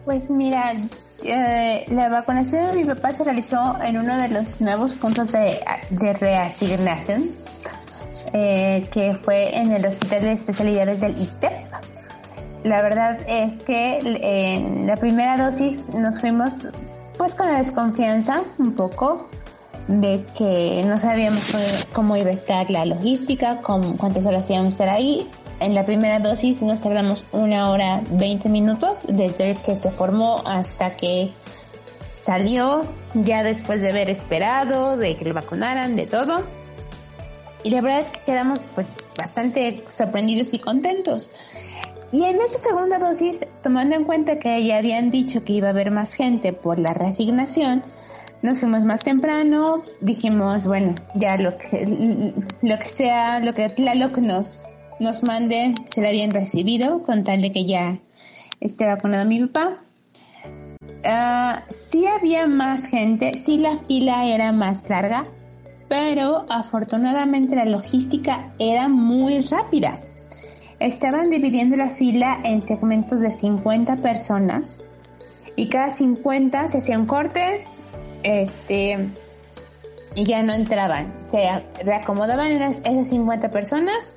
[0.05, 0.75] Pues mira,
[1.23, 5.61] eh, la vacunación de mi papá se realizó en uno de los nuevos puntos de,
[6.19, 7.25] reasignación,
[8.33, 11.53] eh, que fue en el Hospital de Especialidades del ISTEP.
[12.65, 16.69] La verdad es que en la primera dosis nos fuimos
[17.17, 19.29] pues con la desconfianza un poco
[19.89, 21.53] de que no sabíamos
[21.93, 25.29] cómo iba a estar la logística, cuántas horas íbamos a estar ahí
[25.61, 30.97] en la primera dosis nos tardamos una hora 20 minutos desde que se formó hasta
[30.97, 31.33] que
[32.15, 32.83] salió,
[33.15, 36.45] ya después de haber esperado, de que lo vacunaran, de todo.
[37.63, 41.31] Y la verdad es que quedamos pues bastante sorprendidos y contentos.
[42.13, 45.71] Y en esa segunda dosis, tomando en cuenta que ya habían dicho que iba a
[45.71, 47.85] haber más gente por la reasignación,
[48.43, 52.33] nos fuimos más temprano, dijimos, bueno, ya lo que,
[52.63, 54.65] lo que sea, lo que Tlaloc nos
[55.01, 57.99] nos mande se la habían recibido con tal de que ya
[58.61, 59.83] esté vacunado mi papá.
[60.83, 65.27] Uh, sí había más gente, sí la fila era más larga,
[65.89, 70.01] pero afortunadamente la logística era muy rápida.
[70.79, 74.83] Estaban dividiendo la fila en segmentos de 50 personas
[75.57, 77.65] y cada 50 se hacía un corte,
[78.23, 79.11] este,
[80.15, 81.23] y ya no entraban.
[81.23, 81.39] Se
[81.85, 84.15] reacomodaban esas 50 personas,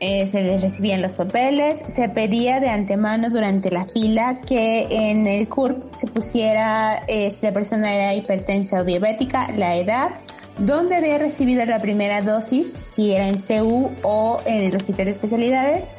[0.00, 5.26] eh, se les recibían los papeles, se pedía de antemano durante la fila que en
[5.26, 10.10] el CURP se pusiera eh, si la persona era hipertensa o diabética, la edad,
[10.58, 15.12] dónde había recibido la primera dosis, si era en CU o en el hospital de
[15.12, 15.90] especialidades,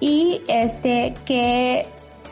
[0.00, 1.86] y este qué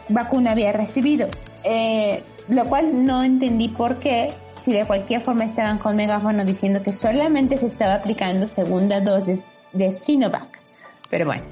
[0.09, 1.29] vacuna había recibido.
[1.65, 6.83] Eh, lo cual no entendí por qué, si de cualquier forma estaban con megáfono diciendo
[6.83, 10.66] que solamente se estaba aplicando segunda dosis de Sinovac.
[11.11, 11.43] Pero bueno,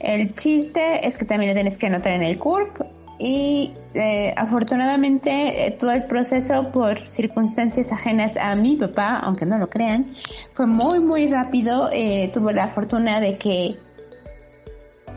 [0.00, 2.82] el chiste es que también lo tienes que anotar en el CURP
[3.18, 9.56] y eh, afortunadamente eh, todo el proceso por circunstancias ajenas a mi papá, aunque no
[9.58, 10.12] lo crean,
[10.52, 11.88] fue muy muy rápido.
[11.92, 13.70] Eh, tuvo la fortuna de que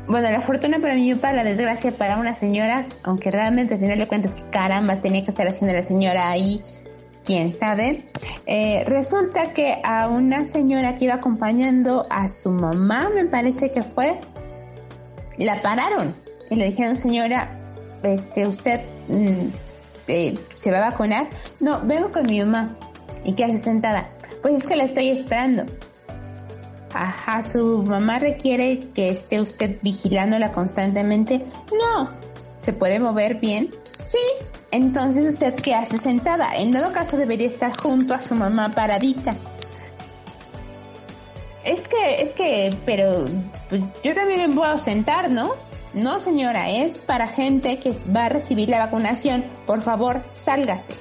[0.07, 3.99] bueno, la fortuna para mi papá, la desgracia para una señora, aunque realmente al final
[3.99, 6.63] de cuentas que caramba tenía que estar haciendo la señora ahí,
[7.29, 8.05] quién sabe.
[8.47, 13.83] Eh, resulta que a una señora que iba acompañando a su mamá, me parece que
[13.83, 14.19] fue,
[15.37, 16.15] la pararon
[16.49, 17.55] y le dijeron, señora,
[18.01, 19.47] este, usted mm,
[20.07, 21.29] eh, se va a vacunar.
[21.59, 22.75] No, vengo con mi mamá.
[23.23, 24.09] ¿Y qué hace sentada?
[24.41, 25.65] Pues es que la estoy esperando.
[26.95, 31.45] Ajá, su mamá requiere que esté usted vigilándola constantemente.
[31.71, 32.09] No,
[32.57, 33.69] ¿se puede mover bien?
[34.09, 34.19] Sí.
[34.71, 36.55] Entonces, ¿usted qué hace sentada?
[36.55, 39.35] En todo caso, debería estar junto a su mamá paradita.
[41.63, 43.25] Es que, es que, pero
[43.69, 45.55] pues, yo también me puedo sentar, ¿no?
[45.93, 49.45] No, señora, es para gente que va a recibir la vacunación.
[49.65, 50.93] Por favor, sálgase.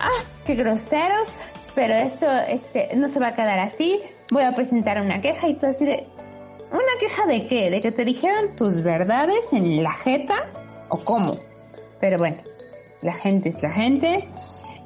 [0.00, 1.32] Ah, qué groseros,
[1.74, 5.54] pero esto este, no se va a quedar así voy a presentar una queja y
[5.54, 6.06] tú así de,
[6.70, 7.70] ¿una queja de qué?
[7.70, 10.50] ¿De que te dijeran tus verdades en la jeta?
[10.88, 11.38] ¿O cómo?
[12.00, 12.38] Pero bueno,
[13.02, 14.28] la gente es la gente.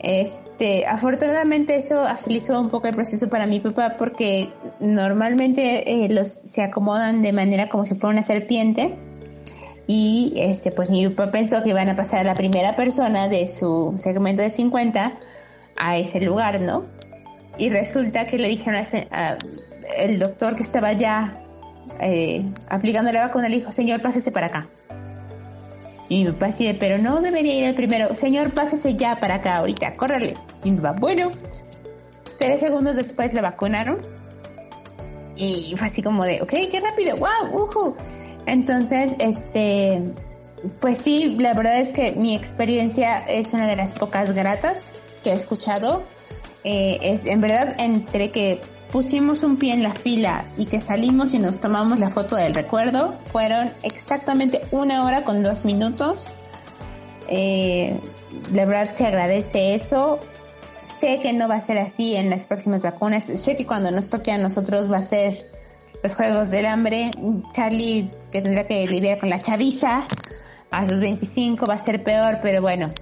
[0.00, 6.28] Este, afortunadamente eso agilizó un poco el proceso para mi papá porque normalmente eh, los
[6.28, 8.96] se acomodan de manera como si fuera una serpiente
[9.86, 13.46] y este pues mi papá pensó que iban a pasar a la primera persona de
[13.46, 15.12] su segmento de 50
[15.76, 16.84] a ese lugar, ¿no?
[17.58, 19.36] y resulta que le dijeron a,
[19.96, 21.34] el doctor que estaba ya
[22.00, 24.68] eh, aplicando la vacuna le dijo, señor, pásese para acá.
[26.12, 29.56] Y mi papá decía, pero no debería ir el primero, señor, pásese ya para acá
[29.56, 30.34] ahorita, córrele.
[30.62, 31.32] Y mi papá, bueno,
[32.38, 33.96] tres segundos después le vacunaron.
[35.36, 37.96] Y fue así como de, ok, qué rápido, wow, uhu.
[38.44, 40.02] Entonces, este,
[40.82, 44.84] pues sí, la verdad es que mi experiencia es una de las pocas gratas
[45.24, 46.02] que he escuchado
[46.64, 48.60] eh, es, en verdad entre que
[48.92, 52.54] pusimos un pie en la fila y que salimos y nos tomamos la foto del
[52.54, 56.28] recuerdo, fueron exactamente una hora con dos minutos.
[57.26, 57.98] Eh,
[58.52, 60.20] la verdad se agradece eso.
[60.82, 63.24] Sé que no va a ser así en las próximas vacunas.
[63.24, 65.50] Sé que cuando nos toque a nosotros va a ser
[66.02, 67.10] los Juegos del Hambre.
[67.52, 70.06] Charlie, que tendrá que lidiar con la chaviza
[70.70, 72.92] a sus 25, va a ser peor, pero bueno,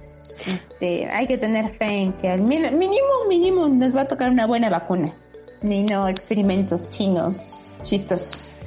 [0.45, 2.79] este, hay que tener fe en que al mínimo,
[3.27, 5.15] mínimo nos va a tocar una buena vacuna.
[5.61, 8.57] Ni no experimentos chinos, chistos.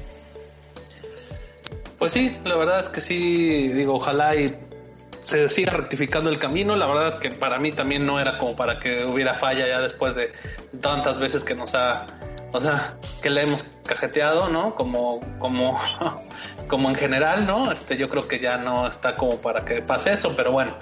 [1.99, 4.47] Pues sí, la verdad es que sí, digo, ojalá y
[5.23, 6.77] se siga rectificando el camino.
[6.77, 9.81] La verdad es que para mí también no era como para que hubiera falla ya
[9.81, 10.33] después de
[10.81, 12.07] tantas veces que nos ha
[12.55, 14.77] o sea, que le hemos cajeteado, ¿no?
[14.77, 15.77] Como, como,
[16.69, 17.73] como en general, ¿no?
[17.73, 20.77] Este, yo creo que ya no está como para que pase eso, pero bueno,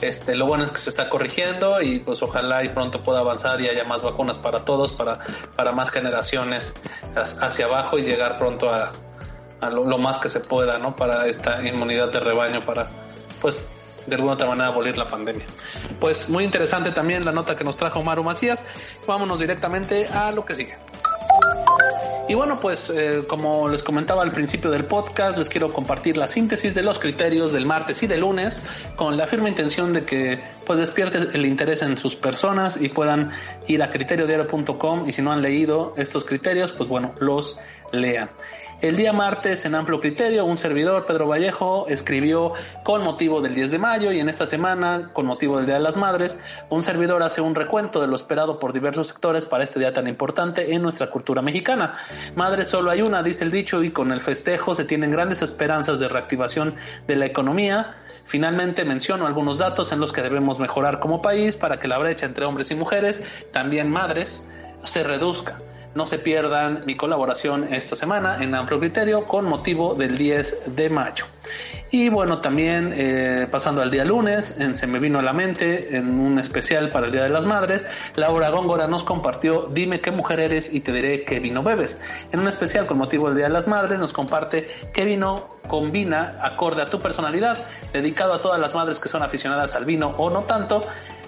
[0.00, 3.60] este, lo bueno es que se está corrigiendo y pues ojalá y pronto pueda avanzar
[3.60, 5.18] y haya más vacunas para todos, para,
[5.56, 6.72] para más generaciones
[7.16, 8.92] hacia abajo y llegar pronto a,
[9.60, 10.94] a lo, más que se pueda, ¿no?
[10.94, 12.88] Para esta inmunidad de rebaño, para,
[13.40, 13.66] pues,
[14.06, 15.46] de alguna otra manera abolir la pandemia.
[15.98, 18.64] Pues muy interesante también la nota que nos trajo Maru Macías.
[19.08, 20.76] Vámonos directamente a lo que sigue.
[22.28, 26.26] Y bueno, pues eh, como les comentaba al principio del podcast, les quiero compartir la
[26.26, 28.60] síntesis de los criterios del martes y del lunes
[28.96, 33.30] con la firme intención de que pues despierte el interés en sus personas y puedan
[33.68, 37.60] ir a criteriodiario.com y si no han leído estos criterios, pues bueno, los
[37.92, 38.30] lean.
[38.82, 42.52] El día martes, en amplio criterio, un servidor, Pedro Vallejo, escribió
[42.84, 45.80] con motivo del 10 de mayo y en esta semana, con motivo del Día de
[45.80, 46.38] las Madres,
[46.68, 50.06] un servidor hace un recuento de lo esperado por diversos sectores para este día tan
[50.06, 51.94] importante en nuestra cultura mexicana.
[52.34, 55.98] Madre solo hay una, dice el dicho, y con el festejo se tienen grandes esperanzas
[55.98, 56.74] de reactivación
[57.06, 57.94] de la economía.
[58.26, 62.26] Finalmente menciono algunos datos en los que debemos mejorar como país para que la brecha
[62.26, 63.22] entre hombres y mujeres,
[63.52, 64.44] también madres,
[64.84, 65.62] se reduzca.
[65.96, 70.90] No se pierdan mi colaboración esta semana en Amplio Criterio con motivo del 10 de
[70.90, 71.24] mayo.
[71.90, 75.96] Y bueno, también eh, pasando al día lunes, en, se me vino a la mente
[75.96, 80.10] en un especial para el Día de las Madres, Laura Góngora nos compartió Dime qué
[80.10, 81.98] mujer eres y te diré qué vino bebes.
[82.30, 86.38] En un especial con motivo del Día de las Madres nos comparte qué vino combina
[86.42, 87.64] acorde a tu personalidad,
[87.94, 90.82] dedicado a todas las madres que son aficionadas al vino o no tanto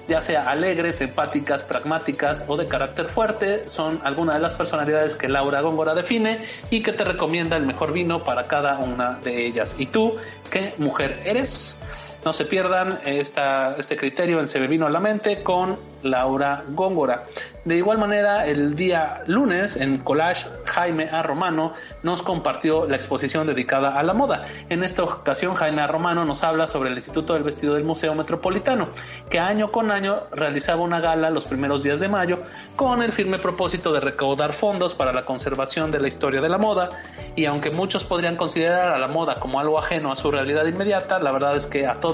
[0.09, 5.29] ya sea alegres, empáticas, pragmáticas o de carácter fuerte, son algunas de las personalidades que
[5.29, 9.77] Laura Góngora define y que te recomienda el mejor vino para cada una de ellas.
[9.79, 10.17] ¿Y tú
[10.51, 11.79] qué mujer eres?
[12.25, 16.65] No se pierdan esta, este criterio en Se me vino a la mente con Laura
[16.69, 17.25] Góngora.
[17.65, 21.23] De igual manera, el día lunes en Collage, Jaime A.
[21.23, 24.45] Romano nos compartió la exposición dedicada a la moda.
[24.69, 25.87] En esta ocasión, Jaime A.
[25.87, 28.89] Romano nos habla sobre el Instituto del Vestido del Museo Metropolitano,
[29.29, 32.39] que año con año realizaba una gala los primeros días de mayo
[32.77, 36.59] con el firme propósito de recaudar fondos para la conservación de la historia de la
[36.59, 36.89] moda.
[37.37, 41.19] Y aunque muchos podrían considerar a la moda como algo ajeno a su realidad inmediata,
[41.19, 42.08] la verdad es que a todos,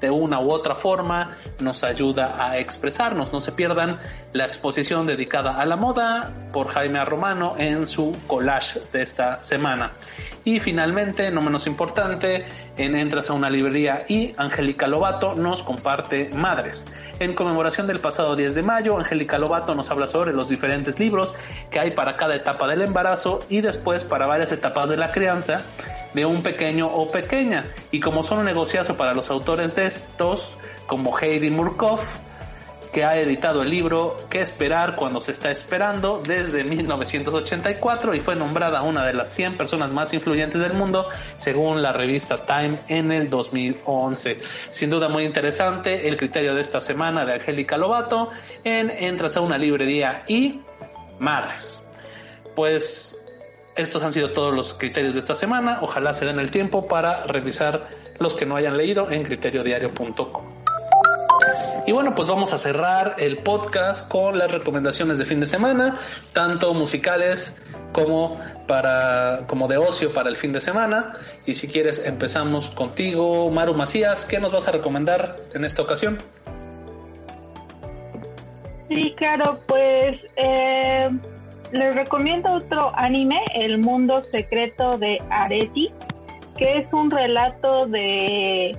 [0.00, 3.32] de una u otra forma, nos ayuda a expresarnos.
[3.32, 3.98] No se pierdan
[4.32, 9.92] la exposición dedicada a la moda por Jaime Romano en su collage de esta semana.
[10.44, 12.46] Y finalmente, no menos importante,
[12.76, 16.86] en Entras a una librería y Angélica Lobato nos comparte Madres.
[17.20, 21.34] En conmemoración del pasado 10 de mayo, Angélica Lobato nos habla sobre los diferentes libros
[21.70, 25.60] que hay para cada etapa del embarazo y después para varias etapas de la crianza
[26.14, 27.74] de un pequeño o pequeña.
[27.90, 30.56] Y como son un negociazo para los autores de estos,
[30.86, 32.06] como Heidi Murkoff,
[32.92, 36.22] que ha editado el libro ¿Qué esperar cuando se está esperando?
[36.24, 41.82] desde 1984 y fue nombrada una de las 100 personas más influyentes del mundo según
[41.82, 44.38] la revista Time en el 2011.
[44.70, 48.30] Sin duda muy interesante el criterio de esta semana de Angélica Lobato
[48.64, 50.60] en Entras a una librería y
[51.18, 51.84] Madres.
[52.54, 53.16] Pues
[53.76, 55.78] estos han sido todos los criterios de esta semana.
[55.82, 57.88] Ojalá se den el tiempo para revisar
[58.18, 60.59] los que no hayan leído en criteriodiario.com.
[61.86, 65.96] Y bueno, pues vamos a cerrar el podcast con las recomendaciones de fin de semana,
[66.32, 67.56] tanto musicales
[67.92, 71.14] como para como de ocio para el fin de semana.
[71.46, 76.18] Y si quieres empezamos contigo, Maru Macías, ¿qué nos vas a recomendar en esta ocasión?
[78.88, 81.10] Sí, claro, pues eh,
[81.72, 85.88] les recomiendo otro anime, El Mundo Secreto de Areti,
[86.58, 88.76] que es un relato de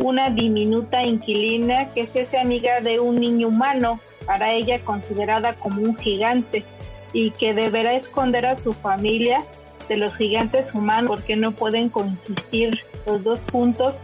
[0.00, 5.82] una diminuta inquilina que se hace amiga de un niño humano, para ella considerada como
[5.82, 6.64] un gigante,
[7.12, 9.44] y que deberá esconder a su familia
[9.88, 13.94] de los gigantes humanos porque no pueden coexistir los dos juntos.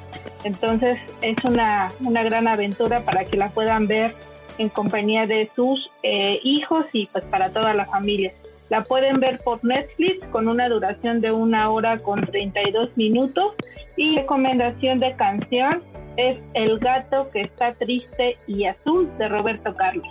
[0.45, 4.13] Entonces es una, una gran aventura para que la puedan ver
[4.59, 8.33] en compañía de sus eh, hijos y pues para toda la familia.
[8.69, 13.55] La pueden ver por Netflix con una duración de una hora con 32 minutos
[13.97, 15.83] y recomendación de canción
[16.17, 20.07] es El gato que está triste y azul de Roberto Carlos.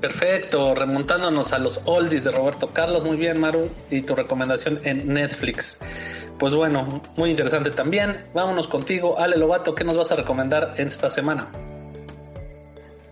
[0.00, 5.12] Perfecto, remontándonos a los oldies de Roberto Carlos, muy bien Maru, y tu recomendación en
[5.12, 5.78] Netflix.
[6.38, 8.24] Pues bueno, muy interesante también.
[8.32, 11.50] Vámonos contigo, Ale Lobato, ¿qué nos vas a recomendar esta semana?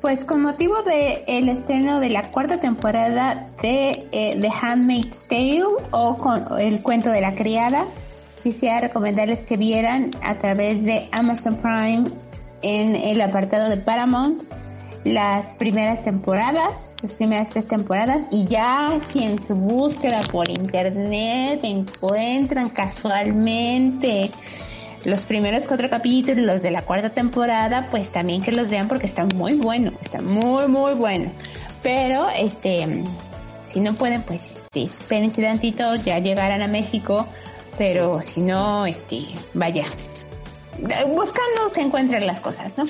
[0.01, 5.65] Pues con motivo del el estreno de la cuarta temporada de eh, The Handmaid's Tale
[5.91, 7.87] o con el cuento de la criada,
[8.49, 12.05] quisiera recomendarles que vieran a través de Amazon Prime
[12.63, 14.43] en el apartado de Paramount
[15.05, 21.61] las primeras temporadas, las primeras tres temporadas y ya si en su búsqueda por internet
[21.63, 24.31] encuentran casualmente
[25.05, 29.29] los primeros cuatro capítulos de la cuarta temporada, pues también que los vean porque están
[29.35, 31.33] muy buenos, están muy, muy buenos.
[31.83, 33.05] Pero, este,
[33.67, 37.27] si no pueden, pues, este, espérense tantito, ya llegarán a México,
[37.79, 39.85] pero si no, este, vaya,
[41.07, 42.85] buscando se encuentran las cosas, ¿no?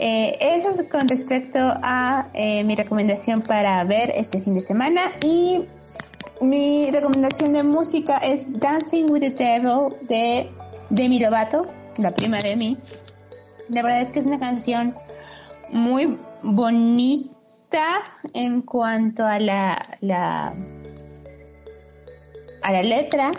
[0.00, 5.10] Eh, eso es con respecto a eh, mi recomendación para ver este fin de semana
[5.24, 5.64] y
[6.40, 10.48] mi recomendación de música es Dancing with the Devil de
[10.90, 12.76] Demi Lovato, la prima de mí.
[13.70, 14.94] La verdad es que es una canción
[15.70, 17.34] muy bonita
[18.34, 20.54] en cuanto a la, la
[22.62, 23.30] a la letra,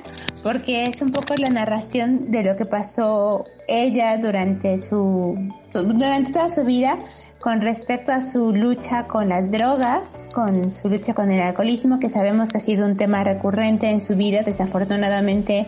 [0.44, 5.36] porque es un poco la narración de lo que pasó ella durante su
[5.74, 6.98] durante toda su vida
[7.40, 12.10] con respecto a su lucha con las drogas, con su lucha con el alcoholismo, que
[12.10, 15.68] sabemos que ha sido un tema recurrente en su vida, desafortunadamente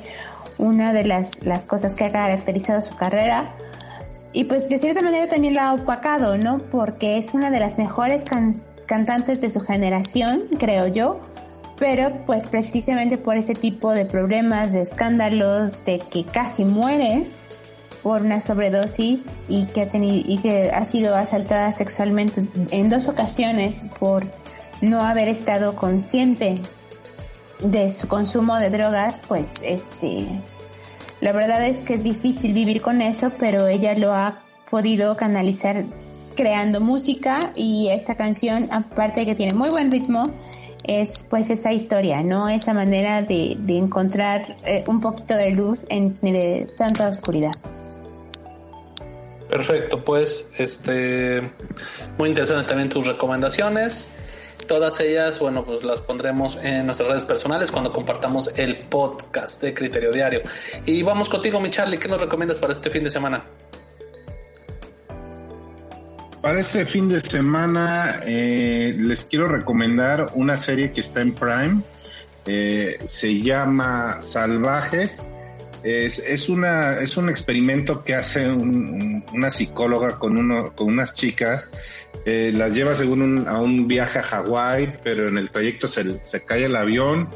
[0.58, 3.56] una de las, las cosas que ha caracterizado su carrera.
[4.34, 6.60] Y pues de cierta manera también la ha opacado, ¿no?
[6.72, 8.26] Porque es una de las mejores
[8.86, 11.22] cantantes de su generación, creo yo,
[11.82, 17.26] pero pues precisamente por ese tipo de problemas, de escándalos, de que casi muere
[18.04, 23.10] por una sobredosis y que ha tenido y que ha sido asaltada sexualmente en dos
[23.10, 24.28] ocasiones por
[24.82, 26.62] no haber estado consciente
[27.64, 30.28] de su consumo de drogas, pues este,
[31.20, 35.84] la verdad es que es difícil vivir con eso, pero ella lo ha podido canalizar
[36.36, 40.32] creando música y esta canción, aparte de que tiene muy buen ritmo,
[40.84, 42.50] es pues esa historia, ¿no?
[42.50, 47.54] Esa manera de, encontrar eh, un poquito de luz entre tanta oscuridad.
[49.50, 51.42] Perfecto, pues este
[52.18, 54.08] muy interesante también tus recomendaciones.
[54.68, 59.74] Todas ellas, bueno, pues las pondremos en nuestras redes personales cuando compartamos el podcast de
[59.74, 60.42] Criterio Diario.
[60.86, 63.44] Y vamos contigo, mi Charlie, ¿qué nos recomiendas para este fin de semana?
[66.42, 71.84] Para este fin de semana eh, les quiero recomendar una serie que está en Prime.
[72.48, 75.22] Eh, se llama Salvajes.
[75.84, 81.64] Es, una, es un experimento que hace una psicóloga con, uno, con unas chicas
[82.24, 86.42] eh, las lleva según a un viaje a Hawái, pero en el trayecto se, se,
[86.44, 87.30] cae el avión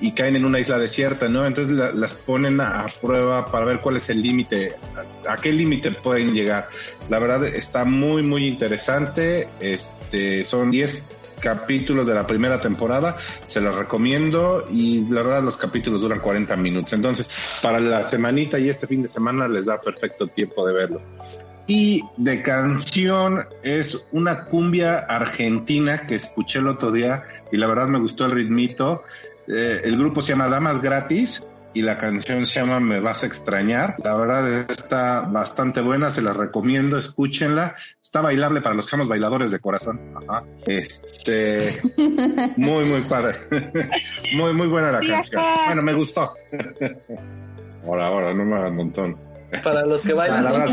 [0.00, 1.46] y caen en una isla desierta, ¿no?
[1.46, 4.74] Entonces las ponen a, prueba para ver cuál es el límite,
[5.28, 6.68] a, qué límite pueden llegar.
[7.08, 9.48] La verdad está muy, muy interesante.
[9.60, 11.02] Este, son 10
[11.40, 13.16] capítulos de la primera temporada,
[13.46, 16.92] se los recomiendo y la verdad los capítulos duran 40 minutos.
[16.92, 17.28] Entonces,
[17.62, 21.02] para la semanita y este fin de semana les da perfecto tiempo de verlo.
[21.66, 27.22] Y de canción es una cumbia argentina que escuché el otro día
[27.52, 29.04] y la verdad me gustó el ritmito.
[29.48, 33.26] Eh, el grupo se llama Damas Gratis y la canción se llama Me vas a
[33.26, 33.96] extrañar.
[34.02, 37.76] La verdad está bastante buena, se la recomiendo, escúchenla.
[38.02, 40.00] Está bailable para los que somos bailadores de corazón.
[40.16, 40.44] Ajá.
[40.66, 41.80] Este,
[42.56, 43.38] muy, muy padre.
[44.34, 45.42] muy, muy buena la canción.
[45.66, 46.32] Bueno, me gustó.
[47.86, 49.16] ahora, ahora, no me hagan montón.
[49.62, 50.44] Para los que bailan.
[50.44, 50.66] Para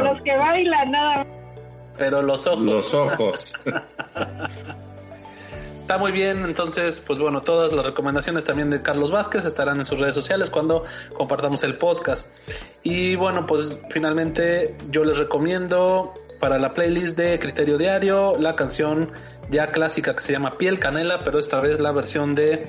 [0.00, 1.26] los que bailan, nada.
[1.96, 2.62] Pero los ojos.
[2.62, 3.52] Los ojos.
[5.86, 9.86] Está muy bien, entonces, pues bueno, todas las recomendaciones también de Carlos Vázquez estarán en
[9.86, 10.84] sus redes sociales cuando
[11.14, 12.26] compartamos el podcast.
[12.82, 19.12] Y bueno, pues finalmente yo les recomiendo para la playlist de Criterio Diario la canción
[19.48, 22.66] ya clásica que se llama Piel Canela, pero esta vez la versión de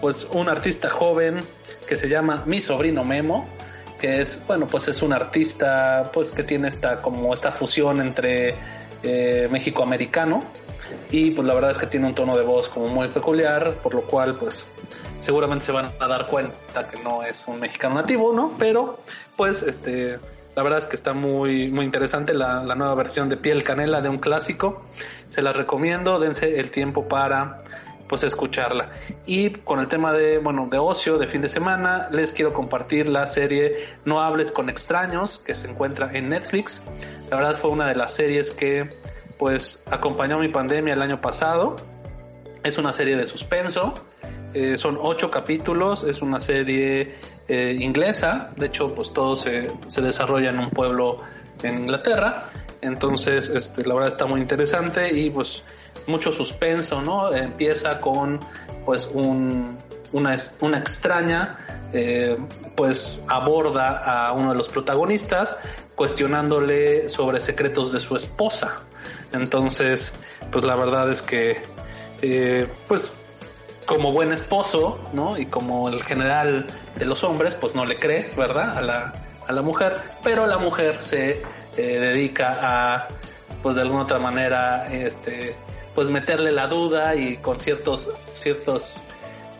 [0.00, 1.42] pues un artista joven
[1.86, 3.48] que se llama Mi Sobrino Memo
[4.00, 8.56] que es, bueno, pues es un artista, pues que tiene esta, como esta fusión entre
[9.04, 10.42] eh, México-americano
[11.10, 13.94] y pues la verdad es que tiene un tono de voz como muy peculiar, por
[13.94, 14.68] lo cual pues
[15.20, 18.54] seguramente se van a dar cuenta que no es un mexicano nativo, ¿no?
[18.58, 19.00] Pero
[19.36, 20.18] pues este,
[20.54, 24.00] la verdad es que está muy, muy interesante la, la nueva versión de Piel Canela
[24.00, 24.84] de un clásico,
[25.28, 27.58] se las recomiendo, dense el tiempo para
[28.08, 28.90] pues escucharla.
[29.26, 33.06] Y con el tema de, bueno, de ocio, de fin de semana, les quiero compartir
[33.08, 36.84] la serie No hables con extraños, que se encuentra en Netflix.
[37.30, 38.96] La verdad fue una de las series que,
[39.38, 41.76] pues, acompañó mi pandemia el año pasado.
[42.62, 43.94] Es una serie de suspenso.
[44.54, 50.00] Eh, son ocho capítulos, es una serie eh, inglesa, de hecho pues todo se, se
[50.00, 51.20] desarrolla en un pueblo
[51.62, 52.48] en Inglaterra,
[52.80, 55.62] entonces este, la verdad está muy interesante y pues
[56.06, 57.34] mucho suspenso, ¿no?
[57.34, 58.40] Empieza con
[58.86, 59.76] pues un,
[60.16, 61.58] una, una extraña,
[61.92, 62.36] eh,
[62.74, 65.56] pues aborda a uno de los protagonistas
[65.94, 68.80] cuestionándole sobre secretos de su esposa.
[69.32, 70.14] Entonces,
[70.50, 71.60] pues la verdad es que,
[72.22, 73.14] eh, pues
[73.84, 75.38] como buen esposo, ¿no?
[75.38, 76.66] Y como el general
[76.96, 78.76] de los hombres, pues no le cree, ¿verdad?
[78.76, 79.12] A la,
[79.46, 81.42] a la mujer, pero la mujer se
[81.76, 83.08] eh, dedica a,
[83.62, 85.54] pues de alguna otra manera, este,
[85.94, 88.94] pues meterle la duda y con ciertos, ciertos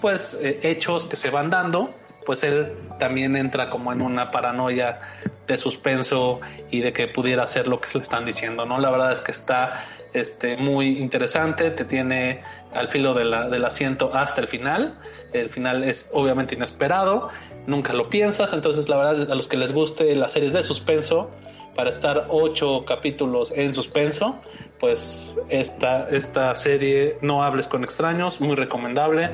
[0.06, 1.92] pues eh, hechos que se van dando,
[2.24, 5.00] pues él también entra como en una paranoia
[5.48, 6.38] de suspenso
[6.70, 8.78] y de que pudiera hacer lo que le están diciendo, ¿no?
[8.78, 12.40] La verdad es que está este, muy interesante, te tiene
[12.72, 14.96] al filo de la, del asiento hasta el final.
[15.32, 17.30] El final es obviamente inesperado,
[17.66, 21.32] nunca lo piensas, entonces la verdad a los que les guste las series de suspenso,
[21.74, 24.40] para estar ocho capítulos en suspenso,
[24.80, 29.30] pues esta, esta serie No hables con extraños, muy recomendable,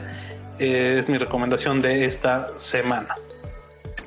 [0.58, 3.14] eh, es mi recomendación de esta semana.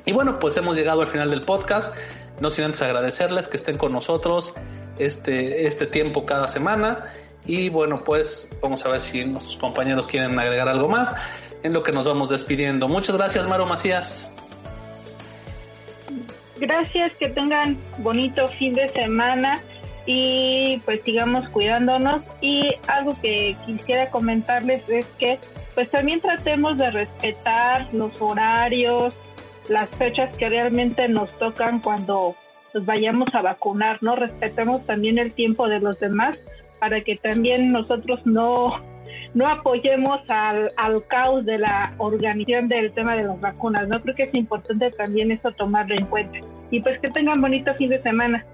[0.04, 1.94] Y bueno, pues hemos llegado al final del podcast,
[2.40, 4.54] no sin antes agradecerles que estén con nosotros
[4.98, 7.12] este, este tiempo cada semana.
[7.44, 11.14] Y bueno, pues vamos a ver si nuestros compañeros quieren agregar algo más
[11.62, 12.88] en lo que nos vamos despidiendo.
[12.88, 14.32] Muchas gracias, Maro Macías.
[16.58, 19.60] Gracias, que tengan bonito fin de semana
[20.06, 22.22] y pues sigamos cuidándonos.
[22.40, 25.38] Y algo que quisiera comentarles es que
[25.76, 29.14] pues también tratemos de respetar los horarios,
[29.68, 32.34] las fechas que realmente nos tocan cuando
[32.72, 34.16] nos vayamos a vacunar, ¿no?
[34.16, 36.38] Respetemos también el tiempo de los demás
[36.80, 38.80] para que también nosotros no
[39.34, 43.86] no apoyemos al, al caos de la organización del tema de las vacunas.
[43.86, 46.38] No creo que es importante también eso tomarlo en cuenta.
[46.70, 48.46] Y pues que tengan bonito fin de semana.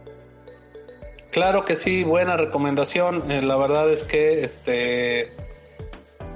[1.31, 3.31] Claro que sí, buena recomendación.
[3.31, 5.33] Eh, la verdad es que este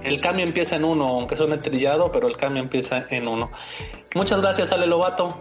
[0.06, 3.50] el cambio empieza en uno, aunque suene trillado, pero el cambio empieza en uno.
[4.14, 5.40] Muchas gracias, Ale Lobato.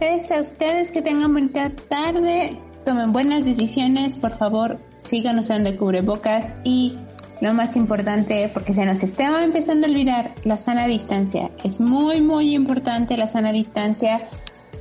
[0.00, 6.52] Gracias a ustedes, que tengan bonita tarde, tomen buenas decisiones, por favor, sigan usando cubrebocas
[6.64, 6.98] y
[7.40, 11.50] lo más importante, porque se nos está empezando a olvidar, la sana distancia.
[11.62, 14.28] Es muy, muy importante la sana distancia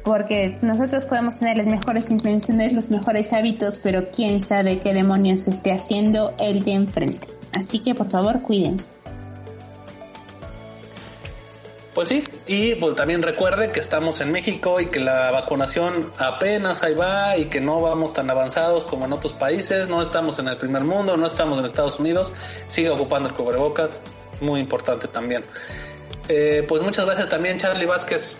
[0.03, 5.47] porque nosotros podemos tener las mejores intenciones, los mejores hábitos, pero quién sabe qué demonios
[5.47, 7.42] esté haciendo el de enfrente.
[7.53, 8.85] Así que por favor, cuídense.
[11.93, 16.81] Pues sí, y pues también recuerde que estamos en México y que la vacunación apenas
[16.81, 20.47] ahí va y que no vamos tan avanzados como en otros países, no estamos en
[20.47, 22.33] el primer mundo, no estamos en Estados Unidos,
[22.67, 24.01] sigue ocupando el cubrebocas,
[24.41, 25.43] muy importante también.
[26.27, 28.37] Eh, pues muchas gracias también Charlie Vázquez.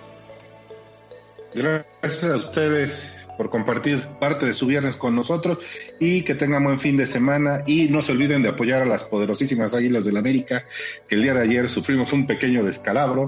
[1.54, 5.60] Gracias a ustedes por compartir parte de su viernes con nosotros
[6.00, 9.04] y que tengan buen fin de semana y no se olviden de apoyar a las
[9.04, 10.66] poderosísimas Águilas del América
[11.08, 13.26] que el día de ayer sufrimos un pequeño descalabro.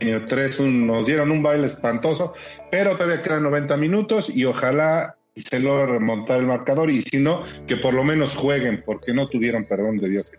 [0.00, 2.32] En tres nos dieron un baile espantoso,
[2.70, 7.44] pero todavía quedan 90 minutos y ojalá se logre remontar el marcador y si no,
[7.66, 10.30] que por lo menos jueguen porque no tuvieron perdón de Dios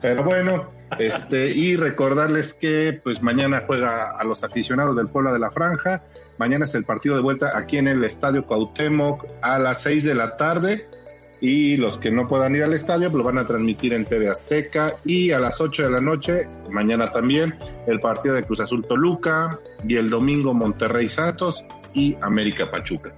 [0.00, 5.38] Pero bueno, este, y recordarles que pues mañana juega a los aficionados del Puebla de
[5.38, 6.02] la Franja.
[6.40, 10.14] Mañana es el partido de vuelta aquí en el Estadio Cuauhtémoc a las 6 de
[10.14, 10.88] la tarde.
[11.38, 14.26] Y los que no puedan ir al estadio pues, lo van a transmitir en TV
[14.26, 14.94] Azteca.
[15.04, 19.58] Y a las 8 de la noche, mañana también, el partido de Cruz Azul Toluca.
[19.86, 21.62] Y el domingo Monterrey Santos
[21.92, 23.12] y América Pachuca.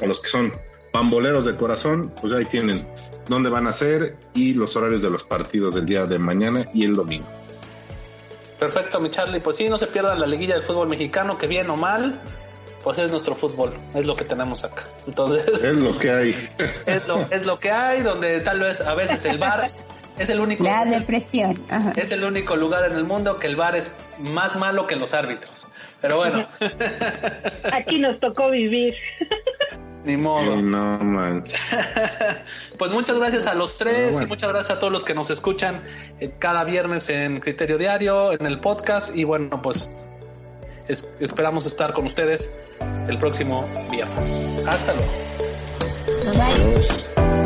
[0.00, 0.52] A los que son
[0.92, 2.86] pamboleros de corazón, pues ahí tienen
[3.28, 6.84] dónde van a ser y los horarios de los partidos del día de mañana y
[6.84, 7.26] el domingo.
[8.56, 9.40] Perfecto, mi Charlie.
[9.40, 12.20] Pues sí, no se pierdan la liguilla del fútbol mexicano, que bien o mal,
[12.88, 14.84] pues es nuestro fútbol, es lo que tenemos acá.
[15.06, 16.48] Entonces, es lo que hay.
[16.86, 19.70] Es lo, es lo que hay, donde tal vez a veces el bar
[20.16, 20.64] es el único.
[20.64, 21.52] La depresión.
[21.96, 25.12] Es el único lugar en el mundo que el bar es más malo que los
[25.12, 25.68] árbitros.
[26.00, 26.48] Pero bueno.
[27.74, 28.94] Aquí nos tocó vivir.
[30.06, 30.62] Ni modo.
[30.62, 31.42] no
[32.78, 35.82] pues muchas gracias a los tres y muchas gracias a todos los que nos escuchan
[36.20, 39.14] eh, cada viernes en Criterio Diario, en el podcast.
[39.14, 39.90] Y bueno, pues
[40.88, 42.50] esperamos estar con ustedes
[43.08, 44.52] el próximo viernes.
[44.66, 45.12] Hasta luego.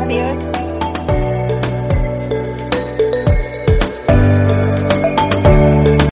[0.01, 0.72] Adiós.